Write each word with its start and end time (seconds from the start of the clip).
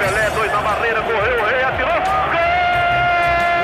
Pelé, 0.00 0.30
dois 0.34 0.52
na 0.52 0.60
barreira, 0.60 1.02
correu, 1.02 1.40
o 1.40 1.44
rei 1.46 1.62
atirou. 1.62 1.94
Gol! 1.94 2.40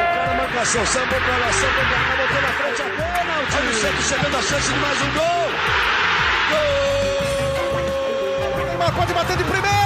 O 0.01 0.15
cara 0.15 0.35
marcação, 0.37 0.87
sambou 0.87 1.21
pra 1.21 1.37
lá, 1.37 1.53
sambou 1.53 1.85
pra 1.85 1.99
cá, 1.99 2.17
botou 2.17 2.41
na 2.41 2.49
frente 2.49 2.81
a 2.81 2.85
bola. 2.89 3.43
O 3.43 3.47
time 3.51 3.73
sempre 3.75 4.03
chegando 4.03 4.37
a 4.37 4.43
chance 4.43 4.73
de 4.73 4.79
mais 4.79 5.03
um 5.03 5.13
gol. 5.13 5.51
Gol! 6.51 6.67
Neymar 8.67 8.93
pode 8.97 9.13
bater 9.13 9.37
de 9.37 9.45
primeira. 9.45 9.77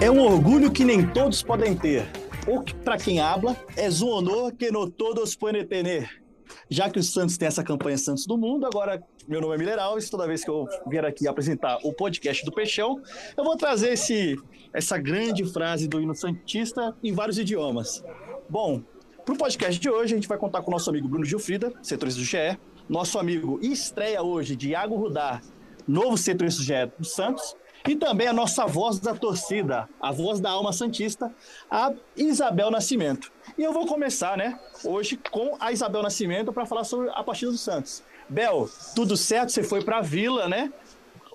É 0.00 0.10
um 0.10 0.20
orgulho 0.20 0.72
que 0.72 0.84
nem 0.84 1.06
todos 1.06 1.40
podem 1.42 1.76
ter. 1.76 2.08
O 2.46 2.62
que, 2.62 2.74
para 2.74 2.96
quem 2.96 3.20
habla, 3.20 3.56
é 3.76 3.88
um 3.88 4.08
honor 4.08 4.52
que 4.52 4.72
no 4.72 4.90
todos 4.90 5.36
podem 5.36 5.64
ter. 5.64 6.27
Já 6.70 6.90
que 6.90 6.98
o 6.98 7.02
Santos 7.02 7.38
tem 7.38 7.48
essa 7.48 7.64
campanha 7.64 7.96
Santos 7.96 8.26
do 8.26 8.36
Mundo, 8.36 8.66
agora 8.66 9.02
meu 9.26 9.40
nome 9.40 9.54
é 9.54 9.58
Miller 9.58 9.78
Alves, 9.78 10.10
toda 10.10 10.26
vez 10.26 10.44
que 10.44 10.50
eu 10.50 10.66
vier 10.86 11.04
aqui 11.04 11.26
apresentar 11.26 11.78
o 11.82 11.92
podcast 11.92 12.44
do 12.44 12.52
Peixão, 12.52 13.00
eu 13.36 13.44
vou 13.44 13.56
trazer 13.56 13.92
esse, 13.92 14.36
essa 14.72 14.98
grande 14.98 15.44
frase 15.44 15.88
do 15.88 16.00
hino 16.00 16.14
Santista 16.14 16.94
em 17.02 17.12
vários 17.12 17.38
idiomas. 17.38 18.04
Bom, 18.50 18.82
para 19.24 19.34
o 19.34 19.38
podcast 19.38 19.80
de 19.80 19.88
hoje, 19.88 20.14
a 20.14 20.16
gente 20.16 20.28
vai 20.28 20.38
contar 20.38 20.62
com 20.62 20.70
o 20.70 20.72
nosso 20.72 20.90
amigo 20.90 21.08
Bruno 21.08 21.24
Gilfrida, 21.24 21.72
setorista 21.82 22.20
do 22.20 22.26
GE, 22.26 22.58
nosso 22.88 23.18
amigo 23.18 23.58
estreia 23.62 24.22
hoje, 24.22 24.56
Diago 24.56 24.96
Rudar, 24.96 25.42
novo 25.86 26.16
setorista 26.18 26.62
do 26.62 26.66
GE 26.66 26.92
do 26.98 27.04
Santos, 27.04 27.56
e 27.88 27.96
também 27.96 28.28
a 28.28 28.32
nossa 28.34 28.66
voz 28.66 28.98
da 28.98 29.14
torcida, 29.14 29.88
a 29.98 30.12
voz 30.12 30.40
da 30.40 30.50
alma 30.50 30.72
santista, 30.72 31.34
a 31.70 31.92
Isabel 32.14 32.70
Nascimento. 32.70 33.32
E 33.56 33.62
eu 33.62 33.72
vou 33.72 33.86
começar, 33.86 34.36
né, 34.36 34.60
hoje 34.84 35.18
com 35.30 35.56
a 35.58 35.72
Isabel 35.72 36.02
Nascimento 36.02 36.52
para 36.52 36.66
falar 36.66 36.84
sobre 36.84 37.08
a 37.08 37.24
partida 37.24 37.50
do 37.50 37.56
Santos. 37.56 38.02
Bel, 38.28 38.68
tudo 38.94 39.16
certo? 39.16 39.52
Você 39.52 39.62
foi 39.62 39.82
para 39.82 39.98
a 39.98 40.02
Vila, 40.02 40.46
né? 40.48 40.70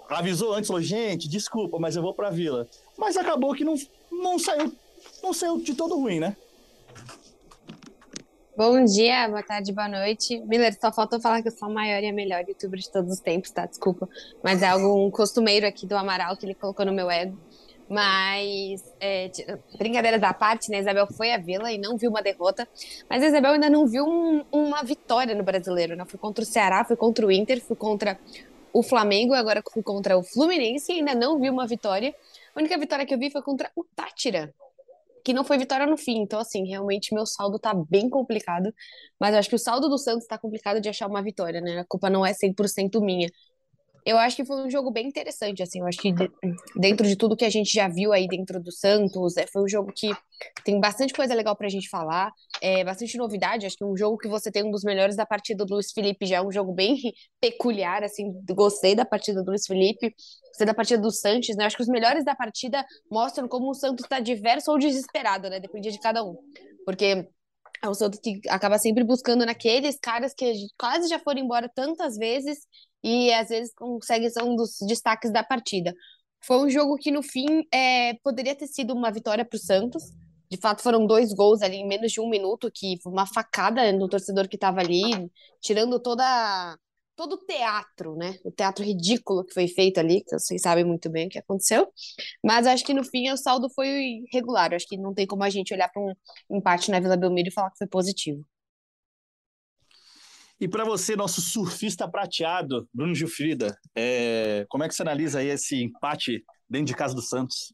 Avisou 0.10 0.54
antes, 0.54 0.68
falou, 0.68 0.82
gente, 0.82 1.28
desculpa, 1.28 1.80
mas 1.80 1.96
eu 1.96 2.04
vou 2.04 2.14
para 2.14 2.28
a 2.28 2.32
Vila. 2.32 2.68
Mas 2.96 3.18
acabou 3.18 3.56
que 3.56 3.66
não, 3.66 3.74
não 4.12 4.38
saiu 4.38 4.72
não 5.22 5.34
saiu 5.34 5.60
de 5.60 5.74
todo 5.74 5.96
ruim, 5.96 6.20
né? 6.20 6.36
Bom 8.56 8.86
dia, 8.86 9.28
boa 9.28 9.42
tarde, 9.42 9.74
boa 9.74 9.88
noite. 9.88 10.40
Miller, 10.46 10.78
só 10.80 10.92
faltou 10.92 11.20
falar 11.20 11.42
que 11.42 11.48
eu 11.48 11.52
sou 11.52 11.68
o 11.68 11.74
maior 11.74 12.04
e 12.04 12.08
a 12.08 12.14
melhor 12.14 12.48
youtuber 12.48 12.80
de 12.80 12.88
todos 12.88 13.12
os 13.12 13.20
tempos, 13.20 13.50
tá? 13.50 13.66
Desculpa. 13.66 14.08
Mas 14.44 14.62
é 14.62 14.68
algo 14.68 15.10
costumeiro 15.10 15.66
aqui 15.66 15.88
do 15.88 15.98
Amaral 15.98 16.38
que 16.38 16.46
ele 16.46 16.54
colocou 16.54 16.86
no 16.86 16.94
meu 16.94 17.10
ego. 17.10 17.36
Mas, 17.90 18.84
é, 19.00 19.32
brincadeiras 19.76 20.22
da 20.22 20.36
parte, 20.36 20.70
né? 20.70 20.78
Isabel 20.78 21.08
foi 21.08 21.32
à 21.32 21.40
Vila 21.40 21.72
e 21.72 21.80
não 21.80 21.98
viu 21.98 22.12
uma 22.12 22.22
derrota. 22.22 22.68
Mas 23.10 23.24
a 23.24 23.28
Isabel 23.28 23.54
ainda 23.54 23.72
não 23.72 23.88
viu 23.88 24.06
um, 24.06 24.46
uma 24.52 24.84
vitória 24.84 25.34
no 25.34 25.44
brasileiro, 25.44 25.96
né? 25.96 26.06
Fui 26.06 26.20
contra 26.20 26.44
o 26.44 26.46
Ceará, 26.46 26.86
fui 26.86 26.96
contra 26.96 27.26
o 27.26 27.32
Inter, 27.32 27.60
fui 27.60 27.76
contra 27.76 28.20
o 28.72 28.84
Flamengo, 28.84 29.34
agora 29.34 29.64
fui 29.74 29.82
contra 29.82 30.16
o 30.16 30.22
Fluminense 30.22 30.92
e 30.92 31.00
ainda 31.00 31.16
não 31.16 31.40
vi 31.40 31.50
uma 31.50 31.66
vitória. 31.66 32.14
A 32.56 32.60
única 32.60 32.78
vitória 32.78 33.04
que 33.04 33.16
eu 33.16 33.18
vi 33.18 33.32
foi 33.32 33.42
contra 33.42 33.72
o 33.76 33.84
Tátira, 33.84 34.54
que 35.24 35.34
não 35.34 35.44
foi 35.44 35.58
vitória 35.58 35.86
no 35.86 35.98
fim. 35.98 36.20
Então, 36.22 36.40
assim, 36.40 36.68
realmente 36.68 37.14
meu 37.14 37.26
saldo 37.26 37.60
tá 37.60 37.74
bem 37.74 38.10
complicado. 38.10 38.74
Mas 39.20 39.34
eu 39.34 39.40
acho 39.40 39.50
que 39.50 39.56
o 39.56 39.60
saldo 39.60 39.90
do 39.90 39.98
Santos 39.98 40.28
tá 40.28 40.38
complicado 40.38 40.82
de 40.82 40.90
achar 40.90 41.08
uma 41.08 41.22
vitória, 41.24 41.62
né? 41.62 41.80
A 41.80 41.86
culpa 41.86 42.10
não 42.10 42.26
é 42.26 42.34
100% 42.34 43.02
minha. 43.02 43.30
Eu 44.06 44.18
acho 44.18 44.36
que 44.36 44.46
foi 44.46 44.66
um 44.66 44.70
jogo 44.70 44.92
bem 44.92 45.08
interessante, 45.08 45.64
assim, 45.64 45.80
eu 45.80 45.88
acho 45.88 45.98
que 45.98 46.12
de, 46.12 46.30
dentro 46.76 47.08
de 47.08 47.16
tudo 47.16 47.38
que 47.38 47.46
a 47.46 47.50
gente 47.50 47.74
já 47.74 47.88
viu 47.88 48.12
aí 48.12 48.28
dentro 48.28 48.62
do 48.62 48.72
Santos, 48.72 49.38
é, 49.38 49.48
foi 49.48 49.64
um 49.64 49.68
jogo 49.68 49.94
que 49.94 50.12
tem 50.66 50.80
bastante 50.80 51.14
coisa 51.14 51.34
legal 51.34 51.56
pra 51.56 51.70
gente 51.70 51.90
falar, 51.90 52.32
é, 52.62 52.84
bastante 52.84 53.18
novidade, 53.18 53.66
acho 53.66 53.78
que 53.78 53.86
um 53.86 53.96
jogo 53.96 54.18
que 54.18 54.28
você 54.28 54.52
tem 54.52 54.64
um 54.64 54.72
dos 54.72 54.84
melhores 54.84 55.16
da 55.16 55.26
partida 55.26 55.64
do 55.64 55.76
Luiz 55.76 55.92
Felipe 55.94 56.26
já 56.26 56.38
é 56.38 56.42
um 56.42 56.52
jogo 56.52 56.74
bem 56.74 56.98
peculiar, 57.40 58.04
assim, 58.04 58.34
gostei 58.52 58.94
da 58.94 59.06
partida 59.06 59.42
do 59.42 59.50
Luiz 59.52 59.66
Felipe, 59.66 60.14
gostei 60.48 60.68
da 60.68 60.74
partida 60.74 61.02
do 61.02 61.12
Sanches, 61.12 61.56
né, 61.56 61.66
acho 61.66 61.78
que 61.78 61.84
os 61.84 61.90
melhores 61.90 62.26
da 62.26 62.36
partida 62.36 62.86
mostram 63.10 63.48
como 63.48 63.70
o 63.70 63.74
Santos 63.74 64.06
tá 64.08 64.20
diverso 64.20 64.70
ou 64.70 64.78
desesperado, 64.78 65.50
né, 65.50 65.62
dependia 65.62 65.92
de 65.92 66.00
cada 66.00 66.24
um, 66.24 66.36
porque 66.86 67.26
é 67.82 67.90
um 67.90 67.94
Santos 67.94 68.20
que 68.20 68.42
acaba 68.50 68.78
sempre 68.78 69.04
buscando 69.04 69.46
naqueles 69.46 69.98
caras 69.98 70.34
que 70.34 70.54
quase 70.78 71.08
já 71.08 71.20
foram 71.20 71.42
embora 71.42 71.70
tantas 71.74 72.18
vezes 72.18 72.60
e 73.04 73.32
às 73.34 73.50
vezes 73.50 73.74
consegue 73.76 74.30
ser 74.30 74.44
um 74.44 74.56
dos 74.56 74.78
destaques 74.88 75.32
da 75.32 75.44
partida. 75.44 75.94
Foi 76.46 76.58
um 76.58 76.70
jogo 76.70 76.98
que 76.98 77.12
no 77.12 77.22
fim 77.24 77.66
é, 77.74 78.14
poderia 78.24 78.56
ter 78.56 78.68
sido 78.68 78.94
uma 78.94 79.12
vitória 79.12 79.46
para 79.46 79.58
o 79.58 79.60
Santos. 79.60 80.04
De 80.50 80.58
fato, 80.58 80.82
foram 80.84 81.06
dois 81.08 81.34
gols 81.34 81.62
ali 81.62 81.78
em 81.78 81.88
menos 81.88 82.12
de 82.12 82.22
um 82.22 82.30
minuto, 82.30 82.72
que 82.74 83.00
foi 83.02 83.12
uma 83.12 83.26
facada 83.26 83.92
no 83.94 84.08
torcedor 84.08 84.48
que 84.48 84.56
estava 84.56 84.80
ali, 84.80 85.30
tirando 85.62 86.00
toda 86.00 86.78
todo 87.16 87.34
o 87.34 87.38
teatro, 87.38 88.16
né? 88.16 88.38
O 88.44 88.52
teatro 88.52 88.84
ridículo 88.84 89.44
que 89.46 89.54
foi 89.54 89.68
feito 89.68 90.00
ali, 90.00 90.24
que 90.24 90.38
vocês 90.38 90.62
sabem 90.62 90.84
muito 90.84 91.10
bem 91.10 91.28
o 91.28 91.30
que 91.30 91.40
aconteceu. 91.40 91.88
Mas 92.44 92.68
acho 92.68 92.84
que 92.86 92.94
no 92.94 93.04
fim 93.04 93.30
o 93.32 93.38
saldo 93.38 93.70
foi 93.70 94.24
regular. 94.32 94.74
Acho 94.74 94.88
que 94.88 94.98
não 94.98 95.14
tem 95.14 95.28
como 95.28 95.44
a 95.44 95.50
gente 95.50 95.74
olhar 95.74 95.90
para 95.90 96.02
um 96.02 96.14
empate 96.58 96.92
na 96.92 97.00
Vila 97.00 97.18
Belmiro 97.18 97.50
e 97.50 97.52
falar 97.52 97.72
que 97.72 97.78
foi 97.78 97.88
positivo. 97.88 98.44
E 100.64 100.68
para 100.70 100.86
você, 100.86 101.14
nosso 101.14 101.42
surfista 101.42 102.10
prateado, 102.10 102.88
Bruno 102.94 103.14
Gilfrida, 103.14 103.78
é... 103.94 104.66
como 104.70 104.82
é 104.86 104.88
que 104.88 104.96
você 104.96 105.02
analisa 105.02 105.40
aí 105.40 105.50
esse 105.50 105.84
empate 105.84 106.42
dentro 106.70 106.86
de 106.86 106.96
casa 106.96 107.14
do 107.14 107.22
Santos? 107.22 107.74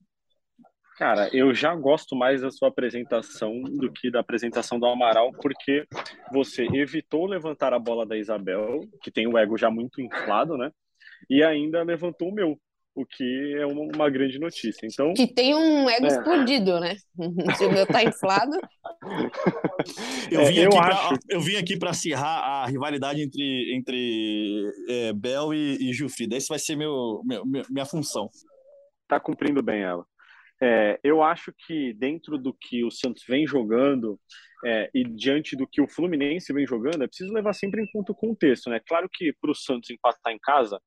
Cara, 0.98 1.30
eu 1.32 1.54
já 1.54 1.76
gosto 1.76 2.16
mais 2.16 2.42
da 2.42 2.50
sua 2.50 2.70
apresentação 2.70 3.62
do 3.62 3.92
que 3.92 4.10
da 4.10 4.22
apresentação 4.22 4.80
do 4.80 4.88
Amaral, 4.88 5.32
porque 5.34 5.86
você 6.34 6.66
evitou 6.74 7.28
levantar 7.28 7.76
a 7.76 7.80
bola 7.80 8.08
da 8.08 8.18
Isabel, 8.18 8.80
que 9.04 9.12
tem 9.12 9.28
o 9.28 9.38
ego 9.38 9.56
já 9.56 9.70
muito 9.70 10.02
inflado, 10.02 10.58
né? 10.58 10.72
E 11.30 11.44
ainda 11.44 11.84
levantou 11.84 12.30
o 12.30 12.34
meu, 12.34 12.60
o 13.00 13.06
que 13.06 13.56
é 13.58 13.66
uma, 13.66 13.82
uma 13.96 14.10
grande 14.10 14.38
notícia. 14.38 14.86
Então, 14.86 15.14
que 15.14 15.26
tem 15.26 15.56
um 15.56 15.90
ego 15.90 16.06
é. 16.06 16.10
explodido, 16.10 16.80
né? 16.80 16.96
Se 17.58 17.66
o 17.66 17.72
meu 17.72 17.88
tá 17.88 18.04
inflado. 18.04 18.60
eu, 20.30 20.46
vim 20.46 20.60
é, 20.60 20.66
eu, 20.66 20.70
pra, 20.70 21.10
eu 21.30 21.40
vim 21.40 21.56
aqui 21.56 21.78
para 21.78 21.92
acirrar 21.92 22.44
a 22.44 22.66
rivalidade 22.66 23.22
entre, 23.22 23.74
entre 23.74 24.72
é, 24.90 25.14
Bel 25.14 25.54
e, 25.54 25.90
e 25.90 25.94
Gilfrida. 25.94 26.36
Esse 26.36 26.50
vai 26.50 26.60
ser 26.60 26.76
meu, 26.76 27.22
meu, 27.26 27.44
minha 27.70 27.86
função. 27.86 28.30
Tá 29.08 29.20
cumprindo 29.20 29.64
bem 29.64 29.82
ela. 29.82 30.06
É, 30.62 31.00
eu 31.02 31.24
acho 31.24 31.54
que 31.66 31.94
dentro 31.94 32.38
do 32.38 32.54
que 32.54 32.84
o 32.84 32.92
Santos 32.92 33.24
vem 33.26 33.48
jogando 33.48 34.20
é, 34.66 34.90
e 34.94 35.06
diante 35.06 35.56
do 35.56 35.66
que 35.66 35.82
o 35.82 35.88
Fluminense 35.88 36.52
vem 36.52 36.68
jogando, 36.68 37.02
é 37.02 37.08
preciso 37.08 37.32
levar 37.32 37.54
sempre 37.54 37.82
em 37.82 37.88
conta 37.90 38.12
o 38.12 38.16
contexto, 38.16 38.70
né? 38.70 38.82
Claro 38.86 39.08
que 39.12 39.34
para 39.40 39.52
o 39.52 39.56
Santos 39.56 39.90
empatar 39.90 40.34
em 40.34 40.40
casa, 40.40 40.78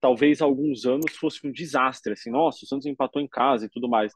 talvez 0.00 0.40
alguns 0.40 0.84
anos 0.86 1.16
fosse 1.16 1.46
um 1.46 1.52
desastre, 1.52 2.12
assim, 2.12 2.30
nossa, 2.30 2.64
o 2.64 2.68
Santos 2.68 2.86
empatou 2.86 3.20
em 3.20 3.28
casa 3.28 3.66
e 3.66 3.68
tudo 3.68 3.88
mais. 3.88 4.12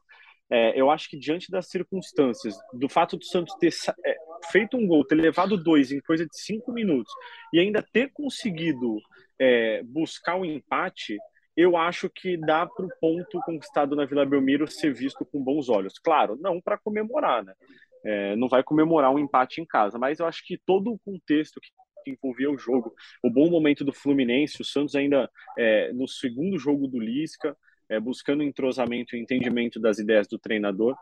É, 0.49 0.79
eu 0.79 0.89
acho 0.89 1.09
que 1.09 1.17
diante 1.17 1.49
das 1.49 1.67
circunstâncias, 1.67 2.55
do 2.73 2.87
fato 2.87 3.17
do 3.17 3.25
Santos 3.25 3.55
ter 3.55 3.73
é, 4.05 4.15
feito 4.51 4.77
um 4.77 4.85
gol, 4.85 5.05
ter 5.05 5.15
levado 5.15 5.57
dois 5.57 5.91
em 5.91 5.99
coisa 6.01 6.25
de 6.25 6.37
cinco 6.37 6.71
minutos 6.71 7.11
e 7.53 7.59
ainda 7.59 7.81
ter 7.81 8.11
conseguido 8.11 8.99
é, 9.39 9.81
buscar 9.83 10.35
o 10.35 10.41
um 10.41 10.45
empate, 10.45 11.17
eu 11.55 11.77
acho 11.77 12.09
que 12.09 12.37
dá 12.37 12.65
para 12.65 12.85
o 12.85 12.89
ponto 12.99 13.39
conquistado 13.45 13.95
na 13.95 14.05
Vila 14.05 14.25
Belmiro 14.25 14.67
ser 14.67 14.93
visto 14.93 15.25
com 15.25 15.43
bons 15.43 15.69
olhos. 15.69 15.99
Claro, 15.99 16.37
não 16.39 16.59
para 16.59 16.77
comemorar, 16.77 17.43
né? 17.43 17.53
É, 18.05 18.35
não 18.35 18.49
vai 18.49 18.63
comemorar 18.63 19.11
um 19.11 19.19
empate 19.19 19.61
em 19.61 19.65
casa, 19.65 19.97
mas 19.97 20.19
eu 20.19 20.25
acho 20.25 20.45
que 20.45 20.57
todo 20.65 20.91
o 20.91 20.99
contexto 20.99 21.61
que 21.61 21.69
envolvia 22.11 22.49
o 22.49 22.57
jogo, 22.57 22.93
o 23.23 23.29
bom 23.29 23.49
momento 23.49 23.83
do 23.83 23.93
Fluminense, 23.93 24.61
o 24.61 24.65
Santos 24.65 24.95
ainda 24.95 25.29
é, 25.57 25.91
no 25.93 26.07
segundo 26.07 26.57
jogo 26.57 26.87
do 26.87 26.99
Lisca, 26.99 27.55
é, 27.89 27.99
buscando 27.99 28.43
entrosamento 28.43 29.15
e 29.15 29.19
entendimento 29.19 29.79
das 29.79 29.99
ideias 29.99 30.27
do 30.27 30.39
treinador, 30.39 30.95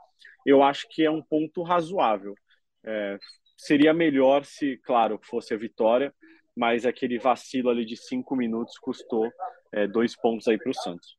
eu 0.46 0.64
acho 0.64 0.88
que 0.90 1.04
é 1.04 1.12
um 1.12 1.22
ponto 1.22 1.62
razoável. 1.62 2.36
É, 2.84 3.18
seria 3.58 3.94
melhor 3.94 4.44
se, 4.44 4.78
claro, 4.84 5.20
fosse 5.24 5.54
a 5.54 5.58
vitória, 5.58 6.14
mas 6.56 6.86
aquele 6.86 7.18
vacilo 7.18 7.70
ali 7.70 7.86
de 7.86 7.96
cinco 7.96 8.36
minutos 8.36 8.78
custou 8.78 9.30
é, 9.72 9.88
dois 9.88 10.16
pontos 10.16 10.48
aí 10.48 10.58
para 10.58 10.72
o 10.72 10.74
Santos. 10.74 11.18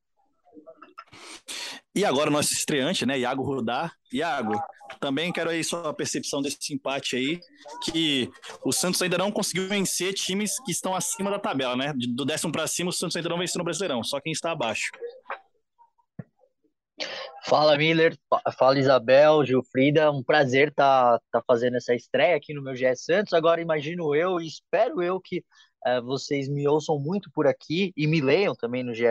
E 1.95 2.05
agora 2.07 2.31
nosso 2.31 2.53
estreante, 2.55 3.05
né, 3.05 3.19
Iago 3.19 3.43
Rudar. 3.43 3.93
Iago, 4.13 4.59
também 4.99 5.31
quero 5.31 5.51
aí 5.51 5.63
sua 5.63 5.93
percepção 5.93 6.41
desse 6.41 6.73
empate 6.73 7.17
aí, 7.17 7.41
que 7.85 8.31
o 8.65 8.73
Santos 8.73 9.03
ainda 9.03 9.19
não 9.19 9.31
conseguiu 9.31 9.69
vencer 9.69 10.15
times 10.15 10.53
que 10.65 10.73
estão 10.73 10.95
acima 10.95 11.31
da 11.31 11.39
tabela, 11.39 11.77
né? 11.77 11.93
Do 12.15 12.25
décimo 12.25 12.51
para 12.51 12.67
cima, 12.67 12.91
o 12.91 12.93
Santos 12.93 13.17
ainda 13.17 13.29
não 13.29 13.39
venceu 13.39 13.59
no 13.59 13.65
Brasileirão, 13.65 14.03
só 14.03 14.21
quem 14.21 14.33
está 14.33 14.53
abaixo. 14.53 14.91
Fala 17.45 17.77
Miller, 17.77 18.17
fala 18.57 18.79
Isabel, 18.79 19.45
Gilfrida, 19.45 20.11
um 20.11 20.23
prazer 20.23 20.69
estar 20.69 21.19
tá, 21.19 21.25
tá 21.33 21.43
fazendo 21.47 21.77
essa 21.77 21.95
estreia 21.95 22.37
aqui 22.37 22.55
no 22.55 22.63
meu 22.63 22.75
GE 22.75 22.95
Santos. 22.97 23.33
Agora 23.33 23.61
imagino 23.61 24.15
eu 24.15 24.41
e 24.41 24.47
espero 24.47 25.03
eu 25.03 25.21
que 25.21 25.45
uh, 25.87 26.03
vocês 26.05 26.49
me 26.49 26.67
ouçam 26.69 26.99
muito 26.99 27.31
por 27.35 27.47
aqui 27.47 27.93
e 27.97 28.07
me 28.07 28.21
leiam 28.21 28.55
também 28.55 28.85
no 28.85 28.95
GE. 28.95 29.05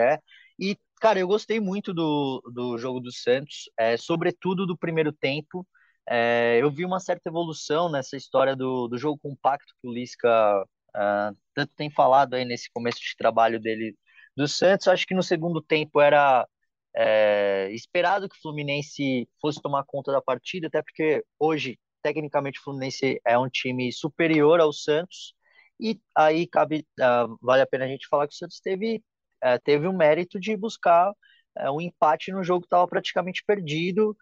E, 0.58 0.78
cara, 1.02 1.20
eu 1.20 1.28
gostei 1.28 1.60
muito 1.60 1.94
do, 1.94 2.42
do 2.54 2.78
jogo 2.78 3.00
do 3.02 3.12
Santos, 3.12 3.70
é, 3.78 3.98
sobretudo 3.98 4.66
do 4.68 4.78
primeiro 4.78 5.12
tempo. 5.12 5.68
é, 6.10 6.60
eu 6.62 6.72
vi 6.72 6.86
uma 6.86 7.00
certa 7.00 7.30
evolução 7.30 7.90
nessa 7.92 8.18
história 8.18 8.56
do, 8.56 8.88
do 8.88 8.98
jogo 8.98 9.20
compacto 9.20 9.74
que 9.82 9.88
o 9.88 9.94
Lisca 9.94 10.64
uh, 10.96 11.38
tanto 11.54 11.74
tem 11.76 11.90
falado 11.92 12.36
aí 12.36 12.46
nesse 12.46 12.70
começo 12.72 13.00
de 13.00 13.16
trabalho 13.18 13.60
dele 13.60 13.96
do 14.36 14.48
Santos. 14.48 14.88
Acho 14.88 15.06
que 15.08 15.16
no 15.16 15.24
segundo 15.24 15.62
tempo 15.62 16.02
era 16.02 16.48
é, 16.96 17.70
esperado 17.72 18.30
que 18.30 18.36
o 18.38 18.42
Fluminense 18.42 19.28
fosse 19.42 19.62
tomar 19.62 19.84
conta 19.86 20.12
da 20.12 20.22
partida, 20.22 20.68
até 20.68 20.82
porque 20.82 21.24
hoje, 21.40 21.80
tecnicamente, 22.02 22.60
o 22.60 22.64
Fluminense 22.64 23.22
é 23.26 23.38
um 23.38 23.50
time 23.50 23.92
superior 23.92 24.60
ao 24.60 24.74
Santos. 24.74 25.34
E 25.80 26.00
aí 26.16 26.48
cabe, 26.48 26.86
uh, 27.00 27.38
vale 27.42 27.64
a 27.64 27.68
pena 27.68 27.86
a 27.86 27.88
gente 27.88 28.08
falar 28.08 28.28
que 28.28 28.34
o 28.36 28.38
Santos 28.38 28.60
teve, 28.60 29.04
uh, 29.44 29.60
teve 29.64 29.88
o 29.88 29.94
mérito 29.94 30.40
de 30.40 30.56
buscar 30.56 31.12
uh, 31.12 31.72
um 31.72 31.82
empate 31.82 32.32
no 32.32 32.44
jogo 32.44 32.62
que 32.62 32.68
estava 32.68 32.88
praticamente 32.88 33.44
perdido. 33.46 34.16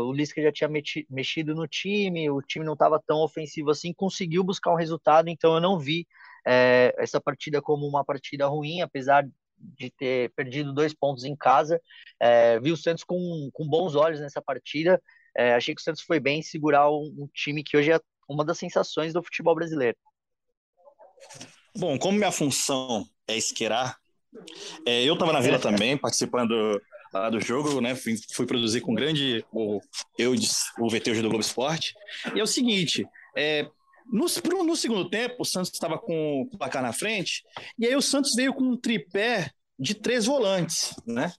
o 0.00 0.12
Lisca 0.12 0.42
já 0.42 0.52
tinha 0.52 0.70
mexido 1.08 1.54
no 1.54 1.66
time, 1.66 2.30
o 2.30 2.42
time 2.42 2.64
não 2.64 2.74
estava 2.74 3.02
tão 3.06 3.18
ofensivo 3.18 3.70
assim, 3.70 3.92
conseguiu 3.92 4.44
buscar 4.44 4.72
um 4.72 4.76
resultado, 4.76 5.28
então 5.28 5.54
eu 5.54 5.60
não 5.60 5.78
vi 5.78 6.06
essa 6.96 7.20
partida 7.20 7.60
como 7.60 7.86
uma 7.86 8.04
partida 8.04 8.46
ruim, 8.46 8.80
apesar 8.80 9.26
de 9.58 9.90
ter 9.90 10.30
perdido 10.36 10.72
dois 10.72 10.94
pontos 10.94 11.24
em 11.24 11.34
casa. 11.34 11.80
vi 12.62 12.70
o 12.70 12.76
Santos 12.76 13.02
com, 13.02 13.50
com 13.52 13.66
bons 13.66 13.94
olhos 13.94 14.20
nessa 14.20 14.40
partida. 14.40 15.02
achei 15.56 15.74
que 15.74 15.80
o 15.80 15.84
Santos 15.84 16.02
foi 16.02 16.20
bem 16.20 16.42
segurar 16.42 16.90
um, 16.90 17.14
um 17.18 17.28
time 17.32 17.64
que 17.64 17.76
hoje 17.76 17.92
é 17.92 18.00
uma 18.28 18.44
das 18.44 18.58
sensações 18.58 19.12
do 19.12 19.22
futebol 19.22 19.54
brasileiro. 19.54 19.96
Bom, 21.76 21.98
como 21.98 22.18
minha 22.18 22.32
função 22.32 23.06
é 23.28 23.36
esquerar, 23.36 23.98
é, 24.84 25.04
eu 25.04 25.14
estava 25.14 25.32
na 25.32 25.40
Vila 25.40 25.58
também, 25.58 25.96
participando 25.96 26.80
lá 27.12 27.30
do 27.30 27.40
jogo, 27.40 27.80
né? 27.80 27.94
Fui, 27.94 28.14
fui 28.32 28.46
produzir 28.46 28.80
com 28.80 28.94
grande 28.94 29.44
o 29.52 29.80
eu 30.18 30.32
o 30.78 30.88
VT 30.88 31.14
do 31.22 31.28
Globo 31.28 31.40
Esporte. 31.40 31.94
E 32.34 32.40
é 32.40 32.42
o 32.42 32.46
seguinte, 32.46 33.06
é, 33.36 33.66
no, 34.10 34.26
no 34.64 34.76
segundo 34.76 35.08
tempo, 35.08 35.36
o 35.40 35.44
Santos 35.44 35.70
estava 35.72 35.98
com 35.98 36.42
o 36.42 36.58
placar 36.58 36.82
na 36.82 36.92
frente, 36.92 37.42
e 37.78 37.86
aí 37.86 37.96
o 37.96 38.02
Santos 38.02 38.34
veio 38.34 38.54
com 38.54 38.64
um 38.64 38.76
tripé 38.76 39.50
de 39.78 39.94
três 39.94 40.26
volantes, 40.26 40.94
né? 41.06 41.32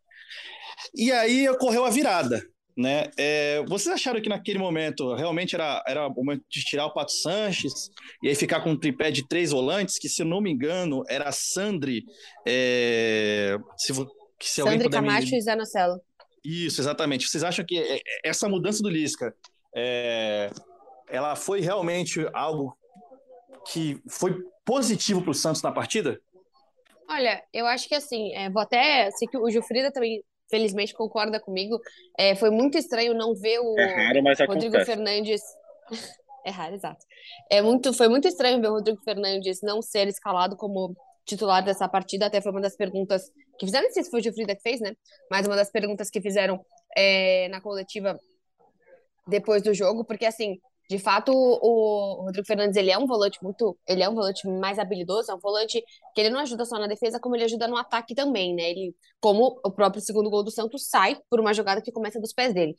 E 0.95 1.11
aí 1.11 1.47
ocorreu 1.49 1.85
a 1.85 1.89
virada 1.89 2.41
né? 2.77 3.09
É, 3.17 3.65
vocês 3.67 3.93
acharam 3.93 4.21
que 4.21 4.29
naquele 4.29 4.59
momento 4.59 5.15
realmente 5.15 5.55
era, 5.55 5.83
era 5.87 6.07
o 6.07 6.13
momento 6.13 6.43
de 6.47 6.61
tirar 6.61 6.85
o 6.85 6.93
Pato 6.93 7.11
Sanches 7.11 7.89
e 8.21 8.29
aí 8.29 8.35
ficar 8.35 8.61
com 8.61 8.71
um 8.71 8.79
tripé 8.79 9.09
de 9.09 9.27
três 9.27 9.49
volantes, 9.49 9.97
que 9.97 10.07
se 10.07 10.21
eu 10.21 10.25
não 10.27 10.39
me 10.39 10.51
engano 10.51 11.03
era 11.09 11.31
Sandri, 11.31 12.05
é, 12.47 13.57
se, 13.75 13.93
se 14.39 14.61
Sandri 14.61 14.89
Camacho 14.89 15.31
me... 15.31 15.37
e 15.37 15.41
Zanocelo. 15.41 15.99
Isso, 16.45 16.79
exatamente. 16.79 17.27
Vocês 17.27 17.43
acham 17.43 17.65
que 17.65 17.79
é, 17.79 17.97
é, 17.97 18.01
essa 18.23 18.47
mudança 18.47 18.83
do 18.83 18.89
Lisca, 18.89 19.35
é, 19.75 20.51
ela 21.09 21.35
foi 21.35 21.61
realmente 21.61 22.27
algo 22.31 22.77
que 23.71 23.99
foi 24.07 24.37
positivo 24.63 25.21
para 25.21 25.31
o 25.31 25.33
Santos 25.33 25.63
na 25.63 25.71
partida? 25.71 26.21
Olha, 27.09 27.41
eu 27.51 27.65
acho 27.65 27.87
que 27.87 27.95
assim, 27.95 28.33
é, 28.35 28.49
vou 28.49 28.61
até. 28.61 29.09
Sei 29.11 29.27
que 29.27 29.37
o 29.37 29.49
Gilfrida 29.49 29.91
também 29.91 30.21
felizmente 30.49 30.93
concorda 30.93 31.39
comigo. 31.39 31.79
É, 32.17 32.35
foi 32.35 32.49
muito 32.49 32.77
estranho 32.77 33.13
não 33.13 33.33
ver 33.35 33.59
o 33.59 33.77
é 33.79 33.85
raro, 33.85 34.47
Rodrigo 34.47 34.75
acontece. 34.75 34.85
Fernandes. 34.85 35.41
é 36.45 36.49
raro, 36.49 36.75
exato. 36.75 37.05
É 37.49 37.61
muito, 37.61 37.93
foi 37.93 38.07
muito 38.07 38.27
estranho 38.27 38.61
ver 38.61 38.67
o 38.67 38.73
Rodrigo 38.73 39.01
Fernandes 39.03 39.61
não 39.61 39.81
ser 39.81 40.07
escalado 40.07 40.55
como 40.55 40.95
titular 41.25 41.63
dessa 41.63 41.87
partida. 41.87 42.25
Até 42.27 42.41
foi 42.41 42.51
uma 42.51 42.61
das 42.61 42.75
perguntas 42.75 43.23
que 43.59 43.65
fizeram, 43.65 43.85
não 43.85 43.93
sei 43.93 44.03
se 44.03 44.09
foi 44.09 44.19
o 44.19 44.23
Gilfrida 44.23 44.55
que 44.55 44.61
fez, 44.61 44.79
né? 44.79 44.93
Mas 45.29 45.45
uma 45.45 45.55
das 45.55 45.71
perguntas 45.71 46.09
que 46.09 46.21
fizeram 46.21 46.63
é, 46.95 47.47
na 47.49 47.61
coletiva 47.61 48.17
depois 49.27 49.61
do 49.61 49.73
jogo, 49.73 50.05
porque 50.05 50.25
assim, 50.25 50.57
de 50.89 50.97
fato, 50.97 51.31
o 51.33 52.23
Rodrigo 52.23 52.47
Fernandes 52.47 52.77
ele 52.77 52.89
é 52.89 52.97
um 52.97 53.05
volante 53.05 53.37
muito, 53.43 53.77
ele 53.85 54.03
é 54.03 54.09
um 54.09 54.15
volante 54.15 54.47
mais 54.47 54.79
habilidoso, 54.79 55.29
é 55.31 55.35
um 55.35 55.39
volante 55.39 55.83
que 56.15 56.21
ele 56.21 56.29
não 56.29 56.39
ajuda 56.39 56.63
só 56.63 56.79
na 56.79 56.87
defesa, 56.87 57.19
como 57.19 57.35
ele 57.35 57.43
ajuda 57.43 57.67
no 57.67 57.75
ataque 57.75 58.15
também, 58.15 58.55
né? 58.55 58.69
Ele, 58.69 58.95
como 59.19 59.59
o 59.65 59.71
próprio 59.71 60.01
segundo 60.01 60.29
gol 60.29 60.43
do 60.43 60.51
Santos 60.51 60.87
sai 60.87 61.19
por 61.29 61.39
uma 61.41 61.53
jogada 61.53 61.81
que 61.81 61.91
começa 61.91 62.21
dos 62.21 62.31
pés 62.31 62.53
dele. 62.53 62.75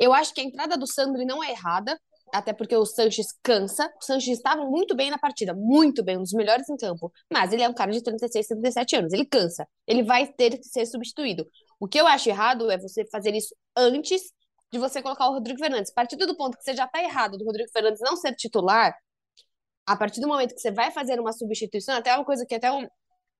Eu 0.00 0.12
acho 0.12 0.34
que 0.34 0.40
a 0.40 0.44
entrada 0.44 0.76
do 0.76 0.86
Sandro 0.86 1.24
não 1.24 1.42
é 1.42 1.50
errada, 1.50 1.98
até 2.32 2.52
porque 2.52 2.76
o 2.76 2.84
Sanches 2.84 3.28
cansa. 3.42 3.88
O 4.00 4.04
Sanches 4.04 4.38
estava 4.38 4.64
muito 4.64 4.96
bem 4.96 5.10
na 5.10 5.18
partida, 5.18 5.54
muito 5.54 6.02
bem, 6.04 6.16
um 6.18 6.22
dos 6.22 6.32
melhores 6.32 6.68
em 6.68 6.76
campo. 6.76 7.12
Mas 7.32 7.52
ele 7.52 7.62
é 7.62 7.68
um 7.68 7.74
cara 7.74 7.92
de 7.92 8.02
36, 8.02 8.48
37 8.48 8.96
anos, 8.96 9.12
ele 9.12 9.24
cansa. 9.24 9.66
Ele 9.86 10.02
vai 10.02 10.26
ter 10.26 10.58
que 10.58 10.64
ser 10.64 10.86
substituído. 10.86 11.46
O 11.80 11.86
que 11.86 12.00
eu 12.00 12.06
acho 12.06 12.28
errado 12.28 12.70
é 12.70 12.78
você 12.78 13.04
fazer 13.06 13.34
isso 13.34 13.54
antes 13.76 14.32
de 14.70 14.78
você 14.78 15.02
colocar 15.02 15.28
o 15.28 15.32
Rodrigo 15.32 15.58
Fernandes. 15.58 15.90
A 15.90 15.94
partir 15.94 16.16
do 16.16 16.36
ponto 16.36 16.56
que 16.56 16.64
você 16.64 16.74
já 16.74 16.84
está 16.84 17.02
errado 17.02 17.38
do 17.38 17.44
Rodrigo 17.44 17.70
Fernandes 17.72 18.00
não 18.00 18.16
ser 18.16 18.34
titular, 18.34 18.94
a 19.86 19.96
partir 19.96 20.20
do 20.20 20.28
momento 20.28 20.54
que 20.54 20.60
você 20.60 20.70
vai 20.70 20.90
fazer 20.90 21.18
uma 21.20 21.32
substituição, 21.32 21.96
até 21.96 22.14
uma 22.14 22.24
coisa 22.24 22.44
que 22.46 22.54
até 22.54 22.70
um, 22.70 22.86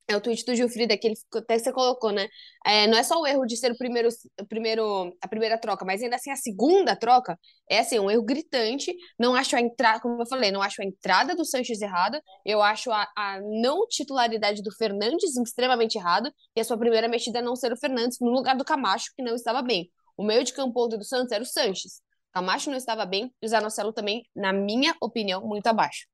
é 0.08 0.16
o 0.16 0.20
tweet 0.20 0.44
do 0.46 0.54
Gilfrida 0.54 0.96
que 0.96 1.08
ele 1.08 1.16
até 1.36 1.58
você 1.58 1.70
colocou, 1.70 2.10
né? 2.10 2.26
É, 2.64 2.86
não 2.86 2.96
é 2.96 3.02
só 3.02 3.20
o 3.20 3.26
erro 3.26 3.44
de 3.44 3.56
ser 3.58 3.70
o 3.72 3.76
primeiro, 3.76 4.08
primeiro, 4.48 5.14
a 5.20 5.28
primeira 5.28 5.58
troca, 5.60 5.84
mas 5.84 6.02
ainda 6.02 6.16
assim 6.16 6.30
a 6.30 6.36
segunda 6.36 6.96
troca 6.96 7.38
é 7.70 7.80
assim 7.80 7.98
um 7.98 8.10
erro 8.10 8.24
gritante. 8.24 8.94
Não 9.18 9.34
acho 9.34 9.54
a 9.54 9.60
entrada, 9.60 10.00
como 10.00 10.20
eu 10.22 10.26
falei, 10.26 10.50
não 10.50 10.62
acho 10.62 10.80
a 10.80 10.84
entrada 10.84 11.36
do 11.36 11.44
Sanches 11.44 11.82
errada. 11.82 12.22
Eu 12.44 12.62
acho 12.62 12.90
a, 12.90 13.06
a 13.14 13.38
não 13.62 13.86
titularidade 13.86 14.62
do 14.62 14.74
Fernandes 14.74 15.36
extremamente 15.36 15.98
errada 15.98 16.32
e 16.56 16.60
a 16.60 16.64
sua 16.64 16.78
primeira 16.78 17.06
mexida 17.06 17.42
não 17.42 17.54
ser 17.54 17.72
o 17.72 17.76
Fernandes 17.76 18.18
no 18.18 18.30
lugar 18.30 18.56
do 18.56 18.64
Camacho 18.64 19.12
que 19.14 19.22
não 19.22 19.34
estava 19.34 19.60
bem. 19.60 19.90
O 20.18 20.24
meio 20.24 20.42
de 20.42 20.52
campo 20.52 20.84
ontem 20.84 20.98
do 20.98 21.04
Santos 21.04 21.30
era 21.30 21.42
o 21.42 21.46
Sanches. 21.46 22.02
Camacho 22.32 22.70
não 22.70 22.76
estava 22.76 23.06
bem 23.06 23.32
e 23.40 23.46
o 23.46 23.48
Zanocelo 23.48 23.92
também, 23.92 24.24
na 24.34 24.52
minha 24.52 24.94
opinião, 25.00 25.46
muito 25.46 25.68
abaixo. 25.68 26.06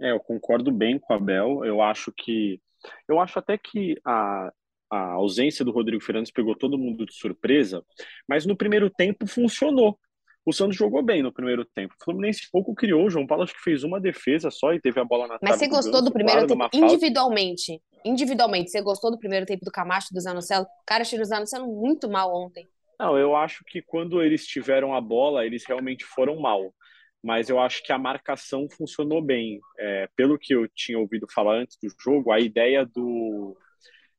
É, 0.00 0.10
eu 0.10 0.18
concordo 0.18 0.72
bem 0.72 0.98
com 0.98 1.14
a 1.14 1.18
Bel. 1.18 1.64
Eu 1.64 1.80
acho 1.80 2.12
que. 2.12 2.60
Eu 3.08 3.20
acho 3.20 3.38
até 3.38 3.56
que 3.56 3.96
a, 4.04 4.52
a 4.90 5.12
ausência 5.12 5.64
do 5.64 5.70
Rodrigo 5.70 6.02
Fernandes 6.02 6.32
pegou 6.32 6.56
todo 6.56 6.76
mundo 6.76 7.06
de 7.06 7.14
surpresa, 7.14 7.82
mas 8.28 8.44
no 8.44 8.56
primeiro 8.56 8.90
tempo 8.90 9.26
funcionou. 9.26 9.96
O 10.44 10.52
Santos 10.52 10.76
jogou 10.76 11.02
bem 11.02 11.22
no 11.22 11.32
primeiro 11.32 11.64
tempo. 11.64 11.94
O 12.00 12.04
Fluminense 12.04 12.48
pouco 12.52 12.74
criou. 12.74 13.06
O 13.06 13.10
João 13.10 13.26
Paulo 13.26 13.44
acho 13.44 13.54
que 13.54 13.62
fez 13.62 13.82
uma 13.82 14.00
defesa 14.00 14.50
só 14.50 14.72
e 14.72 14.80
teve 14.80 15.00
a 15.00 15.04
bola 15.04 15.26
na 15.26 15.38
Mas 15.42 15.58
você 15.58 15.66
gostou 15.66 15.92
do, 15.92 15.98
Ganso, 15.98 16.04
do 16.04 16.12
primeiro 16.12 16.46
claro, 16.46 16.70
tempo 16.70 16.84
individualmente? 16.84 17.82
Individualmente, 18.04 18.70
você 18.70 18.80
gostou 18.80 19.10
do 19.10 19.18
primeiro 19.18 19.44
tempo 19.46 19.64
do 19.64 19.72
Camacho, 19.72 20.12
do 20.12 20.20
Zanocelo? 20.20 20.66
Cara, 20.86 21.02
achei 21.02 21.20
o 21.20 21.24
Zanocelo 21.24 21.66
muito 21.66 22.08
mal 22.08 22.32
ontem. 22.32 22.68
Não, 22.98 23.18
eu 23.18 23.36
acho 23.36 23.62
que 23.64 23.82
quando 23.82 24.22
eles 24.22 24.46
tiveram 24.46 24.94
a 24.94 25.00
bola, 25.00 25.44
eles 25.44 25.64
realmente 25.66 26.04
foram 26.04 26.40
mal. 26.40 26.74
Mas 27.22 27.48
eu 27.48 27.58
acho 27.58 27.82
que 27.82 27.92
a 27.92 27.98
marcação 27.98 28.68
funcionou 28.70 29.20
bem. 29.22 29.60
É, 29.78 30.08
pelo 30.16 30.38
que 30.38 30.54
eu 30.54 30.68
tinha 30.68 30.98
ouvido 30.98 31.26
falar 31.32 31.56
antes 31.56 31.76
do 31.82 31.88
jogo, 32.00 32.32
a 32.32 32.40
ideia 32.40 32.86
do, 32.86 33.56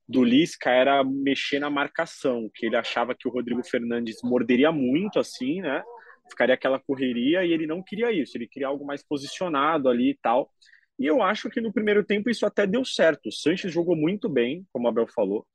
do 0.08 0.24
Lisca 0.24 0.70
era 0.70 1.04
mexer 1.04 1.58
na 1.58 1.70
marcação, 1.70 2.50
que 2.54 2.66
ele 2.66 2.76
achava 2.76 3.14
que 3.14 3.28
o 3.28 3.30
Rodrigo 3.30 3.64
Fernandes 3.64 4.18
morderia 4.22 4.72
muito, 4.72 5.18
assim, 5.18 5.60
né? 5.60 5.82
Ficaria 6.30 6.54
aquela 6.54 6.78
correria 6.78 7.44
e 7.44 7.52
ele 7.52 7.66
não 7.66 7.82
queria 7.82 8.12
isso, 8.12 8.36
ele 8.36 8.46
queria 8.46 8.68
algo 8.68 8.86
mais 8.86 9.02
posicionado 9.02 9.88
ali 9.88 10.10
e 10.10 10.18
tal. 10.22 10.50
E 10.98 11.06
eu 11.06 11.22
acho 11.22 11.48
que 11.50 11.60
no 11.60 11.72
primeiro 11.72 12.04
tempo 12.04 12.30
isso 12.30 12.44
até 12.46 12.66
deu 12.66 12.84
certo. 12.84 13.28
O 13.28 13.32
Sanches 13.32 13.72
jogou 13.72 13.96
muito 13.96 14.28
bem, 14.28 14.66
como 14.72 14.86
a 14.86 14.90
Abel 14.90 15.06
falou. 15.06 15.46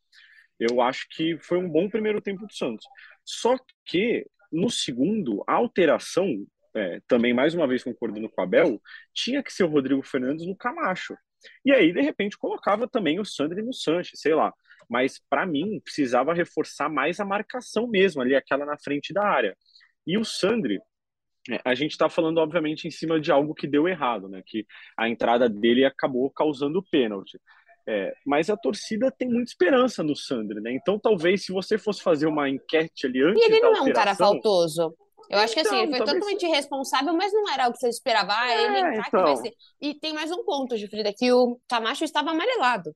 Eu 0.59 0.81
acho 0.81 1.07
que 1.09 1.37
foi 1.39 1.57
um 1.57 1.69
bom 1.69 1.89
primeiro 1.89 2.21
tempo 2.21 2.45
do 2.45 2.53
Santos. 2.53 2.85
Só 3.23 3.57
que 3.85 4.25
no 4.51 4.69
segundo, 4.69 5.43
a 5.47 5.53
alteração, 5.53 6.45
é, 6.75 7.01
também 7.07 7.33
mais 7.33 7.53
uma 7.53 7.67
vez 7.67 7.83
concordando 7.83 8.29
com 8.29 8.41
a 8.41 8.45
Bel, 8.45 8.81
tinha 9.13 9.41
que 9.41 9.51
ser 9.51 9.63
o 9.63 9.67
Rodrigo 9.67 10.03
Fernandes 10.03 10.45
no 10.45 10.55
Camacho. 10.55 11.15
E 11.65 11.71
aí, 11.71 11.91
de 11.91 12.01
repente, 12.01 12.37
colocava 12.37 12.87
também 12.87 13.19
o 13.19 13.25
Sandri 13.25 13.61
no 13.61 13.73
Sanches, 13.73 14.19
sei 14.19 14.33
lá. 14.35 14.53
Mas, 14.89 15.19
para 15.29 15.45
mim, 15.45 15.79
precisava 15.83 16.33
reforçar 16.33 16.89
mais 16.89 17.19
a 17.19 17.25
marcação 17.25 17.87
mesmo, 17.87 18.21
ali, 18.21 18.35
aquela 18.35 18.65
na 18.65 18.77
frente 18.77 19.13
da 19.13 19.25
área. 19.25 19.57
E 20.05 20.17
o 20.17 20.23
Sandri, 20.23 20.79
é, 21.49 21.59
a 21.65 21.75
gente 21.75 21.91
está 21.91 22.09
falando, 22.09 22.37
obviamente, 22.37 22.87
em 22.87 22.91
cima 22.91 23.19
de 23.19 23.31
algo 23.31 23.53
que 23.53 23.67
deu 23.67 23.87
errado, 23.87 24.29
né? 24.29 24.41
Que 24.45 24.65
a 24.97 25.09
entrada 25.09 25.49
dele 25.49 25.85
acabou 25.85 26.29
causando 26.31 26.83
pênalti. 26.83 27.39
É, 27.87 28.13
mas 28.25 28.49
a 28.49 28.55
torcida 28.55 29.11
tem 29.11 29.27
muita 29.27 29.51
esperança 29.51 30.01
no 30.01 30.15
Sandro, 30.15 30.61
né? 30.61 30.71
Então, 30.71 30.97
talvez, 30.97 31.45
se 31.45 31.51
você 31.51 31.77
fosse 31.77 32.01
fazer 32.01 32.27
uma 32.27 32.49
enquete 32.49 33.07
ali 33.07 33.21
antes. 33.21 33.41
E 33.41 33.45
ele 33.45 33.59
não 33.59 33.75
é 33.75 33.81
um 33.81 33.91
cara 33.91 34.15
faltoso. 34.15 34.95
Eu 35.29 35.39
acho 35.39 35.53
que 35.53 35.61
assim, 35.61 35.77
ele 35.77 35.89
foi 35.89 35.99
então, 35.99 36.13
totalmente 36.13 36.45
responsável, 36.47 37.13
mas 37.13 37.33
não 37.33 37.49
era 37.51 37.67
o 37.67 37.71
que 37.71 37.79
você 37.79 37.89
esperava. 37.89 38.33
Ah, 38.33 38.55
ele 38.55 38.75
é, 38.75 38.79
entrar 38.79 39.07
então... 39.07 39.19
que 39.19 39.25
vai 39.25 39.35
ser. 39.37 39.53
E 39.81 39.93
tem 39.95 40.13
mais 40.13 40.31
um 40.31 40.43
ponto, 40.43 40.77
Gifrida, 40.77 41.13
que 41.15 41.31
o 41.31 41.59
Camacho 41.67 42.03
estava 42.03 42.31
amarelado. 42.31 42.93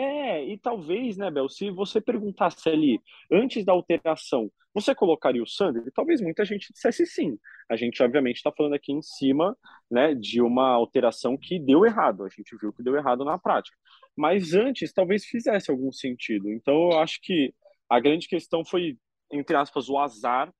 É, 0.00 0.44
e 0.44 0.56
talvez, 0.56 1.16
né, 1.16 1.28
Bel, 1.28 1.48
se 1.48 1.70
você 1.70 2.00
perguntasse 2.00 2.68
ali, 2.68 3.02
antes 3.32 3.64
da 3.64 3.72
alteração, 3.72 4.48
você 4.72 4.94
colocaria 4.94 5.42
o 5.42 5.46
Sandro? 5.46 5.90
Talvez 5.92 6.20
muita 6.20 6.44
gente 6.44 6.72
dissesse 6.72 7.04
sim. 7.04 7.36
A 7.68 7.74
gente, 7.74 8.00
obviamente, 8.00 8.36
está 8.36 8.52
falando 8.52 8.74
aqui 8.74 8.92
em 8.92 9.02
cima 9.02 9.58
né, 9.90 10.14
de 10.14 10.40
uma 10.40 10.68
alteração 10.68 11.36
que 11.36 11.58
deu 11.58 11.84
errado. 11.84 12.24
A 12.24 12.28
gente 12.28 12.56
viu 12.56 12.72
que 12.72 12.80
deu 12.80 12.94
errado 12.94 13.24
na 13.24 13.36
prática. 13.38 13.76
Mas 14.16 14.54
antes, 14.54 14.92
talvez 14.92 15.24
fizesse 15.24 15.68
algum 15.68 15.90
sentido. 15.90 16.48
Então, 16.52 16.92
eu 16.92 17.00
acho 17.00 17.18
que 17.20 17.52
a 17.90 17.98
grande 17.98 18.28
questão 18.28 18.64
foi, 18.64 18.96
entre 19.32 19.56
aspas, 19.56 19.88
o 19.88 19.98
azar 19.98 20.54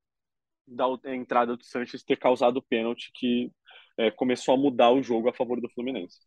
da 0.66 0.86
entrada 1.14 1.56
do 1.56 1.64
Sanches 1.64 2.02
ter 2.02 2.16
causado 2.16 2.56
o 2.56 2.62
pênalti 2.62 3.12
que 3.14 3.52
é, 3.96 4.10
começou 4.10 4.54
a 4.54 4.58
mudar 4.58 4.90
o 4.90 5.02
jogo 5.02 5.28
a 5.28 5.32
favor 5.32 5.60
do 5.60 5.68
Fluminense. 5.68 6.18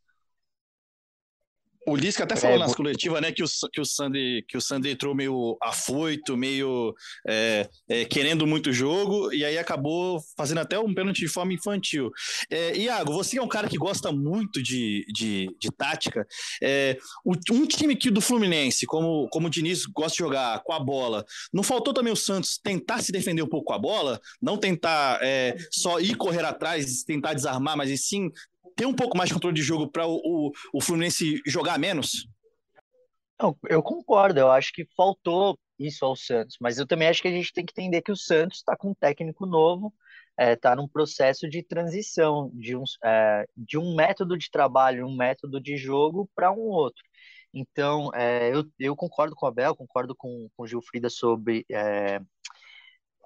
O 1.87 1.95
Lisca 1.95 2.23
até 2.23 2.35
falou 2.35 2.57
é, 2.57 2.59
nas 2.59 2.75
coletivas, 2.75 3.21
né, 3.21 3.31
que 3.31 3.43
o, 3.43 3.47
que 3.71 3.81
o 3.81 3.85
Sandy 3.85 4.45
que 4.47 4.55
o 4.55 4.61
Sandy 4.61 4.89
entrou 4.89 5.15
meio 5.15 5.57
afoito, 5.61 6.37
meio 6.37 6.93
é, 7.27 7.67
é, 7.89 8.05
querendo 8.05 8.45
muito 8.45 8.71
jogo, 8.71 9.33
e 9.33 9.43
aí 9.43 9.57
acabou 9.57 10.21
fazendo 10.37 10.59
até 10.59 10.77
um 10.77 10.93
pênalti 10.93 11.19
de 11.19 11.27
forma 11.27 11.53
infantil. 11.53 12.11
É, 12.49 12.77
Iago, 12.77 13.11
você 13.13 13.39
é 13.39 13.41
um 13.41 13.47
cara 13.47 13.67
que 13.67 13.77
gosta 13.77 14.11
muito 14.11 14.61
de, 14.61 15.05
de, 15.11 15.55
de 15.59 15.71
tática. 15.71 16.27
É, 16.61 16.97
um 17.25 17.65
time 17.65 17.95
que 17.95 18.11
do 18.11 18.21
Fluminense, 18.21 18.85
como, 18.85 19.27
como 19.29 19.47
o 19.47 19.49
Diniz 19.49 19.85
gosta 19.85 20.11
de 20.11 20.19
jogar 20.19 20.61
com 20.63 20.73
a 20.73 20.79
bola, 20.79 21.25
não 21.51 21.63
faltou 21.63 21.93
também 21.93 22.13
o 22.13 22.17
Santos 22.17 22.59
tentar 22.61 23.01
se 23.01 23.11
defender 23.11 23.41
um 23.41 23.49
pouco 23.49 23.67
com 23.67 23.73
a 23.73 23.79
bola, 23.79 24.19
não 24.41 24.57
tentar 24.57 25.19
é, 25.21 25.55
só 25.71 25.99
ir 25.99 26.15
correr 26.15 26.45
atrás, 26.45 27.03
tentar 27.03 27.33
desarmar, 27.33 27.75
mas 27.75 27.89
e 27.89 27.97
sim 27.97 28.31
ter 28.75 28.85
um 28.85 28.93
pouco 28.93 29.17
mais 29.17 29.29
de 29.29 29.33
controle 29.33 29.55
de 29.55 29.61
jogo 29.61 29.89
para 29.89 30.05
o, 30.07 30.15
o, 30.23 30.51
o, 30.73 30.81
Fluminense 30.81 31.41
jogar 31.45 31.77
menos? 31.77 32.27
Não, 33.39 33.57
eu 33.67 33.81
concordo, 33.81 34.39
eu 34.39 34.51
acho 34.51 34.71
que 34.71 34.85
faltou 34.95 35.57
isso 35.79 36.05
ao 36.05 36.15
Santos, 36.15 36.57
mas 36.61 36.77
eu 36.77 36.85
também 36.85 37.07
acho 37.07 37.21
que 37.21 37.27
a 37.27 37.31
gente 37.31 37.51
tem 37.51 37.65
que 37.65 37.73
entender 37.73 38.01
que 38.01 38.11
o 38.11 38.15
Santos 38.15 38.57
está 38.57 38.75
com 38.77 38.91
um 38.91 38.93
técnico 38.93 39.45
novo, 39.45 39.93
está 40.31 40.43
é, 40.43 40.55
tá 40.55 40.75
num 40.75 40.87
processo 40.87 41.49
de 41.49 41.63
transição 41.63 42.51
de 42.53 42.75
um, 42.75 42.83
é, 43.03 43.45
de 43.55 43.77
um 43.77 43.95
método 43.95 44.37
de 44.37 44.49
trabalho, 44.49 45.07
um 45.07 45.15
método 45.15 45.59
de 45.59 45.75
jogo 45.77 46.29
para 46.35 46.51
um 46.51 46.61
outro. 46.61 47.01
Então, 47.53 48.09
é, 48.13 48.53
eu, 48.53 48.65
eu 48.79 48.95
concordo 48.95 49.35
com 49.35 49.45
o 49.45 49.49
Abel, 49.49 49.75
concordo 49.75 50.15
com, 50.15 50.47
com 50.55 50.63
o 50.63 50.67
Gilfrida 50.67 51.09
sobre 51.09 51.65
é, 51.69 52.19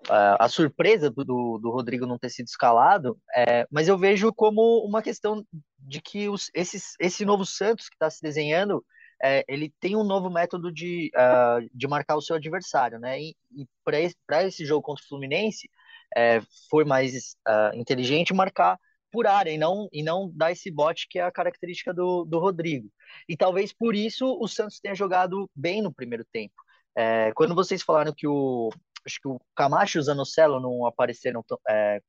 a 0.10 0.48
surpresa 0.48 1.10
do, 1.10 1.24
do, 1.24 1.72
Rodrigo 1.72 2.06
não 2.06 2.20
ter 2.20 2.30
sido 2.30 2.48
escalado, 2.48 3.18
é, 3.36 3.66
mas 3.72 3.88
eu 3.88 3.98
vejo 3.98 4.34
como 4.34 4.86
uma 4.86 5.02
questão 5.02 5.46
de 5.80 6.02
que 6.02 6.30
os, 6.30 6.50
esses, 6.54 6.94
esse 7.00 7.26
novo 7.26 7.46
Santos 7.46 7.90
que 7.90 7.96
está 7.96 8.10
se 8.10 8.22
desenhando, 8.22 8.86
é, 9.24 9.44
ele 9.48 9.74
tem 9.80 9.96
um 9.96 10.04
novo 10.04 10.30
método 10.30 10.72
de, 10.72 11.12
uh, 11.16 11.68
de 11.74 11.88
marcar 11.88 12.16
o 12.16 12.22
seu 12.22 12.36
adversário, 12.36 13.00
né? 13.00 13.20
E, 13.20 13.36
e 13.56 13.66
para 13.84 14.00
esse, 14.00 14.16
esse 14.44 14.66
jogo 14.66 14.82
contra 14.82 15.04
o 15.04 15.08
Fluminense, 15.08 15.70
é, 16.16 16.42
foi 16.70 16.86
mais 16.86 17.36
uh, 17.48 17.76
inteligente 17.76 18.34
marcar 18.34 18.78
por 19.12 19.28
área 19.28 19.52
e 19.52 19.58
não, 19.58 19.88
e 19.94 20.04
não 20.04 20.30
dar 20.34 20.52
esse 20.52 20.70
bote 20.70 21.08
que 21.10 21.20
é 21.20 21.24
a 21.24 21.32
característica 21.32 21.94
do, 21.94 22.26
do 22.26 22.38
Rodrigo. 22.38 22.90
E 23.30 23.38
talvez 23.38 23.72
por 23.72 23.96
isso 23.96 24.38
o 24.40 24.48
Santos 24.48 24.80
tenha 24.80 24.94
jogado 24.94 25.50
bem 25.56 25.82
no 25.82 25.94
primeiro 25.94 26.26
tempo. 26.32 26.54
É, 26.98 27.32
quando 27.34 27.56
vocês 27.56 27.82
falaram 27.82 28.14
que 28.14 28.28
o, 28.28 28.70
acho 29.06 29.20
que 29.22 29.28
o 29.28 29.40
Camacho 29.56 29.98
e 29.98 30.00
o 30.00 30.04
Zanocelo 30.04 30.60
não 30.60 30.86
apareceram, 30.86 31.44
é, 31.70 32.02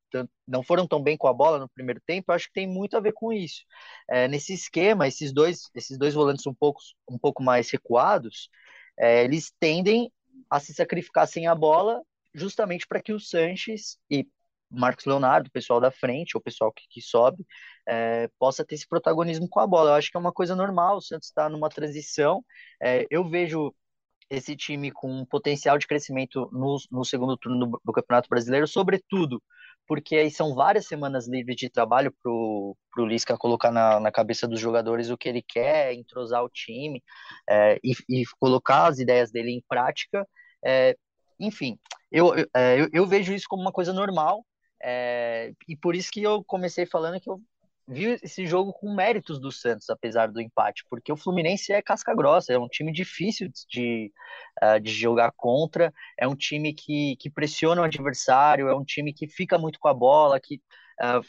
não 0.47 0.63
foram 0.63 0.87
tão 0.87 1.03
bem 1.03 1.17
com 1.17 1.29
a 1.29 1.33
bola 1.33 1.59
no 1.59 1.69
primeiro 1.69 2.01
tempo, 2.07 2.33
acho 2.33 2.47
que 2.47 2.55
tem 2.55 2.67
muito 2.67 2.97
a 2.97 3.01
ver 3.01 3.13
com 3.13 3.33
isso. 3.33 3.63
É, 4.09 4.27
nesse 4.29 4.55
esquema, 4.55 5.07
esses 5.07 5.33
dois, 5.33 5.71
esses 5.75 5.99
dois 5.99 6.15
volantes 6.15 6.47
um 6.47 6.55
pouco, 6.55 6.81
um 7.11 7.19
pouco 7.19 7.43
mais 7.43 7.71
recuados, 7.71 8.49
é, 8.99 9.25
eles 9.25 9.53
tendem 9.61 10.11
a 10.51 10.61
se 10.61 10.73
sacrificar 10.73 11.27
sem 11.27 11.47
a 11.47 11.55
bola, 11.55 12.03
justamente 12.35 12.87
para 12.87 13.03
que 13.03 13.13
o 13.13 13.21
Sanches 13.21 13.99
e 14.11 14.27
Marcos 14.71 15.05
Leonardo, 15.05 15.49
o 15.49 15.53
pessoal 15.53 15.81
da 15.81 15.91
frente, 15.91 16.37
o 16.37 16.41
pessoal 16.41 16.73
que, 16.73 16.85
que 16.89 17.01
sobe, 17.01 17.47
é, 17.87 18.29
possa 18.39 18.65
ter 18.65 18.75
esse 18.75 18.87
protagonismo 18.89 19.49
com 19.49 19.61
a 19.61 19.67
bola. 19.67 19.91
Eu 19.91 19.95
acho 19.95 20.11
que 20.11 20.17
é 20.17 20.21
uma 20.21 20.33
coisa 20.33 20.57
normal, 20.57 20.97
o 20.97 21.03
Santos 21.03 21.29
está 21.29 21.49
numa 21.49 21.69
transição. 21.69 22.45
É, 22.83 23.07
eu 23.11 23.29
vejo 23.29 23.75
esse 24.29 24.57
time 24.57 24.91
com 24.91 25.11
um 25.11 25.25
potencial 25.25 25.79
de 25.79 25.87
crescimento 25.87 26.49
no, 26.53 26.77
no 26.91 27.05
segundo 27.05 27.37
turno 27.37 27.67
do, 27.67 27.81
do, 27.85 27.93
Campeonato 27.93 28.29
Brasileiro, 28.29 28.67
sobretudo 28.67 29.43
porque 29.87 30.17
aí 30.17 30.31
são 30.31 30.55
várias 30.55 30.87
semanas 30.87 31.29
livres 31.29 31.57
de 31.57 31.71
trabalho 31.71 32.13
para 32.23 32.33
o 32.33 32.77
Lisca 32.99 33.37
colocar 33.37 33.71
na, 33.71 34.01
na 34.01 34.11
cabeça 34.11 34.49
dos 34.49 34.59
jogadores 34.59 35.11
o 35.11 35.17
que 35.17 35.29
ele 35.29 35.43
quer, 35.43 35.95
entrosar 35.95 36.43
o 36.43 36.49
time 36.49 37.03
é, 37.49 37.79
e, 37.85 37.93
e, 38.09 38.25
colocar 38.41 38.89
as 38.89 38.99
ideias 38.99 39.31
dele 39.31 39.53
em 39.53 39.63
prática. 39.69 40.27
É, 40.65 40.97
enfim, 41.39 41.79
eu, 42.11 42.35
é, 42.55 42.81
eu, 42.81 42.89
eu, 42.93 43.07
vejo 43.07 43.33
isso 43.33 43.47
como 43.49 43.63
uma 43.63 43.73
coisa 43.73 43.93
normal 43.93 44.45
é, 44.83 45.53
e 45.69 45.77
por 45.77 45.95
isso 45.95 46.11
que 46.11 46.23
eu 46.23 46.43
comecei 46.45 46.85
falando 46.85 47.21
que 47.21 47.31
eu 47.31 47.41
viu 47.89 48.19
esse 48.23 48.47
jogo 48.47 48.73
com 48.73 48.95
méritos 48.95 49.39
do 49.39 49.53
Santos, 49.53 49.89
apesar 49.89 50.27
do 50.27 50.41
empate, 50.41 50.85
porque 50.91 51.13
o 51.13 51.17
Fluminense 51.17 51.73
é 51.73 51.81
casca 51.81 52.15
grossa, 52.15 52.53
é 52.53 52.59
um 52.59 52.69
time 52.69 52.93
difícil 52.93 53.49
de, 53.69 54.13
de 54.83 54.91
jogar 54.91 55.33
contra, 55.33 55.93
é 56.19 56.27
um 56.27 56.35
time 56.35 56.75
que, 56.75 57.17
que 57.17 57.31
pressiona 57.31 57.83
o 57.83 57.85
adversário, 57.85 58.69
é 58.69 58.75
um 58.75 58.85
time 58.85 59.13
que 59.13 59.29
fica 59.29 59.57
muito 59.57 59.79
com 59.79 59.89
a 59.89 59.95
bola, 59.95 60.41
que 60.41 60.57
uh, 61.01 61.23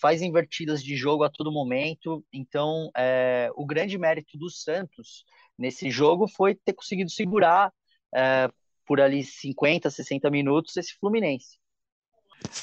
faz 0.00 0.22
invertidas 0.22 0.82
de 0.82 0.96
jogo 0.96 1.24
a 1.24 1.30
todo 1.30 1.52
momento. 1.52 2.24
Então, 2.32 2.90
é, 2.96 3.50
o 3.54 3.64
grande 3.64 3.98
mérito 3.98 4.36
do 4.36 4.50
Santos 4.50 5.24
nesse 5.58 5.90
jogo 5.90 6.26
foi 6.28 6.54
ter 6.54 6.72
conseguido 6.72 7.10
segurar 7.10 7.72
é, 8.14 8.48
por 8.86 9.00
ali 9.00 9.24
50, 9.24 9.90
60 9.90 10.30
minutos 10.30 10.76
esse 10.76 10.94
Fluminense. 10.98 11.58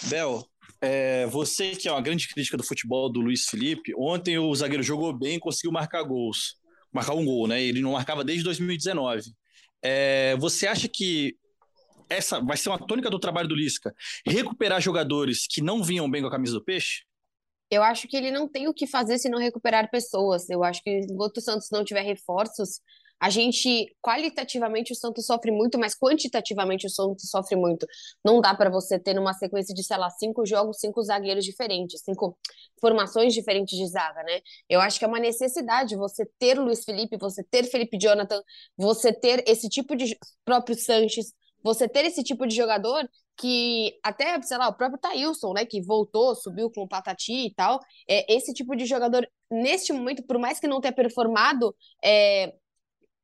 Bel, 0.10 0.46
é, 0.82 1.28
você 1.28 1.76
que 1.76 1.88
é 1.88 1.92
uma 1.92 2.02
grande 2.02 2.28
crítica 2.28 2.58
do 2.58 2.64
futebol 2.64 3.12
do 3.12 3.22
Luiz 3.22 3.46
Felipe, 3.46 3.94
ontem 3.96 4.38
o 4.40 4.54
zagueiro 4.56 4.82
jogou 4.82 5.14
bem 5.14 5.36
e 5.36 5.40
conseguiu 5.40 5.72
marcar 5.72 6.02
gols. 6.04 6.56
Marcar 6.92 7.14
um 7.14 7.24
gol, 7.24 7.48
né? 7.48 7.62
Ele 7.62 7.82
não 7.82 7.92
marcava 7.92 8.24
desde 8.24 8.44
2019. 8.44 9.32
É, 9.84 10.36
você 10.38 10.68
acha 10.68 10.88
que 10.88 11.38
essa 12.10 12.42
vai 12.42 12.58
ser 12.58 12.70
uma 12.70 12.80
tônica 12.80 13.10
do 13.10 13.20
trabalho 13.20 13.48
do 13.48 13.56
Lisca? 13.56 13.94
Recuperar 14.26 14.82
jogadores 14.82 15.48
que 15.48 15.62
não 15.62 15.84
vinham 15.84 16.10
bem 16.10 16.22
com 16.22 16.28
a 16.28 16.32
camisa 16.32 16.54
do 16.54 16.64
peixe? 16.64 17.04
Eu 17.70 17.84
acho 17.84 18.08
que 18.08 18.18
ele 18.18 18.32
não 18.32 18.50
tem 18.50 18.68
o 18.68 18.74
que 18.74 18.86
fazer 18.86 19.18
se 19.18 19.30
não 19.30 19.40
recuperar 19.40 19.90
pessoas. 19.90 20.50
Eu 20.50 20.62
acho 20.64 20.84
que 20.84 20.90
enquanto 21.10 21.38
o 21.38 21.42
Santos 21.42 21.70
não 21.72 21.86
tiver 21.86 22.02
reforços, 22.02 22.82
a 23.22 23.30
gente, 23.30 23.96
qualitativamente, 24.02 24.94
o 24.94 24.96
Santos 24.96 25.28
sofre 25.28 25.52
muito, 25.52 25.78
mas 25.78 25.94
quantitativamente 25.94 26.88
o 26.88 26.90
Santos 26.90 27.30
sofre 27.30 27.56
muito. 27.56 27.86
Não 28.26 28.42
dá 28.42 28.56
para 28.56 28.68
você 28.68 28.98
ter 28.98 29.14
numa 29.14 29.32
sequência 29.34 29.76
de, 29.76 29.84
sei 29.84 29.96
lá, 29.98 30.10
cinco 30.10 30.44
jogos, 30.44 30.80
cinco 30.80 31.04
zagueiros 31.04 31.46
diferentes, 31.46 32.02
cinco 32.02 32.36
formações 32.80 33.32
diferentes 33.32 33.78
de 33.78 33.88
zaga, 33.88 34.24
né? 34.24 34.42
Eu 34.68 34.82
acho 34.82 34.98
que 34.98 35.06
é 35.06 35.08
uma 35.08 35.20
necessidade 35.20 35.96
você 35.96 36.26
ter 36.40 36.60
Luiz 36.60 36.84
Felipe, 36.84 37.16
você 37.16 37.44
ter 37.44 37.66
Felipe 37.66 37.96
Jonathan, 37.96 38.42
você 38.76 39.14
ter 39.14 39.44
esse 39.48 39.70
tipo 39.70 39.96
de 39.96 40.18
próprio 40.44 40.76
Sanches, 40.76 41.32
você 41.64 41.88
ter 41.88 42.06
esse 42.06 42.24
tipo 42.24 42.48
de 42.48 42.56
jogador 42.56 43.08
que 43.38 44.00
até, 44.04 44.42
sei 44.42 44.58
lá, 44.58 44.68
o 44.68 44.74
próprio 44.74 45.00
Thailson, 45.00 45.54
né, 45.54 45.66
que 45.66 45.82
voltou, 45.82 46.36
subiu 46.36 46.72
com 46.72 46.82
o 46.82 46.88
Patati 46.88 47.48
e 47.48 47.54
tal, 47.54 47.80
é 48.08 48.34
esse 48.34 48.54
tipo 48.54 48.76
de 48.76 48.86
jogador, 48.86 49.28
neste 49.50 49.94
momento, 49.94 50.24
por 50.24 50.38
mais 50.38 50.60
que 50.60 50.68
não 50.68 50.82
tenha 50.82 50.94
performado 50.94 51.76
é, 52.04 52.54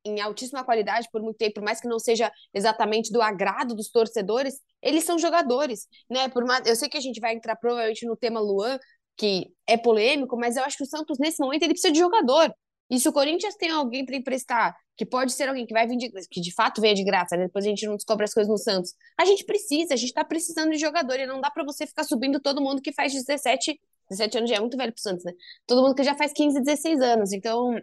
em 0.04 0.20
altíssima 0.20 0.64
qualidade 0.64 1.08
por 1.12 1.22
muito 1.22 1.36
tempo, 1.36 1.54
por 1.54 1.62
mais 1.62 1.80
que 1.80 1.88
não 1.88 1.98
seja 1.98 2.30
exatamente 2.54 3.12
do 3.12 3.20
agrado 3.20 3.74
dos 3.74 3.90
torcedores, 3.90 4.54
eles 4.82 5.04
são 5.04 5.18
jogadores, 5.18 5.86
né? 6.08 6.28
Por 6.28 6.44
mais, 6.44 6.66
eu 6.66 6.76
sei 6.76 6.88
que 6.88 6.96
a 6.96 7.00
gente 7.00 7.20
vai 7.20 7.34
entrar 7.34 7.56
provavelmente 7.56 8.06
no 8.06 8.16
tema 8.16 8.40
Luan, 8.40 8.78
que 9.16 9.52
é 9.66 9.76
polêmico, 9.76 10.36
mas 10.36 10.56
eu 10.56 10.64
acho 10.64 10.76
que 10.76 10.84
o 10.84 10.86
Santos 10.86 11.18
nesse 11.18 11.40
momento 11.40 11.62
ele 11.62 11.72
precisa 11.72 11.92
de 11.92 11.98
jogador. 11.98 12.52
E 12.90 12.98
se 12.98 13.08
o 13.08 13.12
Corinthians 13.12 13.54
tem 13.56 13.70
alguém 13.70 14.04
para 14.04 14.16
emprestar, 14.16 14.74
que 14.96 15.04
pode 15.04 15.32
ser 15.32 15.48
alguém 15.48 15.66
que 15.66 15.74
vai 15.74 15.86
vir 15.86 15.96
de, 15.96 16.10
que 16.30 16.40
de 16.40 16.52
fato 16.52 16.80
venha 16.80 16.94
de 16.94 17.04
graça, 17.04 17.36
né? 17.36 17.44
depois 17.44 17.64
a 17.64 17.68
gente 17.68 17.86
não 17.86 17.96
descobre 17.96 18.24
as 18.24 18.32
coisas 18.32 18.50
no 18.50 18.56
Santos. 18.56 18.94
A 19.16 19.24
gente 19.24 19.44
precisa, 19.44 19.94
a 19.94 19.96
gente 19.96 20.08
está 20.08 20.24
precisando 20.24 20.70
de 20.70 20.78
jogador 20.78 21.20
e 21.20 21.26
não 21.26 21.40
dá 21.40 21.50
para 21.50 21.64
você 21.64 21.86
ficar 21.86 22.04
subindo 22.04 22.40
todo 22.40 22.62
mundo 22.62 22.80
que 22.80 22.92
faz 22.92 23.12
17, 23.12 23.78
17 24.10 24.38
anos 24.38 24.50
já 24.50 24.56
é 24.56 24.60
muito 24.60 24.76
velho 24.76 24.92
pro 24.92 25.02
Santos, 25.02 25.24
né? 25.24 25.32
Todo 25.66 25.82
mundo 25.82 25.94
que 25.94 26.02
já 26.02 26.16
faz 26.16 26.32
15, 26.32 26.60
16 26.60 27.00
anos. 27.00 27.32
Então, 27.32 27.78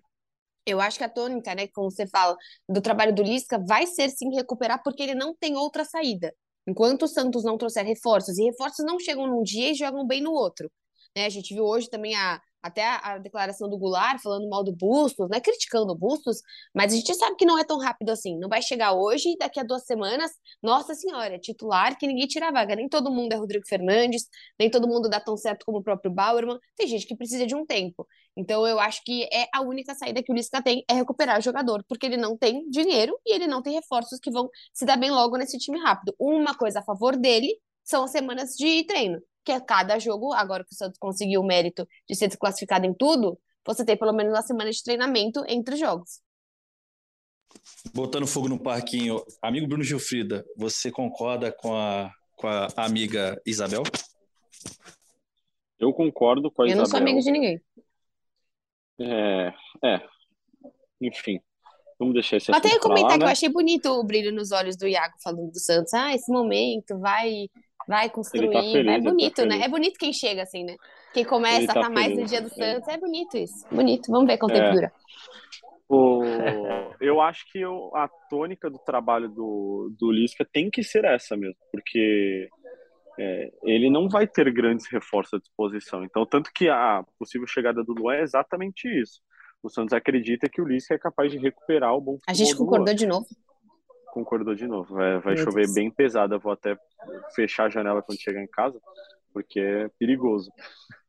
eu 0.65 0.81
acho 0.81 0.97
que 0.97 1.03
a 1.03 1.09
tônica, 1.09 1.53
né, 1.53 1.67
como 1.67 1.91
você 1.91 2.07
fala, 2.07 2.35
do 2.67 2.81
trabalho 2.81 3.13
do 3.13 3.23
Lisca 3.23 3.59
vai 3.59 3.85
ser 3.85 4.09
sim 4.09 4.33
recuperar 4.33 4.81
porque 4.83 5.03
ele 5.03 5.15
não 5.15 5.35
tem 5.35 5.55
outra 5.55 5.85
saída. 5.85 6.33
Enquanto 6.67 7.03
o 7.03 7.07
Santos 7.07 7.43
não 7.43 7.57
trouxer 7.57 7.85
reforços, 7.85 8.37
e 8.37 8.45
reforços 8.45 8.85
não 8.85 8.99
chegam 8.99 9.27
num 9.27 9.43
dia 9.43 9.71
e 9.71 9.75
jogam 9.75 10.05
bem 10.05 10.21
no 10.21 10.31
outro. 10.31 10.71
Né? 11.15 11.25
A 11.25 11.29
gente 11.29 11.53
viu 11.53 11.63
hoje 11.63 11.89
também 11.89 12.15
a, 12.15 12.41
até 12.65 12.83
a, 12.83 13.13
a, 13.13 13.17
declaração 13.19 13.69
do 13.69 13.77
Goulart 13.77 14.19
falando 14.21 14.49
mal 14.49 14.63
do 14.63 14.71
Bustos, 14.71 15.29
né, 15.29 15.39
criticando 15.39 15.93
o 15.93 15.95
Bustos, 15.95 16.41
mas 16.73 16.91
a 16.91 16.95
gente 16.95 17.13
sabe 17.13 17.35
que 17.35 17.45
não 17.45 17.59
é 17.59 17.63
tão 17.63 17.77
rápido 17.77 18.09
assim. 18.09 18.39
Não 18.39 18.49
vai 18.49 18.61
chegar 18.61 18.93
hoje 18.93 19.29
e 19.29 19.37
daqui 19.37 19.59
a 19.59 19.63
duas 19.63 19.85
semanas, 19.85 20.31
nossa 20.63 20.95
senhora, 20.95 21.35
é 21.35 21.39
titular 21.39 21.95
que 21.95 22.07
ninguém 22.07 22.25
tira 22.25 22.47
a 22.47 22.51
vaga. 22.51 22.75
Nem 22.75 22.89
todo 22.89 23.11
mundo 23.11 23.33
é 23.33 23.35
Rodrigo 23.35 23.65
Fernandes, 23.67 24.27
nem 24.59 24.69
todo 24.69 24.87
mundo 24.87 25.07
dá 25.07 25.19
tão 25.19 25.37
certo 25.37 25.63
como 25.63 25.77
o 25.77 25.83
próprio 25.83 26.11
Bauerman. 26.11 26.57
Tem 26.75 26.87
gente 26.87 27.05
que 27.05 27.15
precisa 27.15 27.45
de 27.45 27.53
um 27.55 27.65
tempo. 27.65 28.07
Então 28.35 28.65
eu 28.65 28.79
acho 28.79 29.03
que 29.03 29.23
é 29.31 29.47
a 29.53 29.61
única 29.61 29.93
saída 29.93 30.23
que 30.23 30.31
o 30.31 30.35
Lisca 30.35 30.61
tem 30.61 30.83
é 30.89 30.93
recuperar 30.95 31.37
o 31.37 31.41
jogador, 31.41 31.85
porque 31.87 32.07
ele 32.07 32.17
não 32.17 32.35
tem 32.35 32.67
dinheiro 32.69 33.15
e 33.25 33.35
ele 33.35 33.45
não 33.45 33.61
tem 33.61 33.75
reforços 33.75 34.19
que 34.19 34.31
vão 34.31 34.49
se 34.73 34.85
dar 34.85 34.97
bem 34.97 35.11
logo 35.11 35.37
nesse 35.37 35.59
time 35.59 35.77
rápido. 35.79 36.15
Uma 36.19 36.55
coisa 36.55 36.79
a 36.79 36.83
favor 36.83 37.15
dele 37.15 37.55
são 37.83 38.03
as 38.05 38.11
semanas 38.11 38.55
de 38.55 38.83
treino 38.85 39.21
que 39.45 39.51
é 39.51 39.61
cada 39.61 39.99
jogo, 39.99 40.33
agora 40.33 40.63
que 40.65 40.73
o 40.73 40.75
Santos 40.75 40.97
conseguiu 40.97 41.41
o 41.41 41.45
mérito 41.45 41.87
de 42.09 42.15
ser 42.15 42.27
desclassificado 42.27 42.85
em 42.85 42.93
tudo, 42.93 43.39
você 43.63 43.85
tem 43.85 43.95
pelo 43.95 44.11
menos 44.11 44.33
uma 44.33 44.41
semana 44.41 44.71
de 44.71 44.83
treinamento 44.83 45.43
entre 45.47 45.75
jogos. 45.75 46.19
Botando 47.93 48.27
fogo 48.27 48.49
no 48.49 48.59
parquinho, 48.59 49.23
amigo 49.41 49.67
Bruno 49.67 49.83
Gilfrida, 49.83 50.43
você 50.57 50.91
concorda 50.91 51.51
com 51.51 51.75
a, 51.75 52.11
com 52.35 52.47
a 52.47 52.67
amiga 52.77 53.39
Isabel? 53.45 53.83
Eu 55.79 55.93
concordo 55.93 56.51
com 56.51 56.63
a 56.63 56.65
eu 56.65 56.69
Isabel. 56.69 56.81
não 56.81 56.89
sou 56.89 56.99
amigo 56.99 57.19
de 57.19 57.31
ninguém. 57.31 57.61
É, 58.99 59.53
é. 59.83 60.01
Enfim, 60.99 61.39
vamos 61.99 62.13
deixar 62.15 62.37
esse 62.37 62.51
Eu 62.51 62.55
até 62.55 62.69
ia 62.69 62.79
comentar 62.79 63.11
lá, 63.11 63.17
que 63.17 63.23
eu 63.23 63.27
né? 63.27 63.31
achei 63.31 63.49
bonito 63.49 63.89
o 63.89 64.03
brilho 64.03 64.33
nos 64.33 64.51
olhos 64.51 64.75
do 64.75 64.87
Iago 64.87 65.15
falando 65.23 65.51
do 65.51 65.59
Santos. 65.59 65.93
Ah, 65.93 66.13
esse 66.13 66.31
momento 66.31 66.97
vai 66.99 67.47
vai 67.87 68.09
construir. 68.09 68.51
feliz, 68.51 68.75
ele 68.75 68.89
é 68.89 68.97
tá 69.01 69.09
bonito, 69.09 69.41
né? 69.45 69.49
feliz. 69.51 69.65
É 69.65 69.69
bonito 69.69 69.97
quem 69.99 70.13
chega 70.13 70.43
assim, 70.43 70.63
né? 70.63 70.75
Quem 71.13 71.23
começa 71.25 71.57
Ele 71.57 71.71
a 71.71 71.73
tá 71.73 71.79
estar 71.81 71.89
mais 71.93 72.09
no 72.09 72.15
feliz, 72.15 72.29
dia 72.31 72.41
do 72.41 72.47
é. 72.47 72.49
Santos. 72.49 72.87
É 72.87 72.97
bonito 72.97 73.37
isso. 73.37 73.67
Bonito. 73.71 74.11
Vamos 74.11 74.27
ver 74.27 74.37
quanto 74.37 74.55
É. 74.55 74.61
tempo 74.61 74.73
dura. 74.73 74.91
O... 75.87 76.23
Eu 76.99 77.21
acho 77.21 77.45
que 77.51 77.63
o- 77.65 77.91
a 77.95 78.07
tônica 78.29 78.69
do 78.69 78.79
trabalho 78.79 79.29
do, 79.29 79.93
do 79.99 80.11
Lisca 80.11 80.45
tem 80.51 80.69
que 80.69 80.83
ser 80.83 81.05
essa 81.05 81.37
mesmo, 81.37 81.55
porque 81.71 82.49
é, 83.19 83.51
ele 83.63 83.89
não 83.89 84.09
vai 84.09 84.27
ter 84.27 84.51
grandes 84.51 84.87
reforços 84.91 85.35
à 85.35 85.37
disposição. 85.37 86.03
Então, 86.03 86.25
tanto 86.25 86.51
que 86.53 86.67
a 86.67 87.03
possível 87.19 87.47
chegada 87.47 87.83
do 87.83 87.93
Luan 87.93 88.15
é 88.15 88.21
exatamente 88.23 88.87
isso. 88.99 89.21
O 89.61 89.69
Santos 89.69 89.93
acredita 89.93 90.49
que 90.49 90.61
o 90.61 90.65
Lisca 90.67 90.95
é 90.95 90.97
capaz 90.97 91.31
de 91.31 91.37
recuperar 91.37 91.95
o 91.95 92.01
bom 92.01 92.17
A 92.27 92.33
gente 92.33 92.51
do 92.51 92.57
concordou 92.57 92.93
de 92.93 93.05
novo. 93.07 93.25
Concordou 94.15 94.55
de 94.55 94.65
novo. 94.65 94.93
Vai, 94.95 95.19
vai 95.19 95.35
Meu 95.35 95.43
chover 95.43 95.63
Deus. 95.65 95.73
bem 95.75 95.91
pesado. 95.91 96.33
Eu 96.35 96.39
vou 96.39 96.53
até 96.53 96.77
fechar 97.35 97.65
a 97.65 97.69
janela 97.69 98.01
quando 98.01 98.17
chegar 98.21 98.41
em 98.41 98.47
casa, 98.47 98.79
porque 99.33 99.59
é 99.59 99.89
perigoso. 99.99 100.49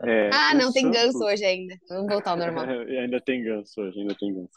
É, 0.03 0.29
Ah, 0.33 0.53
não, 0.55 0.73
tem 0.73 0.83
Santos- 0.93 1.01
ganso 1.05 1.25
hoje 1.25 1.45
ainda. 1.45 1.77
Vamos 1.89 2.09
voltar 2.13 2.33
ao 2.33 2.37
normal. 2.37 2.65
É, 2.91 3.01
ainda 3.03 3.21
tem 3.21 3.45
ganso 3.45 3.81
hoje, 3.81 4.01
ainda 4.01 4.15
tem 4.19 4.35
ganso. 4.35 4.51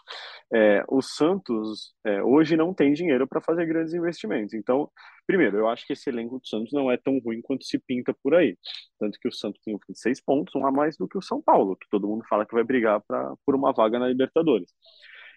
É, 0.51 0.83
o 0.87 0.99
Santos 0.99 1.93
é, 2.03 2.23
hoje 2.23 2.57
não 2.57 2.73
tem 2.73 2.91
dinheiro 2.91 3.27
para 3.27 3.39
fazer 3.39 3.67
grandes 3.67 3.93
investimentos. 3.93 4.55
Então, 4.55 4.89
primeiro, 5.27 5.57
eu 5.57 5.67
acho 5.69 5.85
que 5.85 5.93
esse 5.93 6.09
elenco 6.09 6.39
do 6.39 6.47
Santos 6.47 6.73
não 6.73 6.89
é 6.91 6.97
tão 6.97 7.19
ruim 7.19 7.43
quanto 7.43 7.63
se 7.65 7.77
pinta 7.77 8.15
por 8.23 8.33
aí. 8.33 8.57
Tanto 8.99 9.19
que 9.19 9.27
o 9.27 9.31
Santos 9.31 9.61
tem 9.63 9.75
26 9.87 10.19
pontos, 10.21 10.55
um 10.55 10.65
a 10.65 10.71
mais 10.71 10.97
do 10.97 11.07
que 11.07 11.19
o 11.19 11.21
São 11.21 11.39
Paulo, 11.39 11.75
que 11.75 11.87
todo 11.91 12.07
mundo 12.07 12.25
fala 12.27 12.47
que 12.47 12.55
vai 12.55 12.63
brigar 12.63 12.99
pra, 13.07 13.31
por 13.45 13.53
uma 13.53 13.71
vaga 13.71 13.99
na 13.99 14.07
Libertadores. 14.07 14.73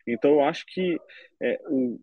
Então, 0.09 0.31
eu 0.33 0.41
acho 0.45 0.65
que 0.67 0.99
é, 1.43 1.61
o, 1.69 2.01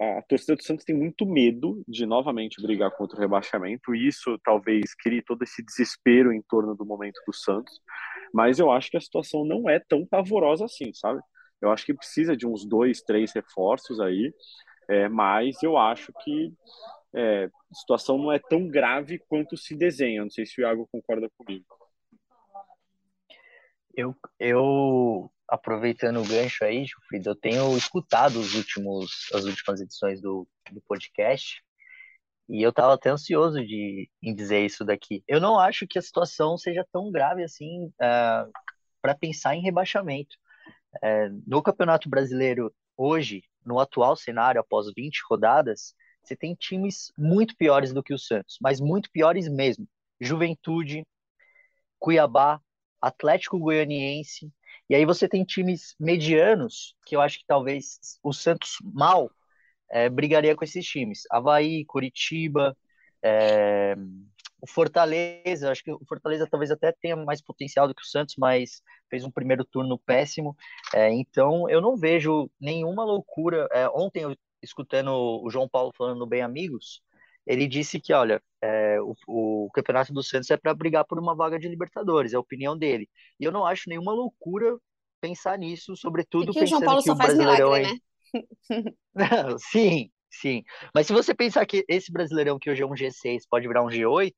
a 0.00 0.22
torcida 0.22 0.56
do 0.56 0.62
Santos 0.62 0.84
tem 0.84 0.96
muito 0.96 1.26
medo 1.26 1.84
de 1.86 2.06
novamente 2.06 2.60
brigar 2.62 2.90
contra 2.92 3.18
o 3.18 3.20
rebaixamento, 3.20 3.94
e 3.94 4.08
isso 4.08 4.38
talvez 4.42 4.94
crie 4.94 5.22
todo 5.22 5.42
esse 5.42 5.62
desespero 5.62 6.32
em 6.32 6.40
torno 6.40 6.74
do 6.74 6.86
momento 6.86 7.20
do 7.26 7.34
Santos. 7.34 7.78
Mas 8.32 8.58
eu 8.58 8.70
acho 8.70 8.90
que 8.90 8.96
a 8.96 9.00
situação 9.00 9.44
não 9.44 9.68
é 9.68 9.78
tão 9.78 10.06
pavorosa 10.06 10.64
assim, 10.64 10.92
sabe? 10.94 11.20
Eu 11.60 11.70
acho 11.70 11.84
que 11.84 11.92
precisa 11.92 12.34
de 12.34 12.46
uns 12.46 12.64
dois, 12.64 13.02
três 13.02 13.32
reforços 13.32 14.00
aí, 14.00 14.32
é, 14.88 15.06
mas 15.08 15.62
eu 15.62 15.76
acho 15.76 16.12
que 16.24 16.52
é, 17.14 17.44
a 17.44 17.74
situação 17.74 18.16
não 18.16 18.32
é 18.32 18.38
tão 18.38 18.66
grave 18.66 19.18
quanto 19.18 19.56
se 19.56 19.76
desenha. 19.76 20.22
Não 20.22 20.30
sei 20.30 20.46
se 20.46 20.60
o 20.60 20.62
Iago 20.62 20.88
concorda 20.90 21.28
comigo. 21.36 21.66
Eu, 23.94 24.14
eu 24.38 25.30
aproveitando 25.50 26.20
o 26.20 26.26
gancho 26.26 26.64
aí, 26.64 26.84
Gilfrida, 26.84 27.30
eu 27.30 27.34
tenho 27.34 27.76
escutado 27.76 28.38
os 28.38 28.54
últimos, 28.54 29.28
as 29.34 29.44
últimas 29.44 29.80
edições 29.80 30.20
do, 30.20 30.46
do 30.70 30.80
podcast 30.82 31.60
e 32.48 32.62
eu 32.62 32.70
estava 32.70 32.94
até 32.94 33.10
ansioso 33.10 33.64
de, 33.64 34.08
em 34.22 34.34
dizer 34.34 34.64
isso 34.64 34.84
daqui. 34.84 35.22
Eu 35.26 35.40
não 35.40 35.58
acho 35.58 35.86
que 35.86 35.98
a 35.98 36.02
situação 36.02 36.56
seja 36.56 36.86
tão 36.92 37.10
grave 37.10 37.42
assim 37.42 37.92
para 37.98 39.14
pensar 39.18 39.56
em 39.56 39.62
rebaixamento. 39.62 40.36
É, 41.02 41.28
no 41.46 41.62
Campeonato 41.62 42.08
Brasileiro, 42.08 42.74
hoje, 42.96 43.42
no 43.64 43.78
atual 43.78 44.16
cenário, 44.16 44.60
após 44.60 44.86
20 44.96 45.20
rodadas, 45.28 45.94
você 46.22 46.36
tem 46.36 46.54
times 46.54 47.12
muito 47.16 47.56
piores 47.56 47.92
do 47.92 48.02
que 48.02 48.14
o 48.14 48.18
Santos, 48.18 48.56
mas 48.60 48.80
muito 48.80 49.10
piores 49.10 49.48
mesmo. 49.48 49.86
Juventude, 50.20 51.04
Cuiabá, 51.98 52.60
Atlético 53.00 53.58
Goianiense, 53.58 54.52
e 54.90 54.94
aí 54.96 55.06
você 55.06 55.28
tem 55.28 55.44
times 55.44 55.94
medianos, 56.00 56.96
que 57.06 57.14
eu 57.14 57.20
acho 57.20 57.38
que 57.38 57.44
talvez 57.46 58.00
o 58.24 58.32
Santos 58.32 58.78
mal 58.82 59.30
é, 59.88 60.08
brigaria 60.08 60.56
com 60.56 60.64
esses 60.64 60.84
times. 60.84 61.22
Havaí, 61.30 61.84
Curitiba, 61.84 62.76
é, 63.22 63.94
o 64.60 64.66
Fortaleza, 64.66 65.70
acho 65.70 65.84
que 65.84 65.92
o 65.92 66.04
Fortaleza 66.08 66.44
talvez 66.50 66.72
até 66.72 66.90
tenha 66.90 67.14
mais 67.14 67.40
potencial 67.40 67.86
do 67.86 67.94
que 67.94 68.02
o 68.02 68.06
Santos, 68.06 68.34
mas 68.36 68.82
fez 69.08 69.22
um 69.22 69.30
primeiro 69.30 69.64
turno 69.64 69.96
péssimo. 69.96 70.56
É, 70.92 71.08
então 71.12 71.70
eu 71.70 71.80
não 71.80 71.96
vejo 71.96 72.50
nenhuma 72.60 73.04
loucura. 73.04 73.68
É, 73.70 73.88
ontem, 73.90 74.24
eu, 74.24 74.36
escutando 74.60 75.12
o 75.12 75.48
João 75.50 75.68
Paulo 75.68 75.92
falando 75.96 76.18
no 76.18 76.26
Bem 76.26 76.42
Amigos, 76.42 77.00
ele 77.46 77.66
disse 77.66 78.00
que, 78.00 78.12
olha, 78.12 78.42
é, 78.62 79.00
o, 79.00 79.14
o, 79.26 79.70
campeonato 79.72 80.12
do 80.12 80.22
Santos 80.22 80.50
é 80.50 80.56
para 80.56 80.74
brigar 80.74 81.04
por 81.04 81.18
uma 81.18 81.34
vaga 81.34 81.58
de 81.58 81.68
Libertadores, 81.68 82.32
é 82.32 82.36
a 82.36 82.40
opinião 82.40 82.76
dele. 82.76 83.08
E 83.38 83.44
eu 83.44 83.52
não 83.52 83.66
acho 83.66 83.88
nenhuma 83.88 84.12
loucura 84.12 84.78
pensar 85.20 85.58
nisso, 85.58 85.96
sobretudo 85.96 86.46
Porque 86.46 86.60
o 86.60 86.62
pensando 86.62 86.80
João 86.80 86.82
Paulo 86.82 87.02
que 87.02 87.08
só 87.08 87.14
o 87.14 87.16
faz 87.16 87.34
Brasileirão 87.34 87.72
milagre, 87.72 88.00
é... 88.34 88.38
né? 88.78 88.92
Não, 89.14 89.58
sim, 89.58 90.10
sim. 90.30 90.62
Mas 90.94 91.06
se 91.06 91.12
você 91.12 91.34
pensar 91.34 91.66
que 91.66 91.84
esse 91.88 92.12
Brasileirão 92.12 92.58
que 92.58 92.70
hoje 92.70 92.82
é 92.82 92.86
um 92.86 92.94
G6 92.94 93.42
pode 93.48 93.66
virar 93.66 93.82
um 93.82 93.88
G8, 93.88 94.32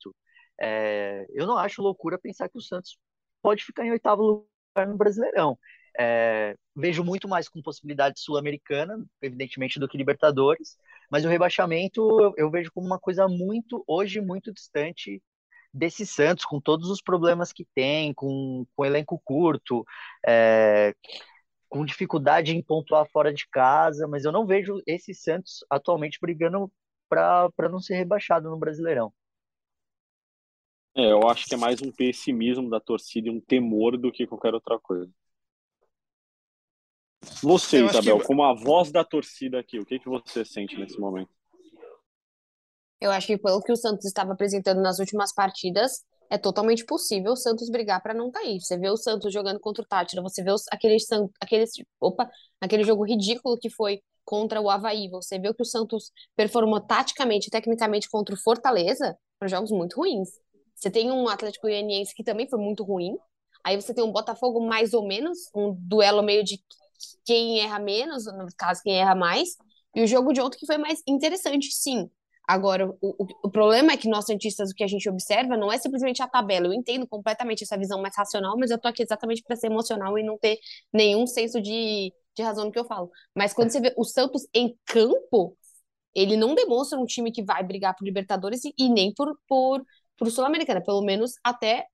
é, 0.60 1.26
eu 1.30 1.46
não 1.46 1.56
acho 1.58 1.82
loucura 1.82 2.18
pensar 2.18 2.48
que 2.48 2.58
o 2.58 2.62
Santos 2.62 2.96
pode 3.42 3.64
ficar 3.64 3.84
em 3.84 3.90
oitavo 3.90 4.22
lugar 4.22 4.86
no 4.86 4.96
Brasileirão. 4.96 5.58
É, 5.98 6.56
vejo 6.74 7.04
muito 7.04 7.28
mais 7.28 7.48
com 7.48 7.60
possibilidade 7.60 8.20
sul-americana, 8.20 9.04
evidentemente, 9.20 9.78
do 9.78 9.88
que 9.88 9.98
Libertadores, 9.98 10.78
mas 11.12 11.26
o 11.26 11.28
rebaixamento 11.28 12.32
eu, 12.38 12.50
vejo 12.50 12.72
como 12.72 12.86
uma 12.86 12.98
coisa 12.98 13.28
muito, 13.28 13.84
hoje, 13.86 14.18
muito 14.18 14.50
distante 14.50 15.22
desse 15.70 16.06
Santos, 16.06 16.46
com 16.46 16.58
todos 16.58 16.88
os 16.88 17.02
problemas 17.02 17.52
que 17.52 17.66
tem, 17.74 18.14
com, 18.14 18.64
com 18.74 18.84
elenco 18.84 19.20
curto, 19.22 19.84
é, 20.26 20.94
com 21.68 21.84
dificuldade 21.84 22.56
em 22.56 22.62
pontuar 22.62 23.06
fora 23.12 23.30
de 23.30 23.46
casa, 23.50 24.08
mas 24.08 24.24
eu 24.24 24.32
não 24.32 24.46
vejo 24.46 24.80
esse 24.86 25.12
Santos 25.12 25.62
atualmente 25.68 26.18
brigando 26.18 26.72
para 27.10 27.68
não 27.70 27.78
ser 27.78 27.96
rebaixado 27.96 28.48
no 28.48 28.56
Brasileirão. 28.56 29.12
É, 30.96 31.12
eu 31.12 31.28
acho 31.28 31.44
que 31.44 31.54
é 31.54 31.58
mais 31.58 31.82
um 31.82 31.92
pessimismo 31.92 32.70
da 32.70 32.80
torcida 32.80 33.28
e 33.28 33.30
um 33.30 33.40
temor 33.40 33.98
do 33.98 34.10
que 34.10 34.26
qualquer 34.26 34.54
outra 34.54 34.78
coisa. 34.78 35.12
Você, 37.42 37.84
Isabel, 37.84 38.18
que- 38.18 38.26
como 38.26 38.42
a 38.42 38.54
voz 38.54 38.90
da 38.90 39.04
torcida 39.04 39.58
aqui, 39.58 39.78
o 39.78 39.84
que, 39.86 39.98
que 39.98 40.08
você 40.08 40.44
sente 40.44 40.76
nesse 40.78 40.98
momento? 40.98 41.30
Eu 43.00 43.10
acho 43.10 43.26
que 43.26 43.36
pelo 43.38 43.60
que 43.60 43.72
o 43.72 43.76
Santos 43.76 44.04
estava 44.06 44.32
apresentando 44.32 44.80
nas 44.80 44.98
últimas 44.98 45.34
partidas, 45.34 46.04
é 46.30 46.38
totalmente 46.38 46.84
possível 46.84 47.32
o 47.32 47.36
Santos 47.36 47.68
brigar 47.68 48.00
para 48.02 48.14
não 48.14 48.30
cair. 48.30 48.60
Você 48.60 48.78
vê 48.78 48.88
o 48.88 48.96
Santos 48.96 49.32
jogando 49.32 49.60
contra 49.60 49.82
o 49.82 49.86
Tátira, 49.86 50.22
você 50.22 50.42
vê 50.42 50.52
os, 50.52 50.64
aquele, 50.70 50.96
aquele, 51.40 51.64
opa, 52.00 52.30
aquele 52.60 52.84
jogo 52.84 53.04
ridículo 53.04 53.58
que 53.58 53.68
foi 53.68 54.00
contra 54.24 54.60
o 54.60 54.70
Avaí. 54.70 55.08
Você 55.10 55.38
vê 55.38 55.48
o 55.48 55.54
que 55.54 55.62
o 55.62 55.66
Santos 55.66 56.12
performou 56.36 56.80
taticamente 56.80 57.48
e 57.48 57.50
tecnicamente 57.50 58.08
contra 58.08 58.34
o 58.34 58.38
Fortaleza, 58.38 59.16
foram 59.38 59.50
jogos 59.50 59.70
muito 59.72 59.96
ruins. 59.96 60.28
Você 60.74 60.90
tem 60.90 61.10
um 61.10 61.28
Atlético 61.28 61.66
Goianiense 61.66 62.14
que 62.14 62.24
também 62.24 62.48
foi 62.48 62.58
muito 62.58 62.82
ruim. 62.84 63.16
Aí 63.64 63.80
você 63.80 63.92
tem 63.92 64.02
um 64.02 64.12
Botafogo 64.12 64.64
mais 64.64 64.94
ou 64.94 65.06
menos, 65.06 65.38
um 65.54 65.74
duelo 65.78 66.22
meio 66.22 66.42
de 66.44 66.58
quem 67.24 67.60
erra 67.60 67.78
menos, 67.78 68.26
no 68.26 68.46
caso, 68.56 68.82
quem 68.82 69.00
erra 69.00 69.14
mais. 69.14 69.56
E 69.94 70.02
o 70.02 70.06
jogo 70.06 70.32
de 70.32 70.40
ontem 70.40 70.58
que 70.58 70.66
foi 70.66 70.78
mais 70.78 71.02
interessante, 71.06 71.70
sim. 71.72 72.10
Agora, 72.48 72.88
o, 72.88 72.96
o, 73.00 73.26
o 73.44 73.50
problema 73.50 73.92
é 73.92 73.96
que 73.96 74.08
nós, 74.08 74.26
cientistas, 74.26 74.70
o 74.70 74.74
que 74.74 74.82
a 74.82 74.86
gente 74.86 75.08
observa 75.08 75.56
não 75.56 75.70
é 75.72 75.78
simplesmente 75.78 76.22
a 76.22 76.28
tabela. 76.28 76.66
Eu 76.66 76.72
entendo 76.72 77.06
completamente 77.06 77.62
essa 77.62 77.78
visão 77.78 78.00
mais 78.02 78.16
racional, 78.16 78.56
mas 78.58 78.70
eu 78.70 78.78
tô 78.78 78.88
aqui 78.88 79.02
exatamente 79.02 79.42
para 79.42 79.56
ser 79.56 79.68
emocional 79.68 80.18
e 80.18 80.22
não 80.22 80.38
ter 80.38 80.58
nenhum 80.92 81.26
senso 81.26 81.60
de, 81.60 82.12
de 82.36 82.42
razão 82.42 82.64
no 82.64 82.72
que 82.72 82.78
eu 82.78 82.84
falo. 82.84 83.10
Mas 83.34 83.52
quando 83.54 83.70
você 83.70 83.80
vê 83.80 83.94
o 83.96 84.04
Santos 84.04 84.46
em 84.52 84.76
campo, 84.84 85.56
ele 86.14 86.36
não 86.36 86.54
demonstra 86.54 86.98
um 86.98 87.06
time 87.06 87.32
que 87.32 87.42
vai 87.42 87.62
brigar 87.62 87.94
por 87.96 88.04
Libertadores 88.04 88.64
e, 88.64 88.74
e 88.76 88.88
nem 88.88 89.12
por, 89.14 89.34
por, 89.48 89.82
por 90.16 90.30
Sul-Americana, 90.30 90.80
pelo 90.82 91.02
menos 91.02 91.32
até 91.42 91.86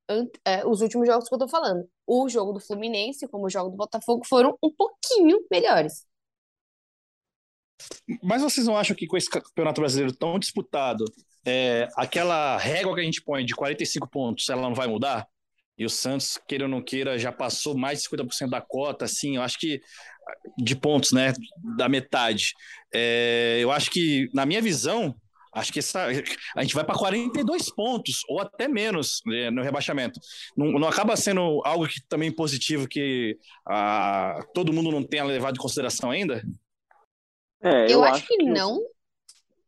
é, 0.44 0.66
os 0.66 0.80
últimos 0.80 1.06
jogos 1.06 1.28
que 1.28 1.34
eu 1.34 1.38
tô 1.38 1.48
falando. 1.48 1.88
O 2.06 2.28
jogo 2.28 2.52
do 2.52 2.60
Fluminense, 2.60 3.28
como 3.28 3.46
o 3.46 3.50
jogo 3.50 3.70
do 3.70 3.76
Botafogo, 3.76 4.26
foram 4.26 4.56
um 4.62 4.70
pouquinho 4.70 5.38
melhores. 5.50 6.06
Mas 8.22 8.42
vocês 8.42 8.66
não 8.66 8.76
acham 8.76 8.96
que 8.96 9.06
com 9.06 9.16
esse 9.16 9.30
campeonato 9.30 9.80
brasileiro 9.80 10.14
tão 10.14 10.38
disputado, 10.38 11.04
é, 11.46 11.88
aquela 11.96 12.58
régua 12.58 12.94
que 12.94 13.00
a 13.00 13.04
gente 13.04 13.22
põe 13.22 13.44
de 13.44 13.54
45 13.54 14.08
pontos, 14.08 14.48
ela 14.48 14.62
não 14.62 14.74
vai 14.74 14.86
mudar? 14.86 15.26
E 15.76 15.84
o 15.84 15.90
Santos, 15.90 16.38
queira 16.48 16.64
ou 16.64 16.70
não 16.70 16.82
queira, 16.82 17.18
já 17.18 17.30
passou 17.30 17.76
mais 17.76 18.02
de 18.02 18.08
50% 18.08 18.50
da 18.50 18.60
cota, 18.60 19.04
assim, 19.04 19.36
eu 19.36 19.42
acho 19.42 19.58
que 19.58 19.80
de 20.58 20.74
pontos, 20.74 21.12
né, 21.12 21.32
da 21.76 21.88
metade. 21.88 22.52
É, 22.92 23.58
eu 23.60 23.70
acho 23.70 23.90
que, 23.90 24.28
na 24.34 24.44
minha 24.44 24.60
visão, 24.60 25.14
acho 25.52 25.72
que 25.72 25.78
essa, 25.78 26.06
a 26.56 26.62
gente 26.62 26.74
vai 26.74 26.84
para 26.84 26.98
42 26.98 27.74
pontos, 27.74 28.22
ou 28.28 28.40
até 28.40 28.68
menos, 28.68 29.20
né, 29.26 29.50
no 29.50 29.62
rebaixamento. 29.62 30.20
Não, 30.56 30.72
não 30.72 30.88
acaba 30.88 31.16
sendo 31.16 31.60
algo 31.64 31.86
que 31.86 32.00
também 32.08 32.30
positivo 32.30 32.88
que 32.88 33.38
ah, 33.66 34.40
todo 34.54 34.72
mundo 34.72 34.90
não 34.90 35.02
tenha 35.02 35.24
levado 35.24 35.56
em 35.56 35.60
consideração 35.60 36.10
ainda? 36.10 36.42
É, 37.62 37.92
Eu, 37.92 38.04
acho, 38.04 38.26
que, 38.26 38.36
não. 38.44 38.80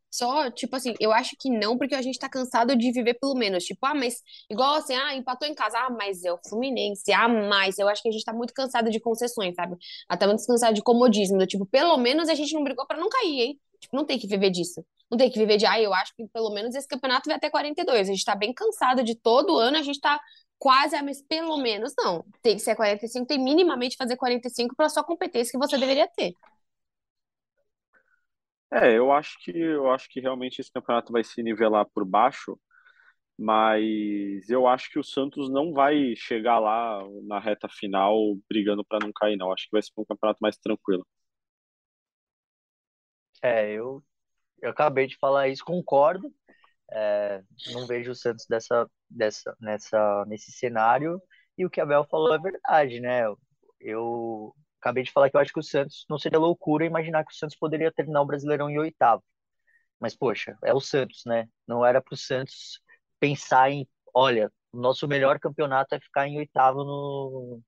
Só, 0.09 0.49
tipo 0.51 0.75
assim, 0.75 0.93
eu 0.99 1.11
acho 1.11 1.35
que 1.39 1.49
não, 1.49 1.77
porque 1.77 1.95
a 1.95 2.01
gente 2.01 2.19
tá 2.19 2.29
cansado 2.29 2.75
de 2.75 2.91
viver 2.91 3.13
pelo 3.15 3.35
menos. 3.35 3.63
Tipo, 3.63 3.85
ah, 3.85 3.95
mas 3.95 4.21
igual 4.49 4.75
assim, 4.75 4.93
ah, 4.93 5.15
empatou 5.15 5.47
em 5.47 5.55
casa, 5.55 5.77
ah, 5.77 5.89
mas 5.89 6.23
é 6.23 6.31
o 6.31 6.39
Fluminense, 6.47 7.11
ah, 7.13 7.29
mas 7.29 7.79
eu 7.79 7.87
acho 7.87 8.01
que 8.01 8.09
a 8.09 8.11
gente 8.11 8.25
tá 8.25 8.33
muito 8.33 8.53
cansado 8.53 8.89
de 8.89 8.99
concessões, 8.99 9.55
sabe? 9.55 9.77
Até 10.09 10.27
muito 10.27 10.45
cansado 10.45 10.73
de 10.73 10.81
comodismo, 10.81 11.37
do 11.37 11.47
tipo, 11.47 11.65
pelo 11.65 11.97
menos 11.97 12.27
a 12.29 12.35
gente 12.35 12.53
não 12.53 12.63
brigou 12.63 12.85
pra 12.85 12.97
não 12.97 13.09
cair, 13.09 13.41
hein? 13.41 13.59
Tipo, 13.81 13.95
não 13.95 14.05
tem 14.05 14.19
que 14.19 14.27
viver 14.27 14.49
disso. 14.51 14.85
Não 15.09 15.17
tem 15.17 15.29
que 15.29 15.39
viver 15.39 15.57
de, 15.57 15.65
ah, 15.65 15.81
eu 15.81 15.93
acho 15.93 16.13
que 16.15 16.25
pelo 16.29 16.51
menos 16.53 16.75
esse 16.75 16.87
campeonato 16.87 17.27
vai 17.27 17.35
até 17.35 17.49
42. 17.49 18.07
A 18.07 18.11
gente 18.11 18.23
tá 18.23 18.35
bem 18.35 18.53
cansado 18.53 19.03
de 19.03 19.15
todo 19.15 19.57
ano, 19.57 19.77
a 19.77 19.81
gente 19.81 19.99
tá 19.99 20.19
quase, 20.57 21.01
mas 21.01 21.21
pelo 21.23 21.57
menos 21.57 21.93
não. 21.97 22.23
Tem 22.41 22.55
que 22.55 22.61
ser 22.61 22.75
45, 22.75 23.25
tem 23.25 23.43
minimamente 23.43 23.97
fazer 23.97 24.15
45 24.15 24.75
pela 24.75 24.89
sua 24.89 25.03
competência 25.03 25.51
que 25.51 25.57
você 25.57 25.77
deveria 25.77 26.07
ter. 26.15 26.33
É, 28.73 28.97
eu 28.97 29.11
acho 29.11 29.37
que 29.43 29.51
eu 29.51 29.91
acho 29.91 30.07
que 30.09 30.21
realmente 30.21 30.59
esse 30.61 30.71
campeonato 30.71 31.11
vai 31.11 31.23
se 31.23 31.43
nivelar 31.43 31.85
por 31.93 32.05
baixo, 32.05 32.57
mas 33.37 34.49
eu 34.49 34.67
acho 34.67 34.89
que 34.91 34.99
o 34.99 35.03
Santos 35.03 35.49
não 35.51 35.73
vai 35.73 36.15
chegar 36.15 36.59
lá 36.59 37.01
na 37.23 37.39
reta 37.39 37.67
final 37.69 38.15
brigando 38.49 38.85
para 38.85 38.99
não 39.05 39.11
cair, 39.13 39.37
não. 39.37 39.51
Acho 39.51 39.65
que 39.65 39.71
vai 39.73 39.81
ser 39.81 39.91
um 39.97 40.05
campeonato 40.05 40.39
mais 40.41 40.57
tranquilo. 40.57 41.05
É, 43.41 43.71
eu, 43.71 44.03
eu 44.61 44.71
acabei 44.71 45.07
de 45.07 45.17
falar 45.17 45.47
isso, 45.49 45.63
concordo. 45.65 46.31
É, 46.91 47.41
não 47.73 47.87
vejo 47.87 48.11
o 48.11 48.15
Santos 48.15 48.45
dessa, 48.47 48.89
dessa, 49.09 49.55
nessa, 49.59 50.25
nesse 50.27 50.51
cenário. 50.51 51.21
E 51.57 51.65
o 51.65 51.69
que 51.69 51.81
a 51.81 51.85
Bel 51.85 52.05
falou 52.05 52.33
é 52.33 52.39
verdade, 52.39 52.99
né? 52.99 53.23
Eu 53.79 54.53
acabei 54.79 55.03
de 55.03 55.11
falar 55.11 55.29
que 55.29 55.37
eu 55.37 55.41
acho 55.41 55.53
que 55.53 55.59
o 55.59 55.63
Santos 55.63 56.05
não 56.09 56.17
seria 56.17 56.39
loucura 56.39 56.85
imaginar 56.85 57.23
que 57.25 57.33
o 57.33 57.35
Santos 57.35 57.57
poderia 57.57 57.91
terminar 57.91 58.21
o 58.21 58.25
Brasileirão 58.25 58.69
em 58.69 58.79
oitavo. 58.79 59.23
Mas, 59.99 60.15
poxa, 60.15 60.57
é 60.63 60.73
o 60.73 60.81
Santos, 60.81 61.23
né? 61.25 61.47
Não 61.67 61.85
era 61.85 62.01
para 62.01 62.13
o 62.13 62.17
Santos 62.17 62.81
pensar 63.19 63.69
em, 63.71 63.87
olha, 64.13 64.51
o 64.71 64.79
nosso 64.79 65.07
melhor 65.07 65.39
campeonato 65.39 65.95
é 65.95 65.99
ficar 65.99 66.27
em 66.27 66.37
oitavo 66.37 66.83
no, 66.83 67.61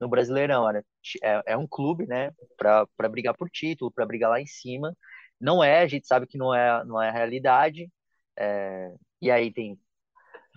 no 0.00 0.08
Brasileirão. 0.08 0.70
Né? 0.72 0.82
É, 1.22 1.42
é 1.52 1.56
um 1.56 1.66
clube, 1.66 2.06
né, 2.06 2.30
para 2.56 3.08
brigar 3.08 3.34
por 3.36 3.48
título, 3.50 3.90
para 3.90 4.06
brigar 4.06 4.30
lá 4.30 4.40
em 4.40 4.46
cima. 4.46 4.96
Não 5.40 5.62
é, 5.62 5.82
a 5.82 5.86
gente 5.86 6.06
sabe 6.06 6.26
que 6.26 6.38
não 6.38 6.54
é, 6.54 6.84
não 6.84 7.00
é 7.00 7.08
a 7.08 7.12
realidade. 7.12 7.90
É, 8.38 8.94
e 9.20 9.30
aí 9.30 9.52
tem 9.52 9.78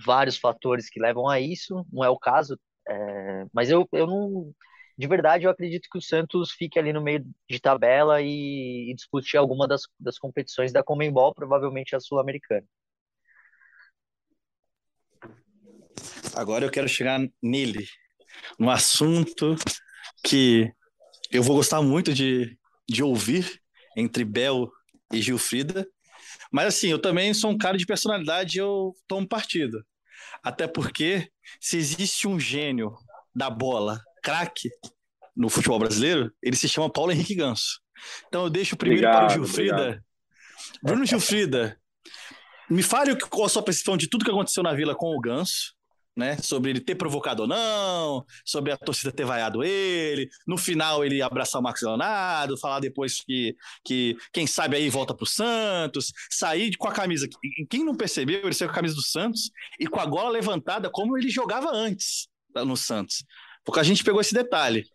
vários 0.06 0.38
fatores 0.38 0.90
que 0.90 1.00
levam 1.00 1.28
a 1.30 1.40
isso, 1.40 1.86
não 1.92 2.04
é 2.04 2.10
o 2.10 2.18
caso. 2.18 2.60
É, 2.88 3.46
mas 3.54 3.70
eu, 3.70 3.88
eu 3.94 4.08
não 4.08 4.54
de 4.98 5.08
verdade, 5.08 5.46
eu 5.46 5.50
acredito 5.50 5.88
que 5.92 5.98
o 5.98 6.02
Santos 6.02 6.52
fique 6.52 6.78
ali 6.78 6.94
no 6.94 7.02
meio 7.02 7.26
de 7.50 7.60
tabela 7.60 8.22
e, 8.22 8.94
e 8.94 9.38
alguma 9.38 9.68
das, 9.68 9.82
das 10.00 10.20
competições 10.20 10.72
da 10.72 10.84
Comembol, 10.84 11.34
provavelmente 11.34 11.96
a 11.96 12.00
Sul-Americana. 12.00 12.68
Agora 16.36 16.66
eu 16.66 16.72
quero 16.72 16.88
chegar 16.88 17.20
nele, 17.42 17.88
no 18.60 18.70
assunto 18.70 19.56
que 20.24 20.72
eu 21.32 21.42
vou 21.42 21.56
gostar 21.56 21.82
muito 21.82 22.14
de, 22.14 22.58
de 22.88 23.04
ouvir 23.04 23.61
entre 23.96 24.24
Bel 24.24 24.70
e 25.12 25.22
Gilfrida. 25.22 25.88
Mas 26.52 26.68
assim, 26.68 26.90
eu 26.90 27.00
também 27.00 27.34
sou 27.34 27.52
um 27.52 27.58
cara 27.58 27.78
de 27.78 27.86
personalidade, 27.86 28.58
eu 28.58 28.94
tomo 29.08 29.28
partido. 29.28 29.84
Até 30.44 30.68
porque 30.68 31.30
se 31.60 31.78
existe 31.78 32.28
um 32.28 32.40
gênio 32.40 32.96
da 33.34 33.50
bola 33.50 34.02
craque 34.24 34.70
no 35.36 35.50
futebol 35.50 35.80
brasileiro, 35.80 36.32
ele 36.42 36.56
se 36.56 36.68
chama 36.68 36.92
Paulo 36.92 37.12
Henrique 37.12 37.36
Ganso. 37.36 37.80
Então 38.28 38.44
eu 38.44 38.50
deixo 38.50 38.76
primeiro 38.76 39.08
obrigado, 39.08 39.28
para 39.28 39.42
o 39.42 39.46
Gilfrida. 39.46 39.76
Obrigado. 39.76 40.04
Bruno 40.84 41.06
Gilfrida, 41.06 41.80
me 42.70 42.84
fale 42.84 43.16
qual 43.20 43.46
a 43.46 43.50
sua 43.50 43.64
percepção 43.64 43.98
de 43.98 44.08
tudo 44.08 44.26
que 44.26 44.32
aconteceu 44.32 44.64
na 44.64 44.74
Vila 44.74 44.96
com 44.96 45.16
o 45.16 45.20
Ganso, 45.20 45.74
né? 46.16 46.38
Sobre 46.38 46.72
ele 46.72 46.80
ter 46.80 46.96
provocado 46.96 47.44
ou 47.44 47.48
não, 47.48 48.26
sobre 48.46 48.72
a 48.72 48.78
torcida 48.78 49.12
ter 49.12 49.26
vaiado 49.26 49.64
ele, 49.64 50.30
no 50.46 50.58
final 50.58 51.06
ele 51.06 51.22
abraçar 51.22 51.60
o 51.60 51.64
Marcos 51.64 51.82
Leonardo, 51.82 52.58
falar 52.58 52.80
depois 52.80 53.22
que, 53.22 53.56
que 53.84 54.18
quem 54.34 54.46
sabe 54.46 54.76
aí 54.76 54.90
volta 54.90 55.14
pro 55.14 55.26
Santos, 55.26 56.12
sair 56.30 56.76
com 56.78 56.88
a 56.88 56.92
camisa. 56.92 57.28
Quem 57.70 57.84
não 57.84 57.96
percebeu, 57.96 58.42
ele 58.44 58.54
saiu 58.54 58.70
com 58.70 58.74
a 58.74 58.76
camisa 58.76 58.96
do 58.96 59.04
Santos 59.04 59.52
e 59.80 59.88
com 59.88 60.00
a 60.00 60.06
gola 60.06 60.30
levantada 60.30 60.90
como 60.90 61.18
ele 61.18 61.30
jogava 61.30 61.70
antes 61.72 62.28
no 62.56 62.76
Santos. 62.76 63.24
Porque 63.64 63.80
a 63.80 63.84
gente 63.84 64.04
pegou 64.04 64.22
esse 64.22 64.34
detalhe. 64.34 64.86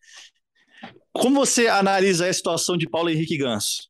Como 1.13 1.41
você 1.41 1.69
analisa 1.69 2.29
a 2.29 2.33
situação 2.33 2.77
de 2.77 2.89
Paulo 2.89 3.09
Henrique 3.09 3.39
Ganso? 3.39 3.89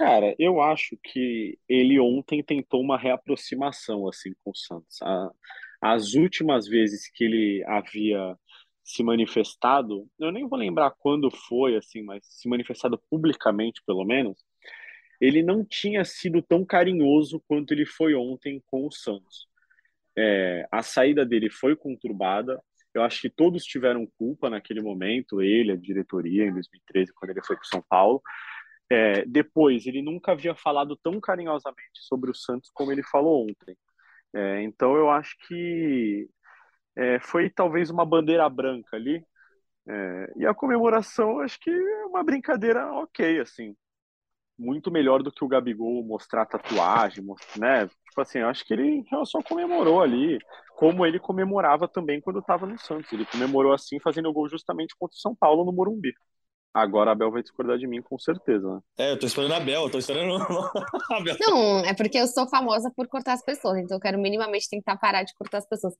Cara, 0.00 0.34
eu 0.38 0.62
acho 0.62 0.96
que 1.04 1.58
ele 1.68 2.00
ontem 2.00 2.42
tentou 2.42 2.80
uma 2.80 2.96
reaproximação 2.96 4.08
assim 4.08 4.32
com 4.42 4.50
o 4.50 4.56
Santos. 4.56 4.96
as 5.82 6.14
últimas 6.14 6.66
vezes 6.66 7.10
que 7.12 7.22
ele 7.22 7.62
havia 7.66 8.34
se 8.82 9.02
manifestado, 9.02 10.08
eu 10.18 10.32
nem 10.32 10.48
vou 10.48 10.58
lembrar 10.58 10.90
quando 10.98 11.30
foi 11.30 11.76
assim, 11.76 12.02
mas 12.02 12.24
se 12.24 12.48
manifestado 12.48 12.98
publicamente, 13.10 13.82
pelo 13.86 14.02
menos, 14.06 14.38
ele 15.20 15.42
não 15.42 15.62
tinha 15.66 16.02
sido 16.02 16.40
tão 16.40 16.64
carinhoso 16.64 17.38
quanto 17.46 17.72
ele 17.74 17.84
foi 17.84 18.14
ontem 18.14 18.62
com 18.68 18.86
o 18.86 18.90
Santos. 18.90 19.48
É, 20.16 20.66
a 20.72 20.82
saída 20.82 21.26
dele 21.26 21.50
foi 21.50 21.76
conturbada, 21.76 22.58
eu 22.94 23.02
acho 23.02 23.20
que 23.20 23.28
todos 23.28 23.64
tiveram 23.64 24.08
culpa 24.18 24.48
naquele 24.48 24.80
momento, 24.80 25.42
ele, 25.42 25.72
a 25.72 25.76
diretoria, 25.76 26.46
em 26.46 26.54
2013, 26.54 27.12
quando 27.12 27.32
ele 27.32 27.44
foi 27.44 27.56
para 27.56 27.66
São 27.66 27.84
Paulo. 27.86 28.22
É, 28.90 29.24
depois, 29.24 29.86
ele 29.86 30.02
nunca 30.02 30.32
havia 30.32 30.54
falado 30.54 30.96
tão 30.96 31.20
carinhosamente 31.20 31.92
sobre 31.94 32.30
o 32.30 32.34
Santos 32.34 32.70
como 32.74 32.90
ele 32.92 33.02
falou 33.04 33.44
ontem. 33.48 33.76
É, 34.34 34.62
então, 34.62 34.96
eu 34.96 35.10
acho 35.10 35.36
que 35.46 36.28
é, 36.96 37.20
foi 37.20 37.50
talvez 37.50 37.90
uma 37.90 38.04
bandeira 38.04 38.48
branca 38.48 38.96
ali. 38.96 39.24
É, 39.88 40.32
e 40.36 40.46
a 40.46 40.54
comemoração, 40.54 41.40
acho 41.40 41.58
que 41.60 41.70
é 41.70 42.06
uma 42.06 42.24
brincadeira 42.24 42.92
ok, 42.94 43.40
assim. 43.40 43.76
Muito 44.58 44.90
melhor 44.90 45.22
do 45.22 45.32
que 45.32 45.44
o 45.44 45.48
Gabigol 45.48 46.04
mostrar 46.04 46.46
tatuagem, 46.46 47.24
né? 47.58 47.88
Tipo 47.88 48.20
assim, 48.20 48.40
eu 48.40 48.48
acho 48.48 48.64
que 48.64 48.74
ele 48.74 49.04
só 49.24 49.42
comemorou 49.42 50.02
ali, 50.02 50.38
como 50.76 51.06
ele 51.06 51.18
comemorava 51.18 51.88
também 51.88 52.20
quando 52.20 52.40
estava 52.40 52.66
no 52.66 52.78
Santos. 52.78 53.12
Ele 53.12 53.24
comemorou 53.26 53.72
assim, 53.72 53.98
fazendo 54.00 54.28
o 54.28 54.32
gol 54.32 54.48
justamente 54.48 54.94
contra 54.98 55.14
o 55.16 55.20
São 55.20 55.34
Paulo 55.34 55.64
no 55.64 55.72
Morumbi. 55.72 56.12
Agora 56.72 57.10
a 57.10 57.14
Bel 57.14 57.30
vai 57.30 57.42
discordar 57.42 57.78
de 57.78 57.86
mim, 57.86 58.00
com 58.00 58.16
certeza, 58.18 58.74
né? 58.74 58.80
É, 58.98 59.12
eu 59.12 59.18
tô 59.18 59.26
esperando 59.26 59.54
a 59.54 59.60
Bel, 59.60 59.82
eu 59.82 59.90
tô 59.90 59.98
esperando 59.98 60.36
a 61.10 61.20
Bel. 61.20 61.36
Não, 61.40 61.78
é 61.80 61.94
porque 61.94 62.18
eu 62.18 62.26
sou 62.28 62.48
famosa 62.48 62.92
por 62.94 63.08
cortar 63.08 63.32
as 63.32 63.44
pessoas, 63.44 63.78
então 63.78 63.96
eu 63.96 64.00
quero 64.00 64.18
minimamente 64.18 64.68
tentar 64.68 64.96
parar 64.96 65.24
de 65.24 65.34
cortar 65.34 65.58
as 65.58 65.66
pessoas. 65.66 65.94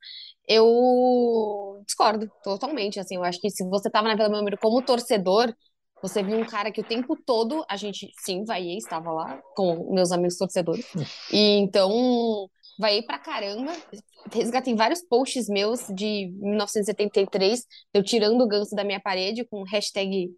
Eu 0.49 1.83
discordo 1.85 2.31
totalmente, 2.45 3.01
assim, 3.01 3.17
eu 3.17 3.25
acho 3.25 3.41
que 3.41 3.51
se 3.51 3.65
você 3.69 3.91
tava 3.91 4.09
na 4.09 4.15
Vila 4.15 4.29
Belmiro 4.29 4.59
como 4.59 4.81
torcedor, 4.81 5.53
você 6.01 6.23
viu 6.23 6.39
um 6.39 6.47
cara 6.47 6.71
que 6.71 6.81
o 6.81 6.85
tempo 6.85 7.17
todo 7.17 7.65
a 7.69 7.77
gente, 7.77 8.09
sim, 8.21 8.45
vai 8.45 8.63
estava 8.77 9.11
lá 9.13 9.41
com 9.55 9.93
meus 9.93 10.13
amigos 10.13 10.37
torcedores. 10.37 10.87
E 11.33 11.59
então, 11.59 12.49
vai 12.79 13.03
pra 13.03 13.19
caramba. 13.19 13.73
Resgatei 14.33 14.75
vários 14.75 15.03
posts 15.03 15.49
meus 15.49 15.87
de 15.89 16.33
1973, 16.41 17.65
eu 17.93 18.03
tirando 18.03 18.43
o 18.43 18.49
ganso 18.49 18.75
da 18.75 18.85
minha 18.85 19.01
parede 19.01 19.45
com 19.45 19.63
hashtag 19.65 20.31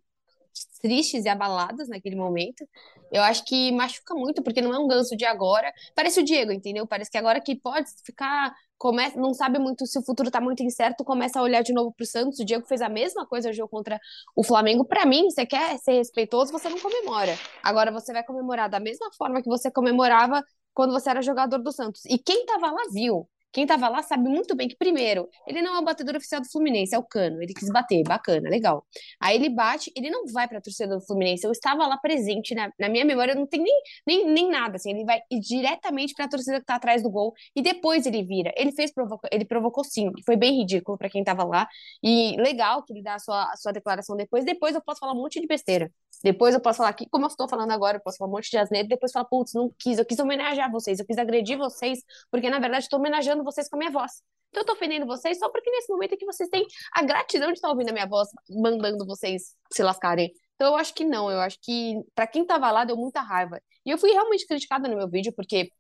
tristes 0.81 1.25
e 1.25 1.29
abaladas 1.29 1.89
naquele 1.89 2.17
momento. 2.17 2.67
Eu 3.11 3.23
acho 3.23 3.45
que 3.45 3.71
machuca 3.73 4.15
muito, 4.15 4.43
porque 4.43 4.61
não 4.61 4.75
é 4.75 4.79
um 4.79 4.89
ganso 4.89 5.17
de 5.17 5.25
agora. 5.25 5.73
Parece 5.95 6.21
o 6.21 6.25
Diego, 6.25 6.53
entendeu? 6.53 6.87
Parece 6.87 7.11
que 7.11 7.19
agora 7.19 7.41
que 7.41 7.55
pode 7.55 7.91
ficar 8.05 8.55
começa, 8.83 9.17
não 9.17 9.33
sabe 9.33 9.61
muito 9.61 9.87
se 9.87 9.97
o 9.97 10.03
futuro 10.03 10.29
tá 10.29 10.41
muito 10.41 10.61
incerto, 10.61 11.05
começa 11.05 11.39
a 11.39 11.43
olhar 11.43 11.63
de 11.63 11.73
novo 11.73 11.93
pro 11.93 12.05
Santos. 12.05 12.41
O 12.41 12.45
Diego 12.45 12.67
fez 12.67 12.83
a 12.83 12.89
mesma 12.89 13.25
coisa 13.25 13.49
no 13.49 13.55
jogo 13.55 13.69
contra 13.69 14.01
o 14.35 14.43
Flamengo. 14.43 14.85
Para 14.85 15.07
mim, 15.07 15.31
você 15.31 15.47
quer 15.47 15.79
ser 15.79 15.93
respeitoso, 15.93 16.51
você 16.51 16.69
não 16.69 16.81
comemora. 16.81 17.39
Agora 17.63 17.93
você 17.93 18.13
vai 18.13 18.25
comemorar 18.25 18.69
da 18.69 18.81
mesma 18.81 19.09
forma 19.17 19.41
que 19.41 19.49
você 19.49 19.71
comemorava 19.71 20.43
quando 20.75 20.93
você 20.93 21.11
era 21.11 21.23
jogador 21.23 21.59
do 21.59 21.71
Santos. 21.71 22.05
E 22.07 22.19
quem 22.19 22.45
tava 22.45 22.73
lá 22.73 22.83
viu. 22.93 23.29
Quem 23.53 23.65
estava 23.65 23.89
lá 23.89 24.03
sabe 24.03 24.29
muito 24.29 24.55
bem 24.57 24.67
que, 24.69 24.77
primeiro, 24.77 25.29
ele 25.47 25.61
não 25.63 25.77
é 25.77 25.79
o 25.79 25.85
batedor 25.85 26.17
oficial 26.17 26.41
do 26.41 26.51
Fluminense, 26.51 26.95
é 26.95 26.99
o 26.99 27.03
Cano. 27.03 27.43
Ele 27.43 27.53
quis 27.53 27.69
bater, 27.71 28.03
bacana, 28.03 28.49
legal. 28.49 28.87
Aí 29.21 29.37
ele 29.37 29.49
bate, 29.49 29.93
ele 29.97 30.11
não 30.11 30.27
vai 30.27 30.49
para 30.49 30.59
a 30.59 30.61
torcida 30.61 30.97
do 30.97 31.01
Fluminense. 31.05 31.47
Eu 31.47 31.53
estava 31.53 31.87
lá 31.87 31.97
presente, 31.99 32.55
na, 32.55 32.73
na 32.79 32.89
minha 32.89 33.05
memória 33.05 33.35
não 33.35 33.47
tem 33.47 33.61
nem, 33.63 33.83
nem, 34.07 34.27
nem 34.31 34.51
nada, 34.51 34.77
assim. 34.77 34.91
Ele 34.91 35.05
vai 35.05 35.21
diretamente 35.41 36.15
para 36.15 36.25
a 36.25 36.29
torcida 36.29 36.57
que 36.57 36.63
está 36.63 36.77
atrás 36.77 37.03
do 37.03 37.11
gol 37.11 37.35
e 37.55 37.63
depois 37.63 38.07
ele 38.07 38.23
vira. 38.25 38.53
Ele 38.57 38.73
fez, 38.73 38.93
provocou, 38.93 39.29
ele 39.33 39.45
provocou 39.45 39.85
sim, 39.85 40.11
foi 40.25 40.37
bem 40.37 40.59
ridículo 40.59 40.97
para 40.99 41.11
quem 41.11 41.21
estava 41.21 41.45
lá. 41.45 41.69
E 42.03 42.37
legal 42.39 42.83
que 42.83 42.93
ele 42.93 43.03
dá 43.03 43.15
a 43.15 43.19
sua, 43.19 43.53
a 43.53 43.57
sua 43.57 43.73
declaração 43.73 44.17
depois. 44.17 44.45
Depois 44.45 44.75
eu 44.75 44.83
posso 44.83 45.01
falar 45.01 45.13
um 45.13 45.17
monte 45.17 45.41
de 45.41 45.47
besteira. 45.47 45.91
Depois 46.23 46.55
eu 46.55 46.61
posso 46.61 46.79
falar 46.79 46.91
aqui, 46.91 47.07
como 47.11 47.25
eu 47.25 47.29
estou 47.29 47.49
falando 47.49 47.71
agora, 47.73 47.97
eu 47.97 48.01
posso 48.01 48.19
falar 48.19 48.31
um 48.31 48.33
monte 48.33 48.51
de 48.51 48.59
asneira, 48.59 48.87
depois 48.87 49.13
falar, 49.13 49.25
putz, 49.25 49.53
não 49.55 49.71
quis, 49.79 49.99
eu 49.99 50.05
quis 50.05 50.19
homenagear 50.19 50.71
vocês, 50.71 50.99
eu 50.99 51.07
quis 51.07 51.19
agredir 51.19 51.59
vocês, 51.59 52.01
porque 52.31 52.49
na 52.49 52.59
verdade 52.59 52.85
estou 52.85 52.99
homenageando 52.99 53.43
vocês 53.43 53.69
com 53.69 53.77
a 53.77 53.79
minha 53.79 53.91
voz. 53.91 54.23
Então 54.51 54.63
eu 54.63 54.67
tô 54.67 54.73
ofendendo 54.75 55.07
vocês 55.07 55.39
só 55.39 55.49
porque 55.49 55.71
nesse 55.71 55.91
momento 55.91 56.13
é 56.13 56.17
que 56.17 56.27
vocês 56.27 56.49
têm 56.49 56.67
a 56.93 57.03
gratidão 57.03 57.49
de 57.49 57.55
estar 57.55 57.71
ouvindo 57.71 57.89
a 57.89 57.93
minha 57.93 58.07
voz, 58.07 58.29
mandando 58.51 59.07
vocês 59.07 59.57
se 59.73 59.83
lascarem. 59.83 60.31
Então 60.55 60.69
eu 60.69 60.77
acho 60.77 60.95
que 60.95 61.05
não, 61.05 61.31
eu 61.31 61.41
acho 61.41 61.59
que 61.61 62.01
para 62.15 62.27
quem 62.27 62.45
tava 62.45 62.71
lá 62.71 62.85
deu 62.85 62.97
muita 62.97 63.21
raiva. 63.21 63.61
E 63.85 63.91
eu 63.91 63.99
fui 63.99 64.11
realmente 64.13 64.47
criticada 64.47 64.89
no 64.89 64.97
meu 64.97 65.09
vídeo 65.09 65.33
porque 65.35 65.71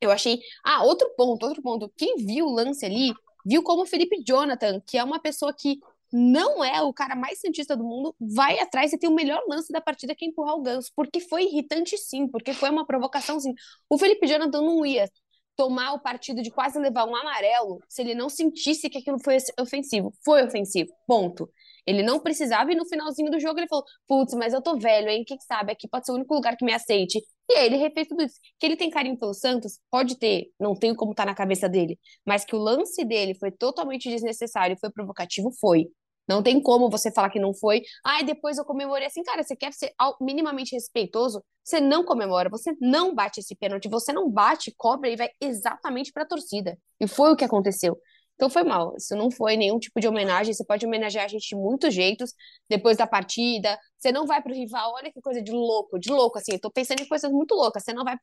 eu 0.00 0.10
achei, 0.10 0.40
ah, 0.64 0.84
outro 0.84 1.08
ponto, 1.16 1.44
outro 1.46 1.62
ponto. 1.62 1.92
Quem 1.96 2.16
viu 2.16 2.46
o 2.46 2.52
lance 2.52 2.84
ali, 2.84 3.12
viu 3.44 3.62
como 3.62 3.82
o 3.82 3.86
Felipe 3.86 4.22
Jonathan, 4.26 4.80
que 4.86 4.98
é 4.98 5.04
uma 5.04 5.20
pessoa 5.20 5.52
que 5.52 5.78
não 6.12 6.62
é 6.62 6.82
o 6.82 6.92
cara 6.92 7.16
mais 7.16 7.40
cientista 7.40 7.76
do 7.76 7.84
mundo, 7.84 8.14
vai 8.20 8.58
atrás 8.58 8.92
e 8.92 8.98
tem 8.98 9.08
o 9.08 9.14
melhor 9.14 9.42
lance 9.48 9.72
da 9.72 9.80
partida 9.80 10.14
que 10.14 10.24
é 10.24 10.28
empurrar 10.28 10.54
o 10.56 10.62
Ganso, 10.62 10.90
porque 10.94 11.20
foi 11.20 11.44
irritante 11.44 11.96
sim, 11.96 12.28
porque 12.28 12.52
foi 12.52 12.70
uma 12.70 12.86
provocação 12.86 13.40
sim. 13.40 13.54
O 13.88 13.98
Felipe 13.98 14.26
Jonathan 14.26 14.60
não 14.60 14.84
ia 14.84 15.08
tomar 15.56 15.92
o 15.92 16.00
partido 16.00 16.42
de 16.42 16.50
quase 16.50 16.78
levar 16.78 17.04
um 17.06 17.14
amarelo 17.14 17.80
se 17.88 18.02
ele 18.02 18.14
não 18.14 18.28
sentisse 18.28 18.88
que 18.88 18.98
aquilo 18.98 19.18
foi 19.22 19.36
ofensivo. 19.60 20.12
Foi 20.24 20.44
ofensivo, 20.44 20.90
ponto. 21.06 21.48
Ele 21.86 22.02
não 22.02 22.20
precisava 22.20 22.72
e 22.72 22.76
no 22.76 22.86
finalzinho 22.86 23.30
do 23.30 23.40
jogo 23.40 23.58
ele 23.58 23.68
falou: 23.68 23.84
Putz, 24.06 24.34
mas 24.34 24.52
eu 24.52 24.62
tô 24.62 24.76
velho, 24.78 25.08
hein? 25.08 25.24
Quem 25.26 25.38
sabe? 25.40 25.72
Aqui 25.72 25.88
pode 25.88 26.06
ser 26.06 26.12
o 26.12 26.14
único 26.14 26.34
lugar 26.34 26.56
que 26.56 26.64
me 26.64 26.72
aceite. 26.72 27.20
E 27.50 27.54
aí 27.54 27.66
ele 27.66 27.76
refez 27.76 28.06
tudo 28.08 28.22
isso. 28.22 28.36
Que 28.58 28.66
ele 28.66 28.76
tem 28.76 28.88
carinho 28.90 29.18
pelo 29.18 29.34
Santos, 29.34 29.78
pode 29.90 30.16
ter, 30.16 30.46
não 30.60 30.74
tenho 30.74 30.94
como 30.94 31.14
tá 31.14 31.24
na 31.26 31.34
cabeça 31.34 31.68
dele. 31.68 31.98
Mas 32.26 32.44
que 32.44 32.54
o 32.54 32.58
lance 32.58 33.04
dele 33.04 33.34
foi 33.34 33.50
totalmente 33.50 34.08
desnecessário, 34.08 34.76
foi 34.80 34.90
provocativo, 34.90 35.50
foi. 35.60 35.88
Não 36.32 36.42
tem 36.42 36.62
como 36.62 36.88
você 36.88 37.12
falar 37.12 37.30
que 37.30 37.38
não 37.38 37.52
foi. 37.54 37.82
Ai, 38.04 38.24
depois 38.24 38.56
eu 38.56 38.64
comemorei 38.64 39.06
assim. 39.06 39.22
Cara, 39.22 39.42
você 39.42 39.54
quer 39.54 39.72
ser 39.72 39.92
minimamente 40.20 40.74
respeitoso? 40.74 41.44
Você 41.62 41.80
não 41.80 42.04
comemora, 42.04 42.48
você 42.48 42.74
não 42.80 43.14
bate 43.14 43.40
esse 43.40 43.54
pênalti, 43.54 43.88
você 43.88 44.12
não 44.12 44.30
bate, 44.30 44.74
cobra 44.76 45.10
e 45.10 45.16
vai 45.16 45.28
exatamente 45.40 46.10
para 46.12 46.22
a 46.22 46.26
torcida. 46.26 46.78
E 46.98 47.06
foi 47.06 47.32
o 47.32 47.36
que 47.36 47.44
aconteceu. 47.44 47.98
Então 48.34 48.48
foi 48.50 48.64
mal. 48.64 48.94
Isso 48.96 49.14
não 49.14 49.30
foi 49.30 49.56
nenhum 49.56 49.78
tipo 49.78 50.00
de 50.00 50.08
homenagem. 50.08 50.52
Você 50.54 50.64
pode 50.64 50.86
homenagear 50.86 51.26
a 51.26 51.28
gente 51.28 51.48
de 51.48 51.54
muitos 51.54 51.94
jeitos 51.94 52.32
depois 52.68 52.96
da 52.96 53.06
partida. 53.06 53.78
Você 53.98 54.10
não 54.10 54.26
vai 54.26 54.42
pro 54.42 54.54
rival. 54.54 54.94
Olha 54.94 55.12
que 55.12 55.20
coisa 55.20 55.42
de 55.42 55.52
louco, 55.52 55.98
de 55.98 56.10
louco, 56.10 56.38
assim. 56.38 56.52
Eu 56.54 56.60
tô 56.60 56.70
pensando 56.70 57.02
em 57.02 57.08
coisas 57.08 57.30
muito 57.30 57.54
loucas. 57.54 57.84
Você 57.84 57.92
não 57.92 58.04
vai 58.04 58.16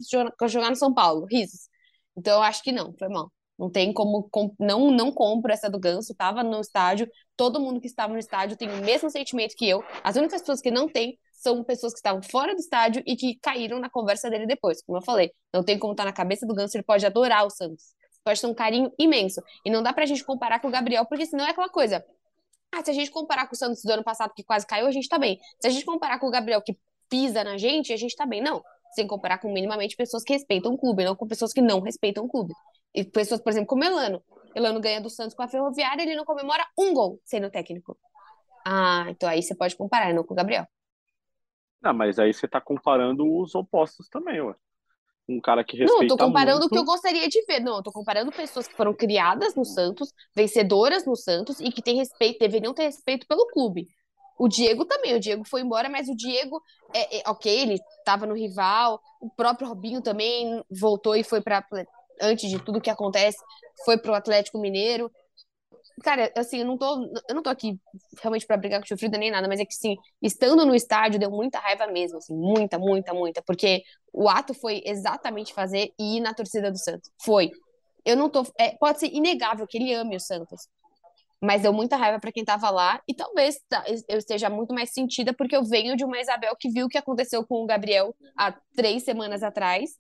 jogar 0.48 0.70
no 0.70 0.76
São 0.76 0.94
Paulo. 0.94 1.26
Risos. 1.30 1.70
Então 2.18 2.38
eu 2.38 2.44
acho 2.44 2.64
que 2.64 2.72
não, 2.72 2.94
foi 2.98 3.08
mal. 3.08 3.32
Não 3.60 3.70
tem 3.70 3.92
como. 3.92 4.30
Não, 4.58 4.90
não 4.90 5.12
compro 5.12 5.52
essa 5.52 5.70
do 5.70 5.78
Ganso. 5.78 6.16
Tava 6.16 6.42
no 6.42 6.62
estádio. 6.62 7.08
Todo 7.36 7.60
mundo 7.60 7.82
que 7.82 7.88
estava 7.88 8.14
no 8.14 8.20
estádio 8.20 8.58
tem 8.58 8.70
o 8.70 8.84
mesmo 8.84 9.10
sentimento 9.10 9.56
que 9.56 9.68
eu. 9.68 9.84
As 10.04 10.16
únicas 10.16 10.42
pessoas 10.42 10.62
que 10.62 10.72
não 10.72 10.88
têm 10.88 11.20
são 11.34 11.64
pessoas 11.64 11.94
que 11.94 12.00
estavam 12.00 12.22
fora 12.24 12.54
do 12.56 12.60
estádio 12.60 13.04
e 13.06 13.16
que 13.16 13.38
caíram 13.42 13.80
na 13.80 13.90
conversa 13.90 14.30
dele 14.30 14.48
depois. 14.48 14.82
Como 14.82 14.98
eu 14.98 15.04
falei, 15.04 15.32
não 15.54 15.64
tem 15.64 15.78
como 15.78 15.94
estar 15.94 16.04
tá 16.04 16.10
na 16.10 16.14
cabeça 16.14 16.48
do 16.48 16.56
Ganso. 16.56 16.78
Ele 16.78 16.84
pode 16.84 17.06
adorar 17.06 17.46
o 17.46 17.50
Santos 17.50 18.00
pode 18.30 18.42
ter 18.42 18.48
um 18.48 18.54
carinho 18.54 18.92
imenso. 18.98 19.42
E 19.66 19.70
não 19.70 19.82
dá 19.82 19.92
pra 19.94 20.06
gente 20.06 20.24
comparar 20.24 20.60
com 20.60 20.68
o 20.68 20.72
Gabriel, 20.72 21.06
porque 21.06 21.26
senão 21.26 21.46
é 21.46 21.52
aquela 21.52 21.70
coisa. 21.70 22.06
Ah, 22.72 22.84
se 22.84 22.92
a 22.92 22.94
gente 22.94 23.10
comparar 23.10 23.48
com 23.48 23.56
o 23.56 23.58
Santos 23.58 23.82
do 23.84 23.92
ano 23.92 24.04
passado, 24.04 24.32
que 24.36 24.44
quase 24.44 24.66
caiu, 24.66 24.86
a 24.86 24.92
gente 24.92 25.08
tá 25.08 25.18
bem. 25.18 25.40
Se 25.60 25.68
a 25.68 25.72
gente 25.72 25.86
comparar 25.86 26.20
com 26.20 26.28
o 26.28 26.32
Gabriel, 26.32 26.62
que 26.62 26.78
pisa 27.10 27.44
na 27.44 27.58
gente, 27.58 27.92
a 27.92 27.98
gente 27.98 28.16
tá 28.16 28.26
bem. 28.26 28.42
Não. 28.42 28.64
Sem 28.94 29.08
comparar 29.08 29.40
com 29.40 29.52
minimamente 29.52 29.96
pessoas 29.96 30.24
que 30.24 30.34
respeitam 30.34 30.74
o 30.74 30.78
clube, 30.78 31.04
não 31.04 31.16
com 31.16 31.28
pessoas 31.28 31.52
que 31.52 31.62
não 31.62 31.80
respeitam 31.80 32.26
o 32.26 32.28
clube. 32.28 32.54
E 32.94 33.04
pessoas, 33.04 33.42
por 33.42 33.50
exemplo, 33.50 33.68
como 33.68 33.84
Elano. 33.84 34.24
Elano 34.56 34.80
ganha 34.80 35.02
do 35.02 35.10
Santos 35.10 35.36
com 35.36 35.44
a 35.44 35.48
Ferroviária, 35.48 36.02
ele 36.02 36.16
não 36.16 36.26
comemora 36.26 36.66
um 36.78 36.94
gol 36.94 37.20
sendo 37.24 37.50
técnico. 37.50 37.98
Ah, 38.66 39.06
então 39.10 39.30
aí 39.30 39.42
você 39.42 39.56
pode 39.56 39.76
comparar, 39.76 40.14
não 40.14 40.24
com 40.24 40.34
o 40.34 40.38
Gabriel. 40.38 40.66
Não, 41.82 41.94
mas 41.94 42.20
aí 42.20 42.34
você 42.34 42.48
tá 42.48 42.60
comparando 42.60 43.26
os 43.40 43.56
opostos 43.56 44.10
também, 44.10 44.42
ué 44.42 44.56
um 45.30 45.40
cara 45.40 45.64
que 45.64 45.78
respeita 45.78 46.02
Não, 46.02 46.08
tô 46.08 46.18
comparando 46.18 46.60
muito. 46.60 46.68
o 46.68 46.74
que 46.74 46.78
eu 46.78 46.86
gostaria 46.86 47.28
de 47.30 47.46
ver. 47.46 47.60
Não, 47.60 47.78
eu 47.78 47.84
tô 47.84 47.92
comparando 47.92 48.32
pessoas 48.32 48.68
que 48.68 48.76
foram 48.76 48.94
criadas 48.94 49.56
no 49.56 49.64
Santos, 49.64 50.12
vencedoras 50.36 51.06
no 51.06 51.16
Santos 51.16 51.60
e 51.60 51.72
que 51.72 51.82
têm 51.82 51.98
respeito, 51.98 52.40
deveriam 52.40 52.74
ter 52.74 52.84
respeito 52.84 53.28
pelo 53.28 53.48
clube. 53.48 53.88
O 54.38 54.48
Diego 54.48 54.86
também, 54.86 55.16
o 55.16 55.20
Diego 55.20 55.44
foi 55.46 55.62
embora, 55.62 55.90
mas 55.90 56.08
o 56.08 56.16
Diego, 56.16 56.62
é, 56.94 57.20
é 57.20 57.30
ok, 57.30 57.60
ele 57.60 57.78
estava 58.00 58.26
no 58.26 58.34
rival, 58.34 59.02
o 59.20 59.30
próprio 59.30 59.68
Robinho 59.68 60.02
também 60.02 60.64
voltou 60.72 61.16
e 61.16 61.24
foi 61.24 61.42
para 61.42 61.62
antes 62.22 62.50
de 62.50 62.60
tudo 62.60 62.82
que 62.82 62.90
acontece, 62.90 63.38
foi 63.86 63.98
pro 63.98 64.14
Atlético 64.14 64.60
Mineiro. 64.60 65.12
Cara, 66.04 66.32
assim, 66.38 66.60
eu 66.60 66.66
não 66.66 66.78
tô, 66.78 67.12
eu 67.28 67.36
não 67.36 67.44
tô 67.44 67.50
aqui 67.50 67.78
realmente 68.22 68.46
para 68.46 68.56
brigar 68.56 68.80
com 68.80 68.86
o 68.86 68.88
Chufrida 68.88 69.18
nem 69.18 69.32
nada, 69.32 69.48
mas 69.48 69.60
é 69.60 69.66
que, 69.66 69.74
sim, 69.74 69.98
estando 70.22 70.66
no 70.66 70.74
estádio 70.74 71.20
deu 71.20 71.30
muita 71.30 71.60
raiva 71.60 71.88
mesmo, 71.88 72.18
assim, 72.18 72.34
muita, 72.34 72.80
muita, 72.80 73.14
muita, 73.14 73.42
porque 73.42 73.84
o 74.14 74.30
ato 74.30 74.54
foi 74.54 74.82
exatamente 74.86 75.54
fazer 75.54 75.92
e 76.00 76.18
ir 76.18 76.20
na 76.22 76.34
torcida 76.34 76.72
do 76.72 76.78
Santos. 76.78 77.12
Foi. 77.22 77.52
Eu 78.06 78.16
não 78.16 78.30
tô. 78.30 78.44
É, 78.58 78.78
pode 78.78 79.00
ser 79.00 79.08
inegável 79.14 79.68
que 79.68 79.78
ele 79.78 79.94
ame 79.94 80.16
o 80.16 80.20
Santos, 80.20 80.70
mas 81.42 81.62
deu 81.62 81.74
muita 81.74 81.96
raiva 81.98 82.20
para 82.20 82.32
quem 82.32 82.44
tava 82.44 82.70
lá 82.70 83.02
e 83.08 83.14
talvez 83.14 83.60
eu 84.08 84.18
esteja 84.18 84.50
muito 84.50 84.74
mais 84.74 84.92
sentida 84.92 85.34
porque 85.34 85.56
eu 85.56 85.64
venho 85.64 85.96
de 85.96 86.04
uma 86.04 86.20
Isabel 86.20 86.56
que 86.58 86.70
viu 86.70 86.86
o 86.86 86.90
que 86.90 86.98
aconteceu 86.98 87.46
com 87.46 87.64
o 87.64 87.66
Gabriel 87.66 88.16
há 88.38 88.52
três 88.76 89.04
semanas 89.04 89.42
atrás 89.44 89.92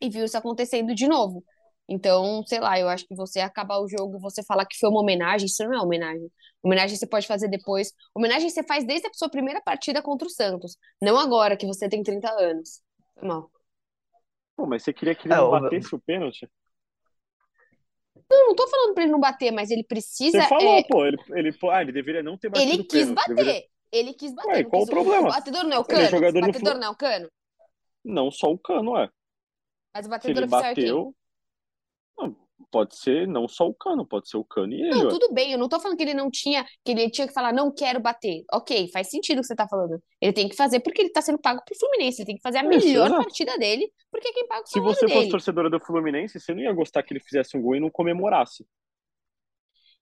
e 0.00 0.08
viu 0.10 0.24
isso 0.24 0.36
acontecendo 0.36 0.94
de 0.94 1.06
novo. 1.08 1.44
Então, 1.88 2.42
sei 2.46 2.58
lá, 2.58 2.78
eu 2.78 2.88
acho 2.88 3.06
que 3.06 3.14
você 3.14 3.38
acabar 3.38 3.78
o 3.78 3.88
jogo, 3.88 4.18
você 4.18 4.42
falar 4.42 4.66
que 4.66 4.76
foi 4.76 4.90
uma 4.90 5.00
homenagem, 5.00 5.46
isso 5.46 5.62
não 5.64 5.74
é 5.74 5.80
homenagem. 5.80 6.30
Homenagem 6.62 6.96
você 6.96 7.06
pode 7.06 7.26
fazer 7.26 7.48
depois. 7.48 7.92
Homenagem 8.14 8.50
você 8.50 8.62
faz 8.64 8.84
desde 8.84 9.06
a 9.06 9.10
sua 9.12 9.30
primeira 9.30 9.60
partida 9.60 10.02
contra 10.02 10.26
o 10.26 10.30
Santos, 10.30 10.76
não 11.00 11.16
agora 11.16 11.56
que 11.56 11.66
você 11.66 11.88
tem 11.88 12.02
30 12.02 12.28
anos. 12.28 12.82
Foi 13.14 13.28
mal. 13.28 13.50
Pô, 14.56 14.66
mas 14.66 14.82
você 14.82 14.92
queria 14.92 15.14
que 15.14 15.28
ele 15.28 15.34
é, 15.34 15.36
não 15.36 15.50
batesse 15.50 15.94
o 15.94 16.00
pênalti? 16.00 16.48
Não, 18.28 18.48
não 18.48 18.54
tô 18.56 18.66
falando 18.66 18.94
pra 18.94 19.04
ele 19.04 19.12
não 19.12 19.20
bater, 19.20 19.52
mas 19.52 19.70
ele 19.70 19.84
precisa. 19.84 20.40
Você 20.40 20.48
falou, 20.48 20.78
é... 20.78 20.82
pô, 20.82 21.06
ele, 21.06 21.18
ele, 21.34 21.56
ah, 21.70 21.82
ele 21.82 21.92
deveria 21.92 22.22
não 22.22 22.36
ter 22.36 22.48
batido 22.48 22.72
Ele 22.72 22.82
quis 22.82 23.06
pênalti, 23.06 23.14
bater. 23.14 23.34
Deveria... 23.36 23.64
Ele 23.92 24.14
quis 24.14 24.34
bater. 24.34 24.50
Ué, 24.50 24.64
qual 24.64 24.82
quis... 24.82 24.88
o 24.88 24.92
problema? 24.92 25.28
O 25.28 25.32
batedor 25.32 25.64
não 25.64 25.76
é 25.76 25.78
o 25.78 25.84
cano? 25.84 26.00
Ele 26.00 26.06
é 26.06 26.10
jogador 26.10 26.40
batedor 26.40 26.74
não 26.74 26.88
é 26.88 26.90
o 26.90 26.96
cano? 26.96 27.30
Não 28.04 28.30
só 28.30 28.50
o 28.50 28.58
cano, 28.58 28.96
é. 28.96 29.08
Mas 29.96 30.06
o 30.06 30.10
batedor 30.10 30.44
oficial 30.44 30.62
bateu... 30.62 30.74
é 30.74 31.02
quem? 31.02 31.26
pode 32.70 32.96
ser 32.96 33.26
não 33.26 33.48
só 33.48 33.66
o 33.66 33.74
Cano, 33.74 34.06
pode 34.06 34.28
ser 34.28 34.36
o 34.36 34.44
Cano 34.44 34.72
e 34.72 34.82
ele. 34.82 34.90
Não, 34.90 35.08
tudo 35.08 35.32
bem, 35.32 35.52
eu 35.52 35.58
não 35.58 35.68
tô 35.68 35.80
falando 35.80 35.96
que 35.96 36.02
ele 36.02 36.14
não 36.14 36.30
tinha, 36.30 36.64
que 36.84 36.92
ele 36.92 37.10
tinha 37.10 37.26
que 37.26 37.32
falar, 37.32 37.52
não 37.52 37.72
quero 37.72 38.00
bater. 38.00 38.44
Ok, 38.52 38.90
faz 38.92 39.08
sentido 39.08 39.38
o 39.38 39.40
que 39.40 39.46
você 39.46 39.56
tá 39.56 39.68
falando. 39.68 40.00
Ele 40.20 40.32
tem 40.32 40.48
que 40.48 40.56
fazer 40.56 40.80
porque 40.80 41.02
ele 41.02 41.10
tá 41.10 41.22
sendo 41.22 41.38
pago 41.38 41.62
pro 41.64 41.78
Fluminense, 41.78 42.20
ele 42.20 42.26
tem 42.26 42.36
que 42.36 42.42
fazer 42.42 42.58
a 42.58 42.64
é, 42.64 42.68
melhor 42.68 43.06
exato. 43.06 43.22
partida 43.22 43.58
dele, 43.58 43.90
porque 44.10 44.28
é 44.28 44.32
quem 44.32 44.46
paga 44.46 44.62
o 44.62 44.66
Se 44.66 44.80
você 44.80 45.08
fosse 45.08 45.28
torcedora 45.28 45.70
do 45.70 45.80
Fluminense, 45.80 46.38
você 46.38 46.52
não 46.52 46.60
ia 46.60 46.72
gostar 46.72 47.02
que 47.02 47.12
ele 47.12 47.20
fizesse 47.20 47.56
um 47.56 47.62
gol 47.62 47.76
e 47.76 47.80
não 47.80 47.90
comemorasse. 47.90 48.66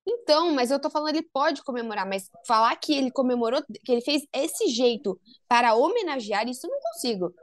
Então, 0.07 0.53
mas 0.53 0.71
eu 0.71 0.79
tô 0.79 0.91
falando, 0.91 1.17
ele 1.17 1.27
pode 1.33 1.63
comemorar, 1.63 2.07
mas 2.07 2.29
falar 2.47 2.77
que 2.77 2.95
ele 2.95 3.11
comemorou, 3.11 3.63
que 3.85 3.91
ele 3.93 4.03
fez 4.03 4.23
esse 4.35 4.69
jeito 4.69 5.19
para 5.49 5.75
homenagear, 5.75 6.47
isso 6.47 6.67
eu 6.67 6.71
não 6.71 6.79
consigo. 6.79 7.35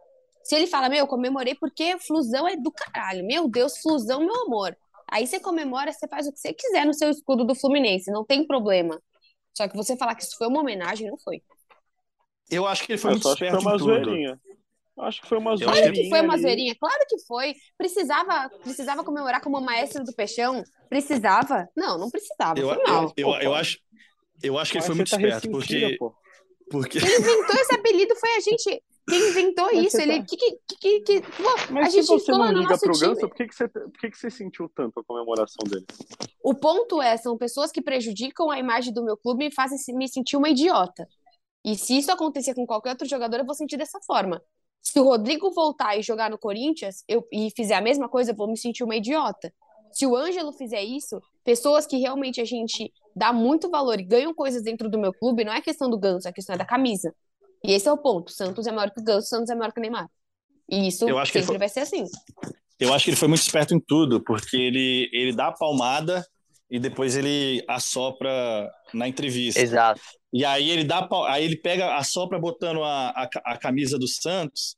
Se 0.43 0.55
ele 0.55 0.67
fala, 0.67 0.89
meu, 0.89 1.07
comemorei 1.07 1.55
porque 1.55 1.97
flusão 1.99 2.47
é 2.47 2.55
do 2.55 2.71
caralho. 2.71 3.25
Meu 3.25 3.47
Deus, 3.47 3.77
flusão, 3.79 4.19
meu 4.19 4.43
amor. 4.45 4.75
Aí 5.11 5.27
você 5.27 5.39
comemora, 5.39 5.91
você 5.91 6.07
faz 6.07 6.27
o 6.27 6.31
que 6.31 6.39
você 6.39 6.53
quiser 6.53 6.85
no 6.85 6.93
seu 6.93 7.09
escudo 7.09 7.43
do 7.43 7.53
Fluminense, 7.53 8.09
não 8.11 8.25
tem 8.25 8.47
problema. 8.47 9.01
Só 9.55 9.67
que 9.67 9.75
você 9.75 9.97
falar 9.97 10.15
que 10.15 10.23
isso 10.23 10.37
foi 10.37 10.47
uma 10.47 10.61
homenagem, 10.61 11.09
não 11.09 11.17
foi. 11.17 11.41
Eu 12.49 12.65
acho 12.65 12.85
que 12.85 12.93
ele 12.93 12.99
foi 12.99 13.11
eu 13.11 13.13
muito 13.15 13.27
esperto 13.27 13.61
foi 13.61 13.71
uma 13.71 13.77
zoeirinha. 13.77 14.39
Acho 14.99 15.21
que 15.21 15.27
foi 15.27 15.37
uma 15.37 15.55
zoeirinha. 15.55 15.81
Claro 15.81 15.93
que 15.93 16.09
foi 16.09 16.21
uma 16.21 16.37
zoeirinha, 16.37 16.75
claro 16.79 17.05
que 17.09 17.19
foi. 17.25 17.55
Precisava, 17.77 18.49
precisava 18.61 19.03
comemorar 19.03 19.41
como 19.41 19.59
maestro 19.59 20.03
do 20.03 20.13
Peixão? 20.13 20.63
Precisava? 20.89 21.67
Não, 21.75 21.97
não 21.97 22.09
precisava. 22.09 22.57
Eu, 22.57 22.69
eu, 22.69 23.13
eu, 23.17 23.29
eu, 23.41 23.53
acho, 23.53 23.79
eu 24.41 24.57
acho 24.57 24.71
que 24.71 24.77
ele 24.77 24.85
foi 24.85 24.95
muito 24.95 25.09
tá 25.09 25.17
esperto, 25.17 25.49
porque, 25.51 25.97
porque. 26.69 26.99
Quem 26.99 27.19
inventou 27.19 27.55
esse 27.55 27.73
apelido 27.73 28.15
foi 28.15 28.29
a 28.35 28.39
gente. 28.39 28.83
Quem 29.11 29.29
inventou 29.29 29.65
Mas 29.65 29.87
isso? 29.87 30.01
Ele. 30.01 30.19
Tá... 30.19 30.25
Que, 30.25 30.37
que, 30.37 30.59
que, 30.79 30.99
que, 31.01 31.23
Mas 31.69 31.87
a 31.87 31.89
se 31.89 32.01
gente 32.01 32.07
você 32.07 32.31
não 32.31 32.49
liga 32.49 32.77
pro 32.77 32.97
Ganso, 32.97 33.19
por 33.19 33.35
que, 33.35 33.47
que, 33.47 33.53
você, 33.53 33.67
por 33.67 33.91
que, 33.91 34.09
que 34.09 34.17
você 34.17 34.31
sentiu 34.31 34.69
tanto 34.73 35.01
a 35.01 35.03
comemoração 35.03 35.69
dele? 35.69 35.85
O 36.41 36.55
ponto 36.55 37.01
é, 37.01 37.17
são 37.17 37.37
pessoas 37.37 37.73
que 37.73 37.81
prejudicam 37.81 38.49
a 38.49 38.57
imagem 38.57 38.93
do 38.93 39.03
meu 39.03 39.17
clube 39.17 39.47
e 39.47 39.53
fazem 39.53 39.77
me 39.97 40.07
sentir 40.07 40.37
uma 40.37 40.47
idiota. 40.47 41.05
E 41.65 41.77
se 41.77 41.97
isso 41.97 42.09
acontecer 42.09 42.55
com 42.55 42.65
qualquer 42.65 42.91
outro 42.91 43.07
jogador, 43.07 43.39
eu 43.39 43.45
vou 43.45 43.53
sentir 43.53 43.75
dessa 43.75 43.99
forma. 43.99 44.41
Se 44.81 44.97
o 44.97 45.03
Rodrigo 45.03 45.51
voltar 45.51 45.97
e 45.97 46.01
jogar 46.01 46.29
no 46.29 46.37
Corinthians 46.37 47.03
eu, 47.07 47.27
e 47.31 47.51
fizer 47.55 47.75
a 47.75 47.81
mesma 47.81 48.07
coisa, 48.07 48.31
eu 48.31 48.35
vou 48.35 48.47
me 48.47 48.57
sentir 48.57 48.83
uma 48.83 48.95
idiota. 48.95 49.53
Se 49.91 50.07
o 50.07 50.15
Ângelo 50.15 50.53
fizer 50.53 50.81
isso, 50.81 51.21
pessoas 51.43 51.85
que 51.85 51.97
realmente 51.97 52.39
a 52.39 52.45
gente 52.45 52.91
dá 53.13 53.33
muito 53.33 53.69
valor 53.69 53.99
e 53.99 54.05
ganham 54.05 54.33
coisas 54.33 54.63
dentro 54.63 54.89
do 54.89 54.97
meu 54.97 55.13
clube, 55.13 55.43
não 55.43 55.53
é 55.53 55.61
questão 55.61 55.89
do 55.89 55.99
Ganso, 55.99 56.29
é 56.29 56.31
questão 56.31 56.55
da 56.55 56.65
camisa. 56.65 57.13
E 57.63 57.73
esse 57.73 57.87
é 57.87 57.91
o 57.91 57.97
ponto. 57.97 58.31
Santos 58.31 58.65
é 58.67 58.71
maior 58.71 58.91
que 58.91 58.99
o 58.99 59.03
Ganso, 59.03 59.27
Santos 59.27 59.49
é 59.49 59.55
maior 59.55 59.71
que 59.71 59.79
o 59.79 59.81
Neymar. 59.81 60.07
E 60.69 60.87
isso 60.87 61.05
sempre 61.25 61.43
foi... 61.43 61.57
vai 61.57 61.69
ser 61.69 61.81
assim. 61.81 62.05
Eu 62.79 62.93
acho 62.93 63.05
que 63.05 63.11
ele 63.11 63.17
foi 63.17 63.27
muito 63.27 63.41
esperto 63.41 63.75
em 63.75 63.79
tudo, 63.79 64.23
porque 64.23 64.57
ele, 64.57 65.09
ele 65.13 65.35
dá 65.35 65.47
a 65.47 65.51
palmada 65.51 66.25
e 66.69 66.79
depois 66.79 67.15
ele 67.15 67.63
assopra 67.67 68.71
na 68.93 69.07
entrevista. 69.07 69.59
Exato. 69.59 70.01
E 70.33 70.45
aí 70.45 70.69
ele 70.69 70.83
dá 70.83 71.07
aí 71.27 71.43
ele 71.43 71.57
pega 71.57 71.95
assopra 71.95 72.39
botando 72.39 72.83
a, 72.83 73.09
a, 73.09 73.29
a 73.45 73.57
camisa 73.57 73.99
do 73.99 74.07
Santos 74.07 74.77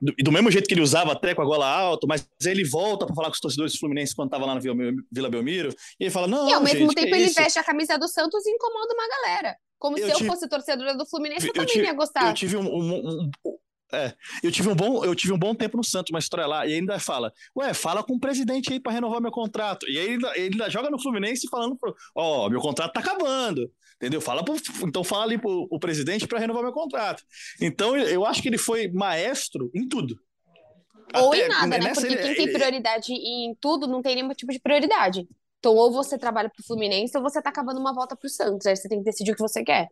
do, 0.00 0.12
do, 0.16 0.32
mesmo 0.32 0.50
jeito 0.50 0.66
que 0.68 0.74
ele 0.74 0.80
usava 0.80 1.12
até 1.12 1.34
com 1.34 1.42
a 1.42 1.44
gola 1.44 1.66
alta, 1.66 2.06
mas 2.06 2.26
aí 2.44 2.52
ele 2.52 2.64
volta 2.64 3.04
para 3.04 3.14
falar 3.14 3.28
com 3.28 3.34
os 3.34 3.40
torcedores 3.40 3.76
fluminenses 3.76 4.14
quando 4.14 4.28
estava 4.28 4.46
lá 4.46 4.54
na 4.54 4.60
Vila 4.60 5.28
Belmiro, 5.28 5.70
e 5.98 6.04
ele 6.04 6.10
fala, 6.10 6.26
não, 6.26 6.48
E 6.48 6.52
ao 6.52 6.60
mesmo 6.60 6.80
gente, 6.80 6.94
tempo 6.94 7.14
ele 7.14 7.24
isso? 7.24 7.34
veste 7.34 7.58
a 7.58 7.64
camisa 7.64 7.98
do 7.98 8.08
Santos 8.08 8.46
e 8.46 8.50
incomoda 8.50 8.94
uma 8.94 9.08
galera. 9.08 9.56
Como 9.78 9.96
Eu 9.98 10.06
se 10.06 10.12
eu 10.12 10.16
tive- 10.16 10.28
fosse 10.28 10.48
torcedora 10.48 10.96
do 10.96 11.06
Fluminense, 11.06 11.46
eu, 11.46 11.48
Eu 11.50 11.52
também 11.54 11.68
tive- 11.68 11.84
ia 11.86 11.92
gostar. 11.94 12.26
Eu 12.28 12.34
tive 12.34 12.56
um, 12.56 12.66
um- 12.66 13.30
um- 13.46 13.58
é, 13.92 14.12
eu 14.42 14.50
tive 14.52 14.68
um 14.68 14.74
bom, 14.74 15.04
eu 15.04 15.14
tive 15.14 15.32
um 15.32 15.38
bom 15.38 15.54
tempo 15.54 15.76
no 15.76 15.84
Santos, 15.84 16.10
uma 16.10 16.18
história 16.18 16.46
lá, 16.46 16.66
e 16.66 16.74
ainda 16.74 16.98
fala, 16.98 17.32
ué, 17.56 17.72
fala 17.72 18.02
com 18.02 18.14
o 18.14 18.20
presidente 18.20 18.72
aí 18.72 18.80
pra 18.80 18.92
renovar 18.92 19.20
meu 19.20 19.30
contrato. 19.30 19.88
E 19.88 19.96
aí 19.98 20.04
ele 20.04 20.12
ainda, 20.14 20.32
ele 20.36 20.52
ainda 20.54 20.68
joga 20.70 20.90
no 20.90 21.00
Fluminense 21.00 21.48
falando, 21.48 21.76
pro- 21.76 21.94
ó, 22.14 22.50
meu 22.50 22.60
contrato 22.60 22.92
tá 22.92 23.00
acabando, 23.00 23.70
entendeu? 23.96 24.20
Fala 24.20 24.44
pro, 24.44 24.56
então 24.82 25.02
fala 25.04 25.24
ali 25.24 25.38
pro, 25.38 25.66
pro 25.68 25.78
presidente 25.78 26.26
pra 26.26 26.38
renovar 26.38 26.62
meu 26.62 26.72
contrato. 26.72 27.22
Então 27.60 27.96
eu 27.96 28.26
acho 28.26 28.42
que 28.42 28.48
ele 28.48 28.58
foi 28.58 28.88
maestro 28.88 29.70
em 29.74 29.88
tudo. 29.88 30.18
Ou 31.14 31.32
Até 31.32 31.46
em 31.46 31.48
nada, 31.48 31.66
né? 31.68 31.78
nessa 31.78 32.00
Porque 32.02 32.14
ele- 32.14 32.22
quem 32.22 32.34
tem 32.34 32.44
ele- 32.44 32.52
prioridade 32.52 33.12
em 33.14 33.56
tudo 33.58 33.86
não 33.86 34.02
tem 34.02 34.14
nenhum 34.16 34.28
tipo 34.34 34.52
de 34.52 34.60
prioridade. 34.60 35.26
Então, 35.58 35.74
ou 35.74 35.90
você 35.92 36.16
trabalha 36.16 36.48
pro 36.48 36.64
Fluminense 36.64 37.16
ou 37.16 37.22
você 37.22 37.42
tá 37.42 37.50
acabando 37.50 37.80
uma 37.80 37.92
volta 37.92 38.14
pro 38.16 38.28
Santos. 38.28 38.66
Aí 38.66 38.76
você 38.76 38.88
tem 38.88 38.98
que 38.98 39.04
decidir 39.04 39.32
o 39.32 39.34
que 39.34 39.42
você 39.42 39.64
quer. 39.64 39.88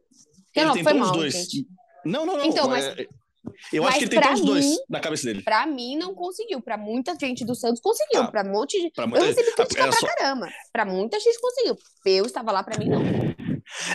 Porque 0.46 0.60
ele 0.60 0.66
não, 0.66 0.76
foi 0.82 0.92
mal, 0.94 1.12
dois. 1.12 1.34
gente. 1.34 1.66
Não, 2.04 2.24
não, 2.24 2.36
não. 2.38 2.44
Então, 2.44 2.68
mas- 2.68 2.84
é, 2.86 3.06
eu 3.72 3.82
mas 3.82 3.90
acho 3.90 3.98
que 3.98 4.04
ele 4.04 4.20
tentou 4.20 4.32
os 4.34 4.40
dois 4.42 4.76
na 4.88 5.00
cabeça 5.00 5.24
dele. 5.26 5.42
Pra 5.42 5.66
mim, 5.66 5.96
não 5.96 6.14
conseguiu. 6.14 6.60
Pra 6.62 6.76
muita 6.78 7.16
gente 7.18 7.44
do 7.44 7.54
Santos, 7.54 7.80
conseguiu. 7.80 8.22
Ah, 8.22 8.30
pra 8.30 8.44
um 8.44 8.52
monte 8.52 8.80
de. 8.80 8.90
Pra 8.92 9.04
Eu 9.04 9.08
muita- 9.08 9.26
recebi 9.26 9.52
crítica 9.54 9.82
era 9.82 9.90
pra 9.90 10.00
só- 10.00 10.06
caramba. 10.06 10.48
Pra 10.72 10.84
muita 10.84 11.18
gente 11.18 11.40
conseguiu. 11.40 11.76
Eu 12.04 12.26
estava 12.26 12.52
lá, 12.52 12.62
pra 12.62 12.78
mim, 12.78 12.88
não. 12.88 13.00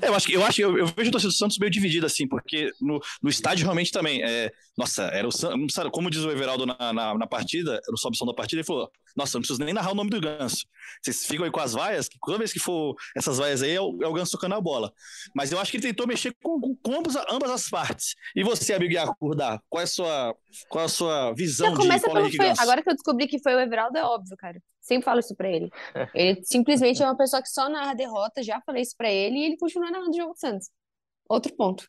É, 0.01 0.07
eu 0.07 0.15
acho 0.15 0.27
que 0.27 0.33
eu 0.33 0.45
acho 0.45 0.61
eu, 0.61 0.77
eu 0.77 0.87
vejo 0.87 1.09
o 1.09 1.11
torcedor 1.11 1.31
do 1.31 1.37
Santos 1.37 1.57
meio 1.57 1.71
dividido 1.71 2.05
assim, 2.05 2.27
porque 2.27 2.71
no, 2.79 2.99
no 3.21 3.29
estádio 3.29 3.63
realmente 3.63 3.91
também 3.91 4.23
é, 4.23 4.51
nossa, 4.77 5.03
era 5.03 5.27
o 5.27 5.31
Santos, 5.31 5.75
como 5.91 6.09
diz 6.09 6.21
o 6.23 6.31
Everaldo 6.31 6.65
na, 6.65 6.93
na, 6.93 7.17
na 7.17 7.27
partida, 7.27 7.79
no 7.89 7.97
sobe 7.97 8.17
som 8.17 8.25
da 8.25 8.33
partida, 8.33 8.59
ele 8.59 8.65
falou: 8.65 8.89
"Nossa, 9.15 9.37
não 9.37 9.41
preciso 9.41 9.63
nem 9.63 9.73
narrar 9.73 9.91
o 9.91 9.95
nome 9.95 10.09
do 10.09 10.19
Ganso. 10.21 10.65
Vocês 11.01 11.25
ficam 11.25 11.45
aí 11.45 11.51
com 11.51 11.59
as 11.59 11.73
vaias, 11.73 12.07
que 12.07 12.17
toda 12.19 12.37
vez 12.37 12.53
que 12.53 12.59
for 12.59 12.95
essas 13.15 13.37
vaias 13.37 13.61
aí 13.61 13.71
é 13.71 13.81
o, 13.81 13.97
é 14.01 14.07
o 14.07 14.13
Ganso 14.13 14.31
tocando 14.31 14.55
a 14.55 14.61
bola". 14.61 14.93
Mas 15.35 15.51
eu 15.51 15.59
acho 15.59 15.71
que 15.71 15.77
ele 15.77 15.87
tentou 15.87 16.07
mexer 16.07 16.35
com, 16.41 16.59
com, 16.59 16.75
com 16.75 16.99
ambas, 16.99 17.15
ambas 17.29 17.51
as 17.51 17.69
partes. 17.69 18.15
E 18.35 18.43
você, 18.43 18.73
amigo 18.73 18.93
Iacurdá, 18.93 19.61
qual 19.69 19.81
é 19.81 19.83
a 19.83 19.87
sua 19.87 20.35
qual 20.69 20.83
é 20.83 20.85
a 20.85 20.89
sua 20.89 21.33
visão 21.33 21.73
Não, 21.73 21.77
de 21.77 21.87
Paulo 21.87 22.01
pelo 22.01 22.19
Henrique 22.19 22.37
foi. 22.37 22.47
Ganso? 22.47 22.61
Agora 22.61 22.81
que 22.81 22.89
eu 22.89 22.93
descobri 22.93 23.27
que 23.27 23.39
foi 23.39 23.55
o 23.55 23.59
Everaldo, 23.59 23.97
é 23.97 24.03
óbvio, 24.03 24.35
cara. 24.37 24.61
Sempre 24.81 25.05
falo 25.05 25.19
isso 25.19 25.35
pra 25.35 25.49
ele. 25.49 25.69
Ele 26.15 26.43
simplesmente 26.43 27.01
é 27.01 27.05
uma 27.05 27.15
pessoa 27.15 27.41
que 27.41 27.49
só 27.49 27.69
narra 27.69 27.93
derrota, 27.93 28.41
já 28.41 28.59
falei 28.61 28.81
isso 28.81 28.95
pra 28.97 29.11
ele 29.11 29.37
e 29.37 29.45
ele 29.45 29.57
continua 29.57 29.91
narrando 29.91 30.09
o 30.09 30.17
jogo 30.17 30.33
do 30.33 30.39
Santos. 30.39 30.69
Outro 31.29 31.55
ponto. 31.55 31.87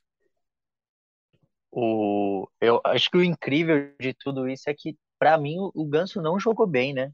O, 1.70 2.46
eu 2.61 2.81
acho 2.85 3.11
que 3.11 3.16
o 3.16 3.24
incrível 3.24 3.94
de 3.98 4.12
tudo 4.12 4.46
isso 4.46 4.68
é 4.68 4.74
que, 4.74 4.96
pra 5.18 5.38
mim, 5.38 5.59
o, 5.59 5.72
o 5.74 5.87
Ganso 5.87 6.20
não 6.20 6.38
jogou 6.38 6.66
bem, 6.66 6.92
né? 6.92 7.11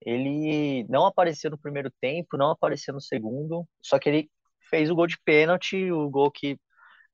Ele 0.00 0.84
não 0.88 1.06
apareceu 1.06 1.50
no 1.50 1.58
primeiro 1.58 1.90
tempo, 2.00 2.36
não 2.36 2.50
apareceu 2.50 2.92
no 2.92 3.00
segundo, 3.00 3.66
só 3.80 3.98
que 3.98 4.08
ele 4.08 4.30
fez 4.68 4.90
o 4.90 4.94
gol 4.96 5.06
de 5.06 5.18
pênalti, 5.24 5.90
o 5.92 6.10
gol 6.10 6.30
que 6.30 6.58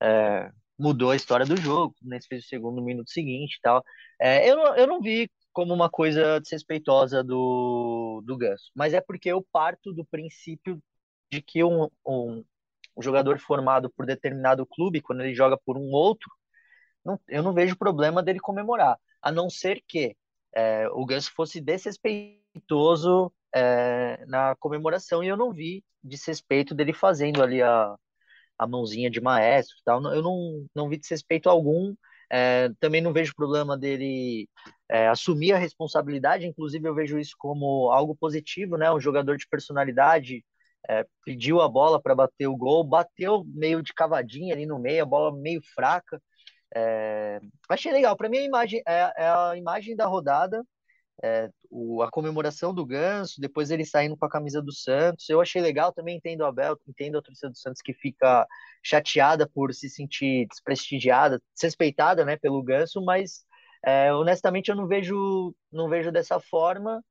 é, 0.01 0.49
mudou 0.77 1.11
a 1.11 1.15
história 1.15 1.45
do 1.45 1.55
jogo, 1.55 1.95
né? 2.01 2.17
Ele 2.17 2.25
fez 2.27 2.45
o 2.45 2.47
segundo 2.47 2.77
no 2.77 2.83
minuto 2.83 3.11
seguinte 3.11 3.57
e 3.57 3.61
tal. 3.61 3.83
É, 4.19 4.49
eu, 4.49 4.55
não, 4.57 4.75
eu 4.75 4.87
não 4.87 5.01
vi 5.01 5.29
como 5.53 5.73
uma 5.73 5.89
coisa 5.89 6.39
desrespeitosa 6.39 7.23
do, 7.23 8.21
do 8.25 8.37
Ganso, 8.37 8.71
mas 8.75 8.93
é 8.93 9.01
porque 9.01 9.29
eu 9.29 9.45
parto 9.51 9.93
do 9.93 10.05
princípio 10.05 10.81
de 11.31 11.41
que 11.41 11.63
um, 11.63 11.89
um, 12.05 12.43
um 12.95 13.01
jogador 13.01 13.39
formado 13.39 13.89
por 13.89 14.05
determinado 14.05 14.65
clube, 14.65 15.01
quando 15.01 15.21
ele 15.21 15.33
joga 15.33 15.57
por 15.57 15.77
um 15.77 15.91
outro, 15.91 16.29
não, 17.03 17.19
eu 17.27 17.43
não 17.43 17.53
vejo 17.53 17.77
problema 17.77 18.21
dele 18.21 18.39
comemorar, 18.39 18.97
a 19.21 19.31
não 19.31 19.49
ser 19.49 19.81
que 19.87 20.15
é, 20.53 20.87
o 20.89 21.05
Ganso 21.05 21.31
fosse 21.33 21.61
desrespeitoso 21.61 23.31
é, 23.53 24.23
na 24.27 24.55
comemoração 24.55 25.23
e 25.23 25.27
eu 25.27 25.37
não 25.37 25.51
vi 25.51 25.83
desrespeito 26.03 26.73
dele 26.73 26.93
fazendo 26.93 27.43
ali 27.43 27.61
a, 27.61 27.95
a 28.57 28.67
mãozinha 28.67 29.09
de 29.09 29.21
maestro 29.21 29.75
tal. 29.83 30.03
Eu 30.13 30.21
não, 30.21 30.67
não 30.73 30.89
vi 30.89 30.97
desrespeito 30.97 31.49
algum. 31.49 31.95
É, 32.29 32.69
também 32.79 33.01
não 33.01 33.11
vejo 33.11 33.35
problema 33.35 33.77
dele 33.77 34.47
é, 34.91 35.07
assumir 35.07 35.53
a 35.53 35.57
responsabilidade, 35.57 36.45
inclusive 36.45 36.85
eu 36.85 36.93
vejo 36.93 37.17
isso 37.17 37.33
como 37.39 37.89
algo 37.91 38.13
positivo, 38.13 38.75
né? 38.77 38.91
Um 38.91 38.99
jogador 38.99 39.37
de 39.37 39.47
personalidade 39.47 40.43
é, 40.89 41.05
pediu 41.23 41.61
a 41.61 41.69
bola 41.69 42.01
para 42.01 42.13
bater 42.13 42.47
o 42.47 42.57
gol, 42.57 42.83
bateu 42.83 43.45
meio 43.47 43.81
de 43.81 43.93
cavadinha 43.93 44.53
ali 44.53 44.65
no 44.65 44.77
meio, 44.77 45.03
a 45.03 45.05
bola 45.05 45.33
meio 45.33 45.61
fraca. 45.73 46.21
É, 46.75 47.39
achei 47.69 47.91
legal. 47.93 48.17
Para 48.17 48.27
mim, 48.27 48.39
a 48.39 48.43
imagem 48.43 48.81
é, 48.85 49.13
é, 49.15 49.29
a 49.29 49.55
imagem 49.55 49.95
da 49.95 50.05
rodada, 50.07 50.61
é, 51.23 51.49
o, 51.69 52.01
a 52.01 52.11
comemoração 52.11 52.73
do 52.73 52.85
Ganso, 52.85 53.39
depois 53.39 53.71
ele 53.71 53.85
saindo 53.85 54.17
com 54.17 54.25
a 54.25 54.29
camisa 54.29 54.61
do 54.61 54.73
Santos. 54.73 55.29
Eu 55.29 55.39
achei 55.39 55.61
legal. 55.61 55.93
Também 55.93 56.17
entendo 56.17 56.43
a 56.43 56.49
Abel, 56.49 56.77
entendo 56.85 57.17
a 57.17 57.21
torcida 57.21 57.49
do 57.49 57.57
Santos 57.57 57.81
que 57.81 57.93
fica 57.93 58.45
chateada 58.83 59.47
por 59.47 59.73
se 59.73 59.89
sentir 59.89 60.47
desprestigiada, 60.49 61.41
desrespeitada, 61.53 62.25
né, 62.25 62.35
pelo 62.35 62.61
Ganso, 62.61 63.01
mas 63.01 63.45
é, 63.85 64.13
honestamente 64.13 64.69
eu 64.69 64.75
não 64.75 64.87
vejo, 64.87 65.53
não 65.71 65.89
vejo 65.89 66.11
dessa 66.11 66.39
forma, 66.39 67.03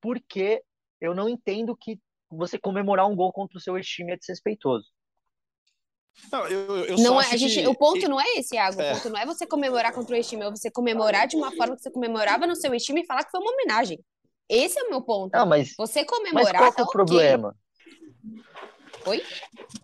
porque 0.00 0.62
eu 1.00 1.14
não 1.14 1.28
entendo 1.28 1.76
que 1.76 1.98
você 2.30 2.58
comemorar 2.58 3.06
um 3.06 3.14
gol 3.16 3.32
contra 3.32 3.56
o 3.58 3.60
seu 3.60 3.80
time 3.80 4.12
é 4.12 4.16
desrespeitoso. 4.16 4.86
Não, 6.32 6.46
eu, 6.48 6.84
eu 6.86 6.96
só 6.98 7.04
Não 7.04 7.20
é, 7.20 7.24
acho 7.24 7.34
a 7.34 7.36
gente, 7.36 7.60
que- 7.60 7.66
o 7.68 7.74
ponto 7.74 8.08
não 8.08 8.20
é 8.20 8.24
esse, 8.38 8.54
Iago. 8.56 8.80
É. 8.80 8.90
O 8.90 8.94
ponto 8.94 9.10
não 9.10 9.20
é 9.20 9.26
você 9.26 9.46
comemorar 9.46 9.92
contra 9.92 10.14
o 10.14 10.16
ex-time, 10.16 10.44
é 10.44 10.50
você 10.50 10.70
comemorar 10.70 11.26
de 11.28 11.36
uma 11.36 11.52
forma 11.52 11.76
que 11.76 11.82
você 11.82 11.90
comemorava 11.90 12.46
no 12.46 12.56
seu 12.56 12.72
ex-time 12.72 13.02
e 13.02 13.06
falar 13.06 13.22
que 13.24 13.30
foi 13.30 13.40
uma 13.40 13.52
homenagem. 13.52 14.02
Esse 14.48 14.78
é 14.78 14.82
o 14.84 14.90
meu 14.90 15.02
ponto. 15.02 15.32
Não, 15.36 15.44
mas, 15.44 15.74
Você 15.76 16.00
mas 16.00 16.10
comemorar 16.10 16.56
qual 16.56 16.70
que 16.70 16.76
tá 16.76 16.82
é 16.82 16.84
o 16.84 16.86
ok. 16.86 16.92
problema? 16.92 17.56
Oi? 19.06 19.22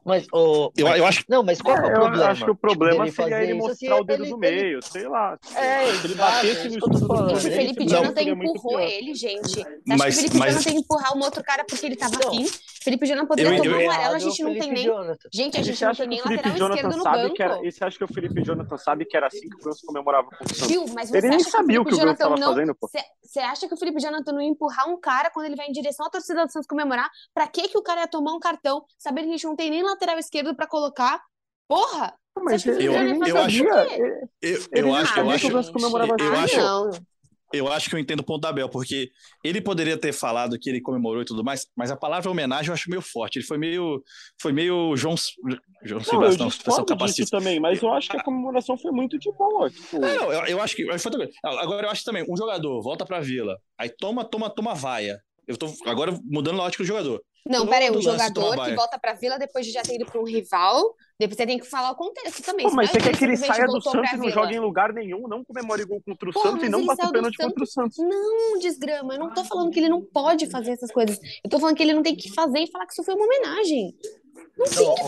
Mas, 0.05 0.27
o 0.33 0.73
eu, 0.77 0.89
eu 0.89 1.07
acho 1.07 1.25
Não, 1.29 1.43
mas 1.43 1.61
qual 1.63 1.77
que 1.77 1.83
é 1.83 1.85
o 1.85 1.91
eu 1.91 2.01
problema? 2.01 2.27
acho 2.27 2.45
que 2.45 2.51
o 2.51 2.55
Tipo, 2.55 2.61
problema 2.61 3.05
dele 3.05 3.13
seria 3.17 3.31
fazer 3.37 3.45
ele 3.45 3.55
mostrar 3.55 3.97
o 3.97 4.05
dedo 4.05 4.23
ele- 4.25 4.31
do 4.31 4.45
ele- 4.45 4.63
meio, 4.63 4.83
sei 4.83 5.09
lá. 5.09 5.39
É, 5.55 5.87
Se 5.95 6.07
ele 6.07 6.15
batesse 6.15 6.47
é 6.47 6.53
no 6.53 6.53
isso 6.53 6.69
que 6.71 6.77
eu 6.77 6.81
tô 6.81 6.87
escudo 6.87 6.99
do 7.01 7.07
falando. 7.07 7.25
O 7.25 7.41
Fluminense, 7.41 7.57
Felipe 7.57 7.81
não, 7.85 7.89
Jonathan 8.03 8.15
seria 8.15 8.33
empurrou 8.33 8.81
ele, 8.81 9.15
gente. 9.15 9.49
Você 9.49 9.61
acha 9.61 9.73
Mas- 9.87 10.03
que 10.03 10.11
o 10.11 10.15
Felipe 10.23 10.39
mas- 10.39 10.53
Jonathan 10.55 10.71
empurrar 10.79 11.17
um 11.17 11.21
outro 11.23 11.43
cara 11.45 11.65
porque 11.65 11.87
ele 11.87 11.97
tava 11.97 12.19
Não. 12.23 12.29
afim? 12.29 12.47
Felipe 12.83 13.07
Jonathan 13.07 13.27
poderia 13.27 13.57
Eu- 13.57 13.63
tomar 13.63 13.81
eu- 13.81 13.89
um 13.89 13.91
amarelo, 13.91 14.15
a 14.15 14.19
gente 14.19 14.43
não 14.43 14.53
tem 14.59 14.73
nem. 14.73 14.85
Jonathan. 14.85 15.29
Gente, 15.33 15.57
a 15.59 15.63
gente 15.63 15.77
você 15.79 15.85
não 15.87 15.95
tem 15.95 16.09
nem 16.09 16.19
lateral 16.21 16.57
Jonathan 16.57 16.75
esquerdo 16.75 16.97
no 17.29 17.35
que 17.35 17.43
era, 17.43 17.55
banco. 17.55 17.67
e 17.67 17.73
você 17.73 17.85
acha 17.85 17.99
que 17.99 18.05
o 18.05 18.09
Felipe 18.09 18.43
Jonathan 18.43 18.77
sabe 18.79 19.05
que 19.05 19.17
era 19.17 19.27
assim 19.27 19.49
que 19.49 19.57
o 19.57 19.59
Ganso 19.59 19.87
comemorava 19.87 20.29
com 20.29 20.45
o 20.45 20.49
Santos? 20.49 20.67
Viu? 20.69 20.85
Mas 20.95 21.09
você 21.11 21.17
Ele 21.19 21.29
nem 21.29 21.37
acha 21.37 21.45
que 21.47 21.51
sabia 21.51 21.81
o 21.81 21.85
que 21.85 21.91
Felipe 21.91 22.05
o 22.05 22.07
Ganso 22.09 22.19
Jonathan 22.23 22.35
estava 22.37 22.41
não. 22.41 22.55
fazendo, 22.55 22.75
pô. 22.75 22.89
Você 23.23 23.41
acha 23.41 23.69
que 23.69 23.75
o 23.75 23.77
Felipe 23.77 24.01
Jonathan 24.01 24.33
não 24.33 24.43
ia 24.43 24.49
empurrar 24.49 24.89
um 24.89 25.01
cara 25.01 25.31
quando 25.31 25.47
ele 25.47 25.57
vai 25.57 25.67
em 25.69 25.73
direção 25.73 26.07
à 26.07 26.11
torcida 26.11 26.45
do 26.45 26.51
Santos 26.53 26.67
comemorar? 26.67 27.09
Pra 27.35 27.47
que 27.47 27.69
que 27.69 27.79
o 27.79 27.83
cara 27.83 28.03
ia 28.03 28.09
tomar 28.09 28.33
um 28.35 28.41
cartão, 28.41 28.85
sabendo 28.99 29.25
que 29.25 29.31
a 29.31 29.37
gente 29.37 29.47
não 29.47 29.57
tem 29.57 29.71
nem 29.71 29.83
lateral 29.83 30.19
esquerdo 30.19 30.55
pra 30.55 30.67
colocar? 30.67 31.21
Porra! 31.69 32.15
Mas 32.43 32.65
nem 32.65 32.87
eu 32.87 32.93
acho- 33.39 33.65
Eu, 34.43 34.59
eu 34.73 34.85
nem 34.85 34.97
acho, 34.97 35.13
eu 35.13 35.15
sabia 35.15 35.25
que 35.25 35.33
acho, 35.35 35.47
o 35.49 35.51
Ganso 35.51 35.73
comemorava 35.73 36.17
eu 36.19 36.35
ah, 36.35 36.43
acho- 36.43 36.57
não. 36.61 36.91
Eu 37.53 37.71
acho 37.71 37.89
que 37.89 37.95
eu 37.95 37.99
entendo 37.99 38.21
o 38.21 38.25
ponto 38.25 38.41
da 38.41 38.49
Abel, 38.49 38.69
porque 38.69 39.11
ele 39.45 39.61
poderia 39.61 39.97
ter 39.97 40.13
falado 40.13 40.59
que 40.59 40.69
ele 40.69 40.81
comemorou 40.81 41.23
e 41.23 41.25
tudo 41.25 41.45
mais, 41.45 41.67
mas 41.77 41.91
a 41.91 41.97
palavra 41.97 42.31
homenagem 42.31 42.69
eu 42.69 42.75
acho 42.75 42.91
meio 42.91 43.03
forte. 43.03 43.39
Ele 43.39 43.47
foi 43.47 43.59
meio, 43.59 44.03
foi 44.41 44.53
meio 44.53 44.97
João, 44.97 45.15
João 45.85 46.01
Não, 46.01 46.05
Silvestre, 46.05 46.43
eu 46.43 47.07
disso 47.07 47.31
também, 47.31 47.61
mas 47.61 47.83
eu 47.83 47.93
acho 47.93 48.09
que 48.09 48.17
a 48.17 48.23
comemoração 48.23 48.77
foi 48.77 48.93
muito 48.93 49.19
de 49.19 49.31
boa. 49.33 49.71
Tipo, 49.71 50.05
É, 50.05 50.15
não, 50.15 50.33
eu, 50.33 50.47
eu 50.47 50.63
acho 50.63 50.77
que 50.77 50.85
foi. 50.99 51.31
Agora 51.45 51.87
eu 51.87 51.91
acho 51.91 52.05
também, 52.05 52.25
um 52.29 52.37
jogador 52.37 52.81
volta 52.83 53.05
pra 53.05 53.21
vila, 53.21 53.59
aí 53.79 53.89
toma, 53.89 54.25
toma, 54.25 54.51
toma 54.51 54.75
vaia. 54.75 55.21
Eu 55.47 55.57
tô 55.57 55.73
agora 55.87 56.17
mudando 56.25 56.61
a 56.61 56.65
ótica 56.65 56.85
do 56.85 56.87
jogador. 56.87 57.23
Não, 57.45 57.67
peraí, 57.67 57.91
um 57.91 58.01
jogador 58.01 58.65
que 58.65 58.75
volta 58.75 58.99
pra 58.99 59.15
Vila 59.15 59.39
depois 59.39 59.67
de 59.67 59.73
já 59.73 59.83
ter 59.83 59.97
ido 59.97 60.07
pra 60.07 60.21
um 60.21 60.25
rival, 60.25 60.95
depois 61.23 61.37
você 61.37 61.47
tem 61.47 61.59
que 61.59 61.67
falar 61.67 61.91
o 61.91 61.95
contexto 61.97 62.43
também. 62.43 62.69
pô, 62.69 62.75
mas 62.75 62.91
você 62.91 62.99
é 62.99 63.01
quer 63.01 63.17
que 63.17 63.25
ele 63.25 63.37
saia 63.37 63.67
do 63.67 63.81
Santos 63.81 64.13
e 64.13 64.17
não 64.17 64.31
jogue 64.31 64.55
em 64.55 64.59
lugar 64.61 64.93
nenhum, 64.93 65.27
não 65.29 65.45
comemore 65.45 65.85
gol 65.85 66.01
contra 66.05 66.29
o 66.29 66.33
Pô, 66.33 66.41
Santos 66.41 66.59
mas 66.59 66.67
e 66.67 66.69
não 66.69 66.85
bata 66.85 67.07
o 67.07 67.13
pênalti 67.13 67.37
contra 67.37 67.65
o 67.65 67.67
Santos. 67.67 67.99
Não, 67.99 68.59
desgrama, 68.59 69.15
eu 69.15 69.21
não 69.21 69.33
tô 69.33 69.45
falando 69.45 69.71
que 69.71 69.79
ele 69.81 69.89
não 69.89 70.03
pode 70.03 70.47
fazer 70.51 70.73
essas 70.73 70.91
coisas. 70.93 71.19
Eu 71.45 71.51
tô 71.51 71.59
falando 71.59 71.77
que 71.77 71.83
ele 71.83 71.95
não 71.95 72.03
tem 72.03 72.15
que 72.15 72.31
fazer 72.33 72.61
e 72.61 72.71
falar 72.71 72.87
que 72.87 72.93
isso 72.93 73.03
foi 73.05 73.15
uma 73.15 73.25
homenagem. 73.25 73.95
Não 74.59 74.67
tem 74.67 74.95
que 74.95 75.03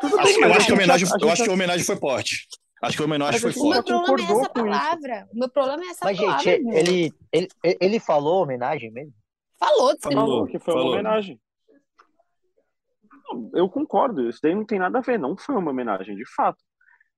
Tudo 0.00 0.18
Acho, 0.18 0.32
eu 0.34 0.40
mas 0.40 0.40
acho 0.40 0.40
que 0.40 0.42
a 0.42 0.58
gente 0.60 0.72
homenagem, 0.72 1.06
eu 1.08 1.18
gente 1.18 1.30
acho 1.30 1.42
que 1.44 1.50
a 1.50 1.52
homenagem 1.52 1.84
foi 1.84 1.96
forte. 1.96 2.46
Acho 2.82 2.96
que 2.96 3.02
a 3.02 3.06
homenagem 3.06 3.32
Mas 3.32 3.42
foi 3.42 3.52
gente 3.52 3.60
O 3.62 3.68
meu 3.68 3.74
forte. 3.74 3.86
problema 3.86 4.06
é 4.06 4.26
concordou 4.26 4.40
essa 4.40 4.48
com 4.50 4.60
isso. 4.60 4.78
palavra. 4.80 5.28
O 5.32 5.38
meu 5.38 5.48
problema 5.50 5.82
é 5.84 5.86
essa 5.88 6.04
Mas, 6.04 6.16
palavra. 6.18 6.42
gente, 6.42 6.62
meu. 6.64 6.76
ele, 6.78 7.12
ele, 7.32 7.48
ele 7.62 8.00
falou 8.00 8.42
homenagem 8.42 8.90
mesmo? 8.90 9.12
falou, 9.58 9.92
desgrama. 9.92 10.20
Falou 10.22 10.46
que 10.46 10.58
foi 10.58 10.74
uma 10.74 10.84
homenagem. 10.84 11.38
Eu 13.54 13.68
concordo, 13.68 14.28
isso 14.28 14.40
daí 14.42 14.54
não 14.54 14.64
tem 14.64 14.78
nada 14.78 14.98
a 14.98 15.02
ver, 15.02 15.18
não 15.18 15.36
foi 15.36 15.54
uma 15.56 15.70
homenagem, 15.70 16.14
de 16.16 16.24
fato. 16.34 16.58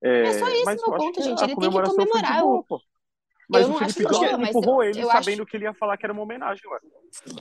É, 0.02 0.22
É 0.22 0.32
só 0.38 0.48
esse 0.48 0.64
mas 0.64 0.80
meu 0.82 0.92
ponto, 0.96 1.22
gente, 1.22 1.28
a 1.28 1.30
ele 1.30 1.36
tem 1.38 1.48
que 1.48 1.54
comemoração 1.54 1.94
foi 1.94 2.04
de 2.04 2.10
comemorar, 2.10 2.42
boa, 2.42 2.64
pô. 2.68 2.80
Mas 3.50 3.66
eu 3.66 3.74
o 3.74 3.76
acho 3.76 3.84
Felipe 3.94 4.02
boa, 4.04 4.14
Jonathan 4.14 4.38
mas 4.38 4.48
empurrou 4.50 4.82
eu- 4.82 4.90
ele 4.90 5.02
eu 5.02 5.06
sabendo 5.08 5.42
acho- 5.42 5.46
que 5.46 5.56
ele 5.58 5.64
ia 5.64 5.74
falar 5.74 5.96
que 5.98 6.06
era 6.06 6.12
uma 6.12 6.22
homenagem, 6.22 6.62
ué. 6.70 6.78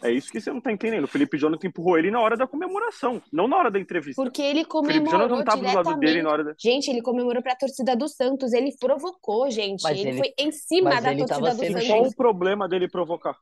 É 0.03 0.11
isso 0.11 0.29
que 0.29 0.41
você 0.41 0.51
não 0.51 0.59
tá 0.59 0.69
entendendo. 0.71 1.05
O 1.05 1.07
Felipe 1.07 1.37
Jonathan 1.37 1.67
empurrou 1.67 1.97
ele 1.97 2.11
na 2.11 2.19
hora 2.19 2.35
da 2.35 2.45
comemoração, 2.45 3.21
não 3.31 3.47
na 3.47 3.55
hora 3.55 3.71
da 3.71 3.79
entrevista. 3.79 4.21
Porque 4.21 4.41
ele 4.41 4.63
o 4.69 4.83
Felipe 4.83 5.05
Jonathan 5.09 5.29
comemorou 5.29 5.37
não 5.37 5.45
tava 5.45 5.57
do 5.57 5.63
lado 5.63 5.99
dele 5.99 6.11
diretamente. 6.13 6.23
na 6.23 6.29
hora 6.31 6.43
da. 6.43 6.53
Gente, 6.59 6.89
ele 6.91 7.01
comemorou 7.01 7.41
pra 7.41 7.55
torcida 7.55 7.95
do 7.95 8.07
Santos. 8.09 8.51
Ele 8.51 8.75
provocou, 8.77 9.49
gente. 9.49 9.87
Ele, 9.87 10.01
ele- 10.01 10.17
foi 10.17 10.33
em 10.37 10.51
cima 10.51 10.89
mas 10.89 11.03
da 11.03 11.11
ele 11.11 11.19
torcida 11.25 11.39
tava 11.39 11.55
do 11.55 11.59
sendo 11.61 11.73
Santos. 11.73 11.87
Qual 11.87 12.03
o 12.07 12.15
problema 12.15 12.67
dele 12.67 12.89
provocar? 12.89 13.37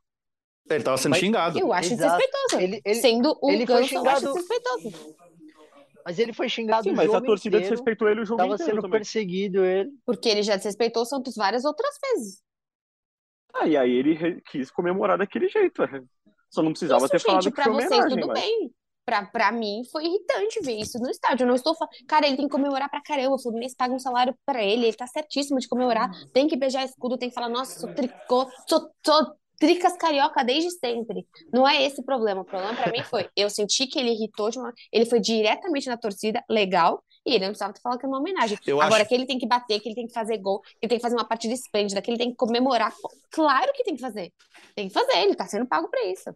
Ele 0.70 0.84
tava 0.84 0.96
sendo 0.96 1.10
Mas- 1.10 1.20
xingado. 1.20 1.58
Eu 1.58 1.72
acho 1.72 1.92
Exato. 1.92 2.16
desrespeitoso. 2.18 2.62
Ele, 2.62 2.80
ele, 2.84 2.94
Sendo 3.00 3.38
o 3.42 3.50
ele 3.50 3.66
foi 3.66 3.74
Ganso, 3.80 3.94
eu 3.94 4.00
acho 4.08 4.20
xingado- 4.20 4.34
desrespeitoso. 4.34 5.16
Mas 6.04 6.18
ele 6.18 6.32
foi 6.32 6.48
xingado 6.48 6.82
Sim, 6.84 6.90
o 6.92 6.96
mas 6.96 7.12
a 7.12 7.20
torcida 7.20 7.56
inteiro, 7.58 7.62
desrespeitou 7.74 8.08
ele 8.08 8.20
o 8.22 8.24
jogo 8.24 8.38
tava 8.38 8.54
inteiro 8.54 8.70
sendo 8.72 8.82
também. 8.82 8.98
perseguido 9.00 9.64
ele. 9.64 9.90
Porque 10.06 10.28
ele 10.28 10.42
já 10.42 10.56
desrespeitou 10.56 11.02
o 11.02 11.06
Santos 11.06 11.34
várias 11.36 11.64
outras 11.64 11.94
vezes. 12.02 12.40
Ah, 13.52 13.66
e 13.66 13.76
aí 13.76 13.90
ele 13.90 14.40
quis 14.50 14.70
comemorar 14.70 15.18
daquele 15.18 15.48
jeito. 15.48 15.82
é. 15.82 16.02
Só 16.48 16.62
não 16.62 16.70
precisava 16.70 17.04
Isso, 17.04 17.12
ter 17.12 17.20
falado 17.20 17.42
gente, 17.42 17.52
que 17.52 17.62
pra 17.62 17.64
foi 17.64 17.74
vocês 17.74 17.90
homenagem, 17.92 18.16
tudo 18.18 18.26
mas... 18.28 18.40
bem. 18.40 18.70
Pra, 19.04 19.26
pra 19.26 19.50
mim 19.52 19.82
foi 19.90 20.04
irritante 20.04 20.60
ver 20.62 20.76
isso 20.76 20.98
no 20.98 21.10
estádio. 21.10 21.44
Eu 21.44 21.48
não 21.48 21.54
estou 21.54 21.74
falando. 21.74 21.92
Cara, 22.06 22.26
ele 22.26 22.36
tem 22.36 22.46
que 22.46 22.52
comemorar 22.52 22.88
pra 22.88 23.02
caramba. 23.02 23.34
O 23.34 23.38
Fluminense 23.38 23.74
paga 23.76 23.92
um 23.92 23.98
salário 23.98 24.34
pra 24.46 24.62
ele. 24.62 24.86
Ele 24.86 24.96
tá 24.96 25.06
certíssimo 25.06 25.58
de 25.58 25.68
comemorar. 25.68 26.10
Tem 26.32 26.46
que 26.48 26.56
beijar 26.56 26.84
escudo, 26.84 27.18
tem 27.18 27.28
que 27.28 27.34
falar, 27.34 27.48
nossa, 27.48 27.78
sou 27.80 27.92
tricô, 27.92 28.48
sou, 28.68 28.90
sou 29.04 29.34
tricas 29.60 29.96
carioca 29.96 30.42
desde 30.42 30.70
sempre. 30.72 31.24
Não 31.52 31.68
é 31.68 31.84
esse 31.84 32.00
o 32.00 32.04
problema. 32.04 32.40
O 32.40 32.44
problema 32.44 32.74
pra 32.74 32.90
mim 32.90 33.04
foi, 33.04 33.28
eu 33.36 33.48
senti 33.48 33.86
que 33.86 33.98
ele 34.00 34.10
irritou 34.10 34.50
de 34.50 34.58
uma. 34.58 34.72
Ele 34.92 35.04
foi 35.06 35.20
diretamente 35.20 35.86
na 35.86 35.96
torcida, 35.96 36.42
legal, 36.50 37.04
e 37.24 37.30
ele 37.34 37.40
não 37.44 37.48
precisava 37.50 37.72
ter 37.74 37.80
falado 37.82 37.98
que 37.98 38.06
é 38.06 38.08
uma 38.08 38.18
homenagem. 38.18 38.58
Eu 38.66 38.80
Agora, 38.80 39.02
acho- 39.02 39.08
que 39.08 39.14
ele 39.14 39.26
tem 39.26 39.38
que 39.38 39.46
bater, 39.46 39.78
que 39.78 39.88
ele 39.88 39.94
tem 39.94 40.06
que 40.06 40.12
fazer 40.14 40.38
gol, 40.38 40.60
que 40.62 40.78
ele 40.82 40.88
tem 40.88 40.98
que 40.98 41.02
fazer 41.02 41.14
uma 41.14 41.28
partida 41.28 41.52
esplêndida, 41.54 42.00
que 42.00 42.10
ele 42.10 42.18
tem 42.18 42.30
que 42.30 42.36
comemorar. 42.36 42.92
Claro 43.30 43.70
que 43.74 43.84
tem 43.84 43.94
que 43.94 44.00
fazer. 44.00 44.32
Tem 44.74 44.88
que 44.88 44.94
fazer, 44.94 45.18
ele 45.18 45.34
tá 45.36 45.46
sendo 45.46 45.66
pago 45.66 45.88
pra 45.90 46.02
isso. 46.06 46.34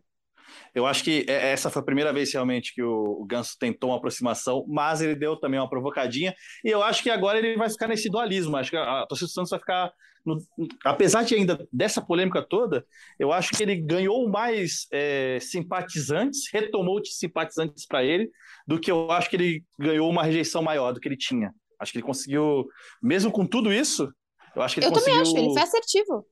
Eu 0.75 0.87
acho 0.87 1.03
que 1.05 1.25
é- 1.29 1.53
essa 1.53 1.71
foi 1.71 1.81
a 1.83 1.85
primeira 1.85 2.13
vez 2.13 2.33
realmente 2.33 2.75
que 2.75 2.83
o 2.83 3.25
Ganso 3.29 3.57
tentou 3.59 3.91
uma 3.91 3.97
aproximação, 3.97 4.65
mas 4.69 5.01
ele 5.01 5.15
deu 5.15 5.37
também 5.37 5.59
uma 5.61 5.69
provocadinha. 5.71 6.35
E 6.65 6.69
eu 6.69 6.83
acho 6.83 7.03
que 7.03 7.11
agora 7.11 7.39
ele 7.39 7.57
vai 7.57 7.69
ficar 7.71 7.89
nesse 7.89 8.11
dualismo. 8.11 8.57
Acho 8.57 8.71
que 8.71 8.77
a 8.77 9.07
torcida 9.07 9.29
do 9.29 9.33
Santos 9.33 9.51
vai 9.51 9.59
ficar. 9.61 9.93
no- 10.27 10.39
apesar 10.87 11.23
de 11.23 11.35
ainda 11.35 11.69
dessa 11.71 12.01
polêmica 12.01 12.41
toda, 12.41 12.83
eu 13.19 13.31
acho 13.31 13.51
que 13.51 13.63
ele 13.63 13.77
ganhou 13.77 14.27
mais 14.27 14.87
é, 14.91 15.39
simpatizantes, 15.39 16.49
retomou 16.51 16.99
de 16.99 17.13
simpatizantes 17.13 17.87
para 17.87 18.03
ele, 18.03 18.31
do 18.67 18.81
que 18.81 18.91
eu 18.91 19.11
acho 19.11 19.29
que 19.29 19.37
ele 19.37 19.63
ganhou 19.79 20.09
uma 20.09 20.23
rejeição 20.23 20.63
maior 20.63 20.93
do 20.93 21.01
que 21.01 21.09
ele 21.09 21.17
tinha. 21.19 21.53
Acho 21.79 21.93
que 21.93 21.99
ele 21.99 22.07
conseguiu, 22.07 22.67
mesmo 23.03 23.31
com 23.31 23.47
tudo 23.47 23.71
isso, 23.71 24.11
eu 24.57 24.63
acho 24.63 24.75
que 24.75 24.81
ele 24.81 24.87
Eu 24.87 24.93
conseguiu. 24.93 25.15
também 25.15 25.31
acho, 25.31 25.37
ele 25.37 25.53
foi 25.53 25.63
assertivo. 25.63 26.27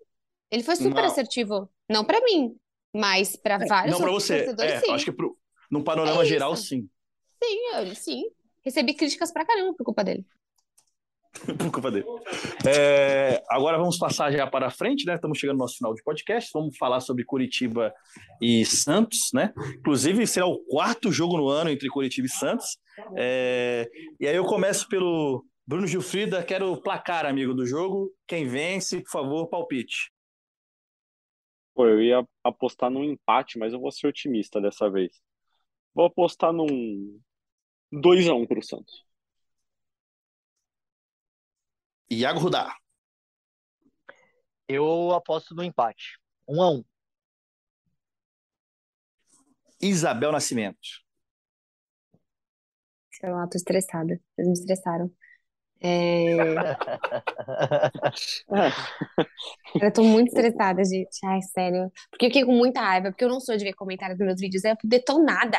Ele 0.50 0.62
foi 0.62 0.76
super 0.76 1.02
Não. 1.02 1.04
assertivo. 1.10 1.70
Não 1.86 2.02
pra 2.04 2.20
mim, 2.22 2.54
mas 2.94 3.36
pra 3.36 3.58
vários 3.58 3.92
Não 3.92 4.00
para 4.00 4.12
você. 4.12 4.54
É, 4.60 4.80
sim. 4.80 4.88
eu 4.88 4.94
acho 4.94 5.04
que 5.04 5.12
pro, 5.12 5.36
num 5.70 5.82
panorama 5.82 6.22
É 6.22 6.26
geral, 6.26 6.54
sim. 6.56 6.88
Sim, 7.42 7.76
ele 7.76 7.94
sim. 7.94 8.24
Recebi 8.64 8.94
críticas 8.94 9.32
pra 9.32 9.44
caramba 9.44 9.74
por 9.74 9.84
culpa 9.84 10.04
dele. 10.04 10.24
Por 11.58 11.72
culpa 11.72 11.90
dele. 11.90 12.04
É, 12.66 13.42
agora 13.48 13.78
vamos 13.78 13.96
passar 13.96 14.30
já 14.30 14.46
para 14.46 14.70
frente, 14.70 15.06
né? 15.06 15.14
Estamos 15.14 15.38
chegando 15.38 15.56
no 15.56 15.62
nosso 15.64 15.78
final 15.78 15.94
de 15.94 16.02
podcast. 16.02 16.50
Vamos 16.52 16.76
falar 16.76 17.00
sobre 17.00 17.24
Curitiba 17.24 17.92
e 18.40 18.64
Santos, 18.66 19.30
né? 19.32 19.52
Inclusive, 19.78 20.26
será 20.26 20.46
o 20.46 20.58
quarto 20.58 21.10
jogo 21.10 21.38
no 21.38 21.48
ano 21.48 21.70
entre 21.70 21.88
Curitiba 21.88 22.26
e 22.26 22.30
Santos. 22.30 22.78
É, 23.16 23.88
e 24.20 24.28
aí 24.28 24.36
eu 24.36 24.44
começo 24.44 24.86
pelo 24.88 25.42
Bruno 25.66 25.86
Gilfrida. 25.86 26.42
Quero 26.42 26.76
placar, 26.76 27.24
amigo, 27.24 27.54
do 27.54 27.64
jogo. 27.64 28.12
Quem 28.26 28.46
vence, 28.46 29.00
por 29.00 29.10
favor, 29.10 29.48
palpite. 29.48 30.12
Pô, 31.74 31.86
eu 31.86 32.02
ia 32.02 32.28
apostar 32.44 32.90
num 32.90 33.04
empate, 33.04 33.58
mas 33.58 33.72
eu 33.72 33.80
vou 33.80 33.90
ser 33.90 34.06
otimista 34.06 34.60
dessa 34.60 34.90
vez. 34.90 35.22
Vou 35.94 36.06
apostar 36.06 36.52
num 36.52 37.20
2x1 37.92 38.46
pro 38.46 38.62
Santos. 38.62 39.04
Iago 42.10 42.40
Rudá. 42.40 42.76
Eu 44.68 45.12
aposto 45.12 45.54
no 45.54 45.62
empate. 45.62 46.18
Um 46.46 46.62
a 46.62 46.70
um. 46.70 46.84
Isabel 49.80 50.30
Nascimento. 50.30 51.02
Sei 53.10 53.30
lá, 53.30 53.46
tô 53.46 53.56
estressada. 53.56 54.20
Vocês 54.34 54.46
me 54.46 54.54
estressaram. 54.54 55.10
É... 55.82 56.32
Eu 59.82 59.92
tô 59.92 60.02
muito 60.02 60.28
estressada, 60.28 60.84
gente. 60.84 61.18
Ai, 61.24 61.40
sério. 61.42 61.90
Porque 62.10 62.26
eu 62.26 62.30
fiquei 62.30 62.44
com 62.44 62.52
muita 62.52 62.80
raiva, 62.80 63.10
porque 63.10 63.24
eu 63.24 63.28
não 63.28 63.40
sou 63.40 63.56
de 63.56 63.64
ver 63.64 63.72
comentários 63.74 64.18
nos 64.18 64.26
meus 64.26 64.40
vídeos. 64.40 64.64
Eu 64.64 64.76
detonada 64.84 65.58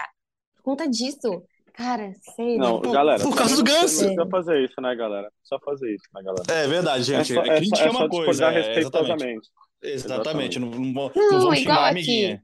por 0.57 0.63
conta 0.63 0.87
disso. 0.87 1.43
Cara, 1.73 2.11
sério. 2.35 2.57
Não, 2.59 2.79
Por- 2.79 2.93
galera. 2.93 3.21
por 3.23 3.35
causa 3.35 3.55
do 3.55 3.63
não 3.63 3.81
Ganso. 3.81 3.99
precisa 4.03 4.27
fazer 4.29 4.63
isso, 4.63 4.79
né, 4.79 4.95
galera? 4.95 5.31
Só 5.43 5.59
fazer 5.59 5.95
isso, 5.95 6.05
né, 6.13 6.21
galera? 6.21 6.43
É 6.63 6.67
verdade, 6.67 7.13
É 7.13 7.23
gente. 7.23 7.33
só, 7.33 7.41
é 7.41 7.55
crítica 7.57 7.77
só, 7.77 7.83
é 7.83 7.87
é 7.87 7.89
uma 7.89 7.99
só 7.99 8.09
coisa. 8.09 8.29
é, 8.29 8.31
exatamente. 8.31 8.67
respeitosamente. 8.75 9.49
Exatamente. 9.81 10.59
Não, 10.59 10.69
não, 10.69 10.93
vou- 10.93 11.11
Não, 11.15 11.31
não 11.31 11.39
vamos 11.41 11.59
igual 11.59 11.79
aqui. 11.79 11.89
amiguinha. 11.89 12.43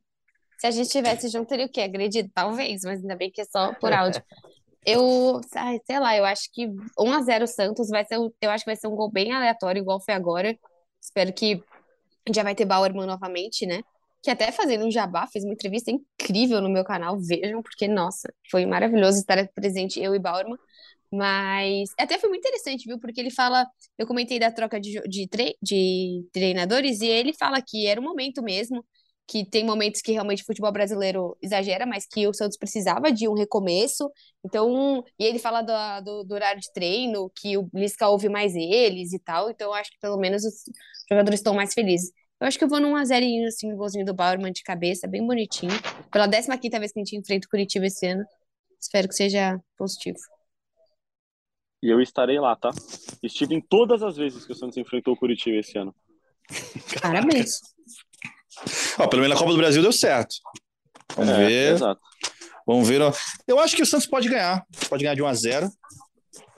Se 0.58 0.68
a 0.68 0.72
gente 0.72 0.86
estivesse 0.88 1.30
junto, 1.30 1.48
teria 1.48 1.68
o 1.68 1.72
quê? 1.72 1.82
Agredido? 1.82 2.30
Talvez, 2.34 2.82
mas 2.84 3.00
ainda 3.02 3.16
bem 3.16 3.30
que 3.32 3.40
é 3.42 3.46
só 3.46 3.74
por 3.76 3.94
áudio. 3.94 4.22
Eu, 4.86 5.42
ai, 5.56 5.80
sei 5.86 6.00
lá, 6.00 6.16
eu 6.18 6.26
acho 6.26 6.50
que 6.54 6.68
1x0 6.98 7.46
Santos 7.48 7.90
vai 7.90 8.06
ser, 8.06 8.16
eu 8.42 8.50
acho 8.52 8.64
que 8.64 8.70
vai 8.72 8.76
ser 8.76 8.88
um 8.88 8.96
gol 8.96 9.12
bem 9.12 9.32
aleatório, 9.32 9.82
igual 9.82 10.00
foi 10.02 10.14
agora. 10.14 10.58
Espero 11.02 11.34
que 11.34 11.64
já 12.34 12.44
vai 12.44 12.56
ter 12.56 12.66
Bauerman 12.66 13.06
novamente, 13.08 13.66
né? 13.66 13.82
Que 14.24 14.32
até 14.32 14.52
fazendo 14.52 14.86
um 14.86 14.92
jabá, 14.92 15.28
fez 15.28 15.46
uma 15.46 15.54
entrevista 15.54 15.92
incrível 15.92 16.62
no 16.62 16.70
meu 16.70 16.84
canal, 16.84 17.20
vejam, 17.20 17.62
porque, 17.64 17.88
nossa, 17.88 18.34
foi 18.52 18.66
maravilhoso 18.66 19.20
estar 19.20 19.48
presente, 19.54 20.00
eu 20.02 20.16
e 20.16 20.20
Bauerman. 20.20 20.58
Mas 21.12 21.90
até 22.00 22.20
foi 22.20 22.30
muito 22.30 22.42
interessante, 22.48 22.86
viu? 22.88 23.00
Porque 23.00 23.20
ele 23.20 23.32
fala, 23.32 23.66
eu 23.98 24.06
comentei 24.08 24.40
da 24.40 24.52
troca 24.52 24.80
de, 24.80 25.02
de, 25.08 25.28
tre- 25.28 25.56
de 25.62 26.28
treinadores, 26.32 27.02
e 27.02 27.08
ele 27.08 27.34
fala 27.34 27.62
que 27.62 27.88
era 27.88 28.00
o 28.00 28.04
momento 28.04 28.44
mesmo, 28.44 28.86
que 29.30 29.46
tem 29.46 29.64
momentos 29.64 30.02
que 30.02 30.12
realmente 30.12 30.42
o 30.42 30.46
futebol 30.46 30.72
brasileiro 30.72 31.38
exagera, 31.40 31.86
mas 31.86 32.08
que 32.08 32.28
o 32.28 32.34
Santos 32.34 32.58
precisava 32.58 33.12
de 33.12 33.28
um 33.28 33.36
recomeço. 33.36 34.12
Então, 34.44 35.04
e 35.20 35.24
ele 35.24 35.38
fala 35.38 35.62
do, 35.62 36.04
do, 36.04 36.24
do 36.24 36.34
horário 36.34 36.60
de 36.60 36.74
treino, 36.74 37.32
que 37.36 37.56
o 37.56 37.70
Lisca 37.72 38.10
ouve 38.10 38.28
mais 38.28 38.56
eles 38.56 39.14
e 39.14 39.20
tal. 39.20 39.52
Então, 39.52 39.68
eu 39.68 39.74
acho 39.76 39.92
que 39.92 40.00
pelo 40.00 40.18
menos 40.18 40.44
os 40.44 40.64
jogadores 41.08 41.42
estão 41.42 41.54
mais 41.54 41.76
felizes. 41.76 42.12
Eu 42.42 42.48
acho 42.48 42.58
que 42.58 42.64
eu 42.64 42.68
vou 42.68 42.80
num 42.80 42.96
1x0, 42.96 43.46
assim, 43.46 43.72
um 43.72 43.78
golzinho 43.78 44.04
do 44.04 44.16
Bauerman 44.16 44.52
de 44.52 44.64
cabeça, 44.64 45.08
bem 45.08 45.24
bonitinho. 45.24 45.74
Pela 46.12 46.28
15ª 46.28 46.80
vez 46.80 46.92
que 46.92 47.00
a 47.00 47.04
gente 47.04 47.16
enfrenta 47.16 47.46
o 47.46 47.50
Curitiba 47.52 47.86
esse 47.86 48.08
ano. 48.08 48.26
Espero 48.82 49.08
que 49.08 49.14
seja 49.14 49.60
positivo. 49.78 50.18
E 51.84 51.90
eu 51.90 52.02
estarei 52.02 52.40
lá, 52.40 52.56
tá? 52.56 52.72
Estive 53.22 53.54
em 53.54 53.62
todas 53.62 54.02
as 54.02 54.18
vezes 54.18 54.44
que 54.44 54.54
o 54.54 54.56
Santos 54.56 54.78
enfrentou 54.78 55.14
o 55.14 55.18
Curitiba 55.18 55.58
esse 55.58 55.78
ano. 55.78 55.94
Parabéns. 57.00 57.62
Ó, 58.98 59.08
pelo 59.08 59.22
menos 59.22 59.36
na 59.36 59.40
Copa 59.40 59.52
do 59.52 59.58
Brasil 59.58 59.82
deu 59.82 59.92
certo. 59.92 60.36
Vamos 61.16 61.32
É, 61.34 61.38
ver. 61.38 61.74
Exato. 61.74 62.02
Vamos 62.66 62.88
ver. 62.88 63.02
ó. 63.02 63.12
Eu 63.48 63.60
acho 63.60 63.76
que 63.76 63.82
o 63.82 63.86
Santos 63.86 64.08
pode 64.08 64.30
ganhar. 64.30 64.64
Pode 64.90 65.04
ganhar 65.04 65.16
de 65.16 65.22
1 65.24 65.28
a 65.28 65.34
0 65.34 65.70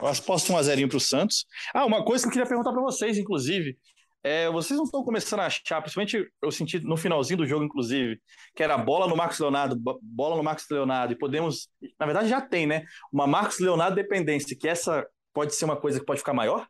Eu 0.00 0.06
acho 0.08 0.20
que 0.20 0.26
posso 0.26 0.52
1 0.52 0.56
a 0.56 0.62
0 0.62 0.88
para 0.88 0.96
o 0.96 1.00
Santos. 1.00 1.46
Ah, 1.72 1.86
uma 1.86 2.04
coisa 2.04 2.24
que 2.24 2.28
eu 2.28 2.32
queria 2.32 2.46
perguntar 2.48 2.72
para 2.72 2.82
vocês, 2.82 3.16
inclusive. 3.18 3.78
É, 4.24 4.48
vocês 4.50 4.76
não 4.76 4.84
estão 4.84 5.02
começando 5.02 5.40
a 5.40 5.46
achar, 5.46 5.80
principalmente 5.80 6.24
eu 6.40 6.52
senti 6.52 6.78
no 6.78 6.96
finalzinho 6.96 7.38
do 7.38 7.46
jogo, 7.46 7.64
inclusive, 7.64 8.20
que 8.54 8.62
era 8.62 8.78
bola 8.78 9.08
no 9.08 9.16
Marcos 9.16 9.38
Leonardo, 9.40 9.74
bo- 9.74 9.98
bola 10.00 10.36
no 10.36 10.44
Marcos 10.44 10.64
Leonardo, 10.70 11.12
e 11.12 11.18
podemos, 11.18 11.68
na 11.98 12.06
verdade 12.06 12.28
já 12.28 12.40
tem, 12.40 12.64
né? 12.64 12.84
Uma 13.12 13.26
Marcos 13.26 13.58
Leonardo 13.58 13.96
dependência, 13.96 14.56
que 14.56 14.68
essa 14.68 15.04
pode 15.34 15.56
ser 15.56 15.64
uma 15.64 15.74
coisa 15.76 15.98
que 15.98 16.06
pode 16.06 16.20
ficar 16.20 16.32
maior? 16.34 16.68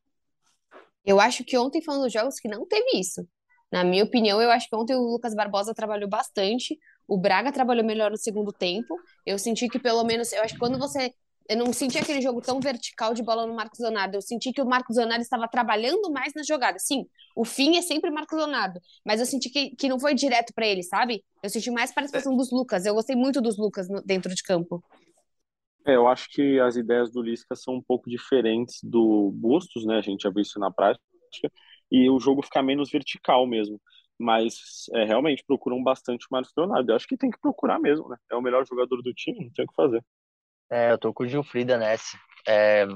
Eu 1.05 1.21
acho 1.21 1.45
que 1.45 1.59
ontem 1.59 1.83
foi 1.83 1.95
um 1.95 2.01
dos 2.01 2.13
jogos 2.13 2.37
que 2.41 2.49
não 2.49 2.67
teve 2.67 2.99
isso. 2.99 3.27
Na 3.73 3.85
minha 3.85 4.05
opinião, 4.05 4.41
eu 4.43 4.51
acho 4.51 4.69
que 4.69 4.77
ontem 4.77 4.95
o 4.95 5.01
Lucas 5.03 5.35
Barbosa 5.35 5.75
trabalhou 5.75 6.09
bastante, 6.09 6.79
o 7.09 7.19
Braga 7.19 7.53
trabalhou 7.53 7.85
melhor 7.85 8.11
no 8.11 8.19
segundo 8.19 8.53
tempo. 8.53 9.03
Eu 9.27 9.39
senti 9.39 9.69
que 9.69 9.79
pelo 9.79 10.05
menos, 10.05 10.33
eu 10.33 10.43
acho 10.43 10.55
que 10.55 10.61
quando 10.61 10.79
você. 10.79 11.13
Eu 11.49 11.57
não 11.57 11.73
senti 11.73 11.99
aquele 11.99 12.21
jogo 12.23 12.41
tão 12.41 12.61
vertical 12.61 13.13
de 13.13 13.23
bola 13.23 13.47
no 13.47 13.55
Marcos 13.55 13.81
Leonardo. 13.81 14.17
Eu 14.17 14.23
senti 14.23 14.53
que 14.53 14.63
o 14.63 14.67
Marcos 14.67 14.97
Leonardo 14.97 15.23
estava 15.23 15.49
trabalhando 15.49 16.11
mais 16.13 16.33
na 16.35 16.43
jogada. 16.45 16.79
Sim, 16.79 17.05
o 17.37 17.45
fim 17.45 17.77
é 17.77 17.83
sempre 17.83 18.11
Marcos 18.11 18.39
Leonardo, 18.39 18.81
mas 19.05 19.19
eu 19.21 19.27
senti 19.27 19.51
que, 19.51 19.75
que 19.77 19.89
não 19.89 19.99
foi 19.99 20.15
direto 20.15 20.53
para 20.55 20.67
ele, 20.67 20.83
sabe? 20.85 21.25
Eu 21.43 21.51
senti 21.51 21.71
mais 21.71 21.93
participação 21.93 22.37
dos 22.37 22.51
Lucas. 22.53 22.87
Eu 22.87 22.95
gostei 22.95 23.17
muito 23.17 23.41
dos 23.41 23.59
Lucas 23.59 23.89
no- 23.89 24.01
dentro 24.03 24.33
de 24.35 24.43
campo. 24.43 24.83
É, 25.85 25.97
eu 25.97 26.07
acho 26.07 26.29
que 26.31 26.61
as 26.61 26.77
ideias 26.77 27.11
do 27.11 27.21
Lisca 27.21 27.57
são 27.57 27.75
um 27.75 27.83
pouco 27.83 28.09
diferentes 28.09 28.79
do 28.83 29.33
Bustos, 29.33 29.85
né? 29.85 29.97
A 29.99 30.01
gente 30.03 30.23
já 30.23 30.31
viu 30.31 30.43
isso 30.43 30.59
na 30.61 30.71
prática. 30.71 31.03
E 31.93 32.09
o 32.09 32.19
jogo 32.19 32.43
fica 32.43 32.63
menos 32.63 32.91
vertical 32.91 33.47
mesmo. 33.47 33.79
Mas 34.19 34.87
é, 34.95 35.05
realmente 35.05 35.45
procuram 35.47 35.83
bastante 35.83 36.25
o 36.25 36.29
Marcos 36.31 36.53
Leonardo. 36.57 36.91
Eu 36.91 36.97
acho 36.97 37.07
que 37.07 37.17
tem 37.17 37.31
que 37.31 37.39
procurar 37.39 37.79
mesmo, 37.79 38.09
né? 38.09 38.17
É 38.31 38.37
o 38.37 38.41
melhor 38.41 38.67
jogador 38.67 39.03
do 39.03 39.13
time, 39.13 39.45
não 39.45 39.53
tem 39.53 39.65
o 39.67 39.69
que 39.69 39.75
fazer. 39.75 40.03
É, 40.71 40.91
eu 40.93 40.99
tô 40.99 41.13
com 41.13 41.25
o 41.25 41.29
Gilfrida 41.29 41.77
nessa. 41.77 42.17
É, 42.49 42.87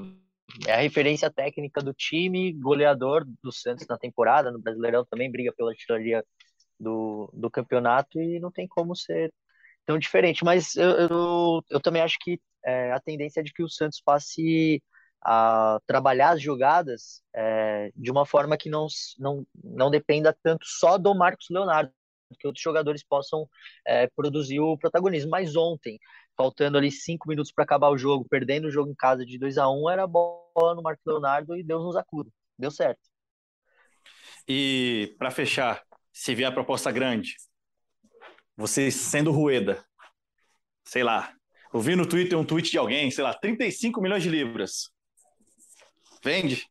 é 0.65 0.73
a 0.73 0.77
referência 0.77 1.29
técnica 1.29 1.81
do 1.81 1.93
time, 1.93 2.53
goleador 2.53 3.23
do 3.43 3.51
Santos 3.51 3.85
na 3.87 3.97
temporada, 3.97 4.51
no 4.51 4.59
Brasileirão 4.59 5.05
também 5.05 5.31
briga 5.31 5.53
pela 5.53 5.73
titularia 5.73 6.23
do, 6.79 7.29
do 7.33 7.51
campeonato 7.51 8.19
e 8.19 8.39
não 8.39 8.51
tem 8.51 8.67
como 8.67 8.95
ser 8.95 9.31
tão 9.85 9.99
diferente. 9.99 10.43
Mas 10.43 10.75
eu, 10.75 10.89
eu, 10.89 11.61
eu 11.69 11.79
também 11.79 12.01
acho 12.01 12.17
que 12.19 12.39
é, 12.65 12.91
a 12.91 12.99
tendência 12.99 13.41
é 13.41 13.43
de 13.43 13.53
que 13.53 13.63
o 13.63 13.69
Santos 13.69 14.01
passe 14.03 14.81
a 15.23 15.79
trabalhar 15.85 16.31
as 16.31 16.41
jogadas 16.41 17.21
é, 17.35 17.91
de 17.95 18.11
uma 18.11 18.25
forma 18.25 18.57
que 18.57 18.69
não, 18.69 18.87
não, 19.17 19.45
não 19.63 19.89
dependa 19.89 20.35
tanto 20.43 20.65
só 20.65 20.97
do 20.97 21.13
Marcos 21.15 21.47
Leonardo, 21.49 21.91
que 22.39 22.47
outros 22.47 22.61
jogadores 22.61 23.03
possam 23.03 23.47
é, 23.85 24.07
produzir 24.07 24.59
o 24.59 24.77
protagonismo. 24.77 25.31
Mas 25.31 25.55
ontem 25.55 25.99
faltando 26.37 26.77
ali 26.77 26.91
cinco 26.91 27.27
minutos 27.27 27.51
para 27.51 27.63
acabar 27.63 27.89
o 27.89 27.97
jogo, 27.97 28.27
perdendo 28.29 28.67
o 28.67 28.71
jogo 28.71 28.91
em 28.91 28.95
casa 28.95 29.25
de 29.25 29.39
2 29.39 29.57
a 29.57 29.69
1 29.69 29.81
um, 29.81 29.89
era 29.89 30.05
bola 30.05 30.75
no 30.75 30.83
Marcos 30.83 31.03
Leonardo 31.05 31.57
e 31.57 31.63
Deus 31.63 31.83
nos 31.83 31.95
acuda. 31.95 32.29
Deu 32.57 32.69
certo. 32.69 33.01
E 34.47 35.15
para 35.17 35.31
fechar, 35.31 35.83
se 36.13 36.35
vier 36.35 36.49
a 36.49 36.53
proposta 36.53 36.91
grande, 36.91 37.35
você 38.55 38.89
sendo 38.91 39.31
Rueda, 39.31 39.83
sei 40.85 41.03
lá, 41.03 41.33
eu 41.73 41.81
vi 41.81 41.95
no 41.95 42.07
Twitter 42.07 42.37
um 42.37 42.45
tweet 42.45 42.71
de 42.71 42.77
alguém, 42.77 43.11
sei 43.11 43.23
lá, 43.23 43.33
35 43.33 43.99
milhões 43.99 44.23
de 44.23 44.29
libras. 44.29 44.89
Vende? 46.27 46.67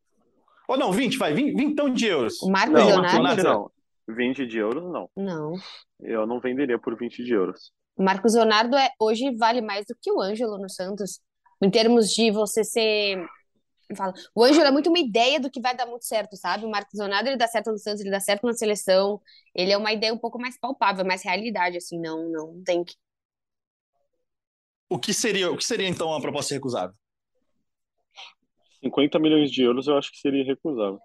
Ou 0.69 0.77
não, 0.77 0.93
20, 0.93 1.17
vai, 1.17 1.33
20, 1.33 1.57
20 1.57 1.73
então 1.73 1.91
de 1.91 2.07
euros. 2.07 2.43
O 2.43 2.51
Marcos 2.51 2.79
Não, 2.79 2.87
Leonardo? 2.87 3.37
20 3.37 3.43
não. 3.43 3.71
20 4.09 4.47
de 4.47 4.59
euros, 4.59 4.85
não. 4.93 5.09
Não. 5.17 5.55
Eu 6.01 6.27
não 6.27 6.41
venderia 6.41 6.79
por 6.79 6.95
20 6.97 7.25
de 7.25 7.33
euros. 7.33 7.73
O 7.97 8.03
Marcos 8.03 8.35
Leonardo 8.35 8.77
é, 8.77 8.91
hoje 9.01 9.35
vale 9.37 9.63
mais 9.63 9.87
do 9.87 9.97
que 10.01 10.13
o 10.13 10.21
Ângelo 10.21 10.59
no 10.59 10.69
Santos. 10.69 11.21
Em 11.63 11.71
termos 11.71 12.11
de 12.11 12.31
você 12.31 12.63
ser. 12.63 13.25
Fala, 13.97 14.13
o 14.35 14.45
Ângelo 14.45 14.67
é 14.67 14.71
muito 14.71 14.91
uma 14.91 14.99
ideia 14.99 15.41
do 15.41 15.51
que 15.51 15.61
vai 15.61 15.75
dar 15.75 15.87
muito 15.87 16.05
certo, 16.05 16.37
sabe? 16.37 16.67
O 16.67 16.71
Marcos 16.71 16.99
Leonardo 16.99 17.31
ele 17.31 17.39
dá 17.39 17.49
certo 17.49 17.71
no 17.71 17.79
Santos, 17.79 18.03
ele 18.03 18.11
dá 18.11 18.21
certo 18.21 18.47
na 18.47 18.53
seleção. 18.53 19.19
Ele 19.55 19.73
é 19.73 19.79
uma 19.79 19.93
ideia 19.93 20.13
um 20.13 20.19
pouco 20.19 20.39
mais 20.39 20.59
palpável, 20.59 21.07
mais 21.07 21.23
realidade, 21.23 21.79
assim, 21.79 21.99
não, 21.99 22.29
não 22.29 22.63
tem 22.63 22.85
que. 22.85 22.95
O 24.91 24.99
que 24.99 25.15
seria, 25.15 25.51
o 25.51 25.57
que 25.57 25.65
seria 25.65 25.89
então 25.89 26.09
uma 26.09 26.21
proposta 26.21 26.53
recusável? 26.53 26.95
50 28.87 29.19
milhões 29.19 29.51
de 29.51 29.63
euros 29.63 29.87
eu 29.87 29.97
acho 29.97 30.11
que 30.11 30.19
seria 30.19 30.45
recusável. 30.45 30.99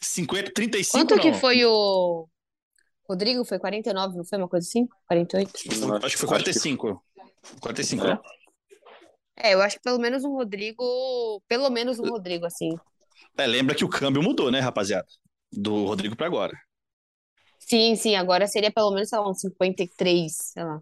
50, 0.00 0.52
35 0.52 0.98
Quanto 0.98 1.16
não. 1.16 1.22
que 1.22 1.32
foi 1.34 1.64
o. 1.64 2.28
Rodrigo 3.08 3.44
foi 3.44 3.58
49, 3.58 4.16
não 4.16 4.24
foi 4.24 4.38
uma 4.38 4.48
coisa 4.48 4.66
assim? 4.66 4.86
48? 5.06 5.50
Acho 6.02 6.14
que 6.14 6.20
foi 6.20 6.28
45. 6.28 7.04
45. 7.60 8.06
É. 8.06 8.20
É, 9.36 9.54
eu 9.54 9.60
acho 9.60 9.76
que 9.76 9.82
pelo 9.82 9.98
menos 9.98 10.24
um 10.24 10.32
Rodrigo. 10.32 11.42
Pelo 11.48 11.70
menos 11.70 11.98
um 11.98 12.08
Rodrigo, 12.08 12.46
assim. 12.46 12.70
É, 13.36 13.46
lembra 13.46 13.74
que 13.74 13.84
o 13.84 13.88
câmbio 13.88 14.22
mudou, 14.22 14.50
né, 14.50 14.60
rapaziada? 14.60 15.06
Do 15.52 15.86
Rodrigo 15.86 16.16
para 16.16 16.26
agora. 16.26 16.56
Sim, 17.58 17.96
sim, 17.96 18.14
agora 18.14 18.46
seria 18.46 18.70
pelo 18.70 18.92
menos, 18.92 19.08
sei 19.08 19.18
lá, 19.18 19.28
uns 19.28 19.40
53, 19.40 20.32
sei 20.36 20.64
lá. 20.64 20.80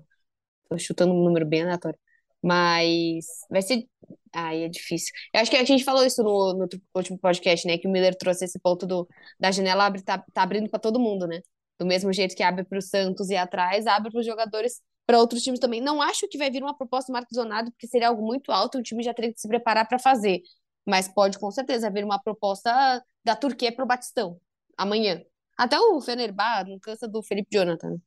Tô 0.69 0.79
chutando 0.79 1.13
um 1.13 1.25
número 1.25 1.47
bem 1.47 1.63
aleatório. 1.63 1.99
Mas 2.43 3.27
vai 3.51 3.63
ser. 3.63 3.87
Ai, 4.33 4.65
é 4.65 4.69
difícil. 4.69 5.13
Eu 5.33 5.41
acho 5.41 5.51
que 5.51 5.57
a 5.57 5.65
gente 5.65 5.85
falou 5.85 6.05
isso 6.05 6.23
no, 6.23 6.55
no 6.55 6.69
último 6.95 7.19
podcast, 7.19 7.67
né? 7.67 7.79
Que 7.79 7.87
o 7.87 7.91
Miller 7.91 8.17
trouxe 8.17 8.45
esse 8.45 8.59
ponto 8.59 8.87
do, 8.87 9.09
da 9.39 9.51
janela 9.51 9.85
abre, 9.87 10.03
tá, 10.03 10.19
tá 10.33 10.43
abrindo 10.43 10.69
para 10.71 10.81
todo 10.81 10.99
mundo, 10.99 11.27
né? 11.27 11.41
Do 11.79 11.87
mesmo 11.87 12.13
jeito 12.13 12.35
que 12.37 12.43
abre 12.43 12.65
para 12.65 12.79
o 12.79 12.83
Santos 12.83 13.31
e 13.31 13.37
atrás, 13.37 13.87
abre 13.87 14.11
para 14.11 14.21
os 14.21 14.27
jogadores, 14.27 14.81
para 15.07 15.19
outros 15.19 15.43
times 15.43 15.61
também. 15.61 15.81
Não 15.81 16.01
acho 16.03 16.29
que 16.29 16.39
vai 16.39 16.51
vir 16.51 16.63
uma 16.63 16.77
proposta 16.77 17.13
do 17.13 17.15
Marcos 17.15 17.37
Leonardo, 17.37 17.71
porque 17.73 17.87
seria 17.87 18.09
algo 18.09 18.25
muito 18.25 18.51
alto, 18.53 18.79
o 18.79 18.83
time 18.83 19.03
já 19.03 19.15
teria 19.15 19.33
que 19.33 19.41
se 19.41 19.49
preparar 19.49 19.87
para 19.89 19.99
fazer. 19.99 20.43
Mas 20.87 21.09
pode 21.09 21.39
com 21.39 21.51
certeza 21.51 21.91
vir 21.91 22.05
uma 22.05 22.21
proposta 22.21 23.05
da 23.25 23.37
Turquia 23.37 23.73
para 23.75 23.85
o 23.85 23.87
Batistão, 23.87 24.41
amanhã. 24.77 25.23
Até 25.57 25.79
o 25.79 26.01
Fenerbahçe 26.01 26.71
não 26.71 26.79
cansa 26.79 27.07
do 27.09 27.23
Felipe 27.23 27.49
Jonathan. 27.53 27.99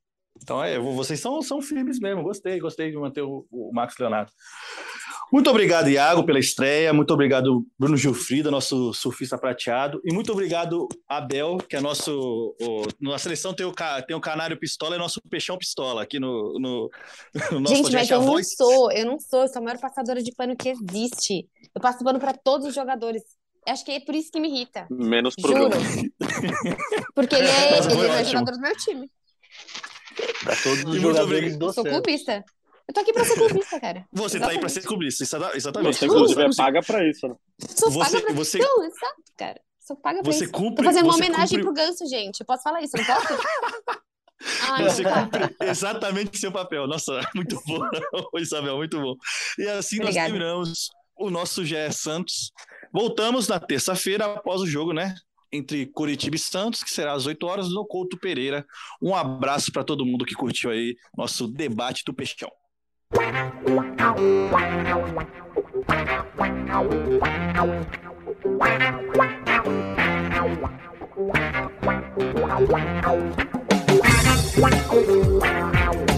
Então, 0.42 0.62
é, 0.62 0.78
vocês 0.78 1.20
são, 1.20 1.40
são 1.42 1.60
firmes 1.60 1.98
mesmo. 1.98 2.22
Gostei, 2.22 2.58
gostei 2.60 2.90
de 2.90 2.96
manter 2.96 3.22
o, 3.22 3.46
o 3.50 3.70
Marcos 3.72 3.96
Leonardo. 3.98 4.30
Muito 5.32 5.50
obrigado, 5.50 5.88
Iago, 5.88 6.24
pela 6.24 6.38
estreia. 6.38 6.92
Muito 6.92 7.12
obrigado, 7.12 7.66
Bruno 7.76 7.96
Gilfrida, 7.96 8.48
nosso 8.48 8.92
surfista 8.94 9.36
prateado. 9.36 10.00
E 10.04 10.14
muito 10.14 10.30
obrigado, 10.30 10.86
Abel, 11.08 11.56
que 11.58 11.74
é 11.74 11.80
nosso. 11.80 12.54
O, 12.60 12.82
na 13.00 13.18
seleção 13.18 13.52
tem 13.52 13.66
o, 13.66 13.72
tem 14.06 14.16
o 14.16 14.20
Canário 14.20 14.56
Pistola 14.56 14.94
e 14.94 14.98
nosso 14.98 15.20
Peixão 15.28 15.58
Pistola 15.58 16.02
aqui 16.02 16.20
no, 16.20 16.56
no, 16.60 16.90
no 17.50 17.60
nosso 17.60 17.74
Gente, 17.74 17.82
podcast. 17.90 17.92
mas 17.92 18.10
eu 18.10 18.20
não 18.20 18.26
voz- 18.26 18.54
sou, 18.54 18.92
eu 18.92 19.04
não 19.06 19.18
sou, 19.18 19.42
eu 19.42 19.48
sou 19.48 19.58
a 19.60 19.64
maior 19.64 19.80
passadora 19.80 20.22
de 20.22 20.32
pano 20.32 20.56
que 20.56 20.68
existe. 20.68 21.48
Eu 21.74 21.80
passo 21.80 22.04
pano 22.04 22.20
para 22.20 22.32
todos 22.32 22.68
os 22.68 22.74
jogadores. 22.74 23.22
Acho 23.66 23.84
que 23.84 23.90
é 23.90 24.00
por 24.00 24.14
isso 24.14 24.30
que 24.30 24.38
me 24.38 24.46
irrita. 24.48 24.86
Menos 24.88 25.34
Juro. 25.36 25.54
programa. 25.70 25.84
Porque 27.16 27.34
ele 27.34 27.48
é, 27.48 27.78
ele 27.82 28.06
é 28.06 28.24
jogador 28.24 28.52
do 28.52 28.60
meu 28.60 28.76
time. 28.76 29.10
Para 30.44 30.56
todos 30.56 30.84
os 30.84 31.00
jogadores 31.00 31.56
do 31.56 31.66
Eu 31.66 31.72
sou 31.72 31.84
clubista. 31.84 32.44
Eu 32.88 32.94
tô 32.94 33.00
aqui 33.00 33.12
pra 33.12 33.24
ser 33.24 33.34
clubista, 33.34 33.80
cara. 33.80 34.06
Você 34.12 34.38
tá 34.38 34.48
aí 34.48 34.58
para 34.58 34.66
Exatamente. 34.66 34.72
ser 34.72 34.82
clubista, 34.86 35.24
exata- 35.24 35.56
exatamente. 35.56 35.96
Você, 35.98 36.06
inclusive, 36.06 36.42
é 36.42 36.46
Você- 36.46 36.56
paga 36.62 36.82
pra 36.82 37.08
isso, 37.08 37.26
né? 37.28 37.34
Sou 37.74 37.90
Você- 37.90 38.12
paga 38.12 38.26
pra 38.26 38.34
você- 38.34 38.58
Não, 38.58 38.84
exato, 38.84 39.22
cara. 39.36 39.60
Sou 39.80 39.96
paga 39.96 40.22
pra 40.22 40.32
Você 40.32 40.44
isso. 40.44 40.52
cumpre. 40.52 40.76
Tô 40.76 40.84
fazendo 40.84 41.04
uma 41.06 41.14
homenagem 41.16 41.58
cumpre- 41.60 41.62
pro 41.64 41.84
Ganso, 41.86 42.06
gente. 42.06 42.40
Eu 42.40 42.46
posso 42.46 42.62
falar 42.62 42.82
isso, 42.82 42.96
não 42.96 43.04
posso? 43.04 43.26
Ah, 44.68 44.82
Você 44.82 45.02
tá. 45.02 45.22
cumpre 45.24 45.56
exatamente 45.62 46.38
seu 46.38 46.52
papel. 46.52 46.86
Nossa, 46.86 47.20
muito 47.34 47.60
bom, 47.66 47.80
Isabel, 48.38 48.76
muito 48.76 49.00
bom. 49.00 49.14
E 49.58 49.66
assim 49.66 49.96
nós 49.96 50.06
Obrigada. 50.08 50.28
terminamos 50.30 50.90
o 51.16 51.30
nosso 51.30 51.64
GE 51.64 51.90
Santos. 51.92 52.52
Voltamos 52.92 53.48
na 53.48 53.58
terça-feira 53.58 54.26
após 54.26 54.60
o 54.60 54.66
jogo, 54.66 54.92
né? 54.92 55.14
Entre 55.56 55.86
Curitiba 55.86 56.36
e 56.36 56.38
Santos, 56.38 56.82
que 56.82 56.90
será 56.90 57.12
às 57.12 57.26
8 57.26 57.46
horas, 57.46 57.68
no 57.70 57.86
Couto 57.86 58.18
Pereira. 58.18 58.66
Um 59.00 59.14
abraço 59.14 59.72
para 59.72 59.82
todo 59.84 60.04
mundo 60.04 60.24
que 60.24 60.34
curtiu 60.34 60.70
aí 60.70 60.96
nosso 61.16 61.48
debate 61.48 62.04
do 62.04 62.12
Peixão. 62.12 62.50
Wow. 74.86 76.15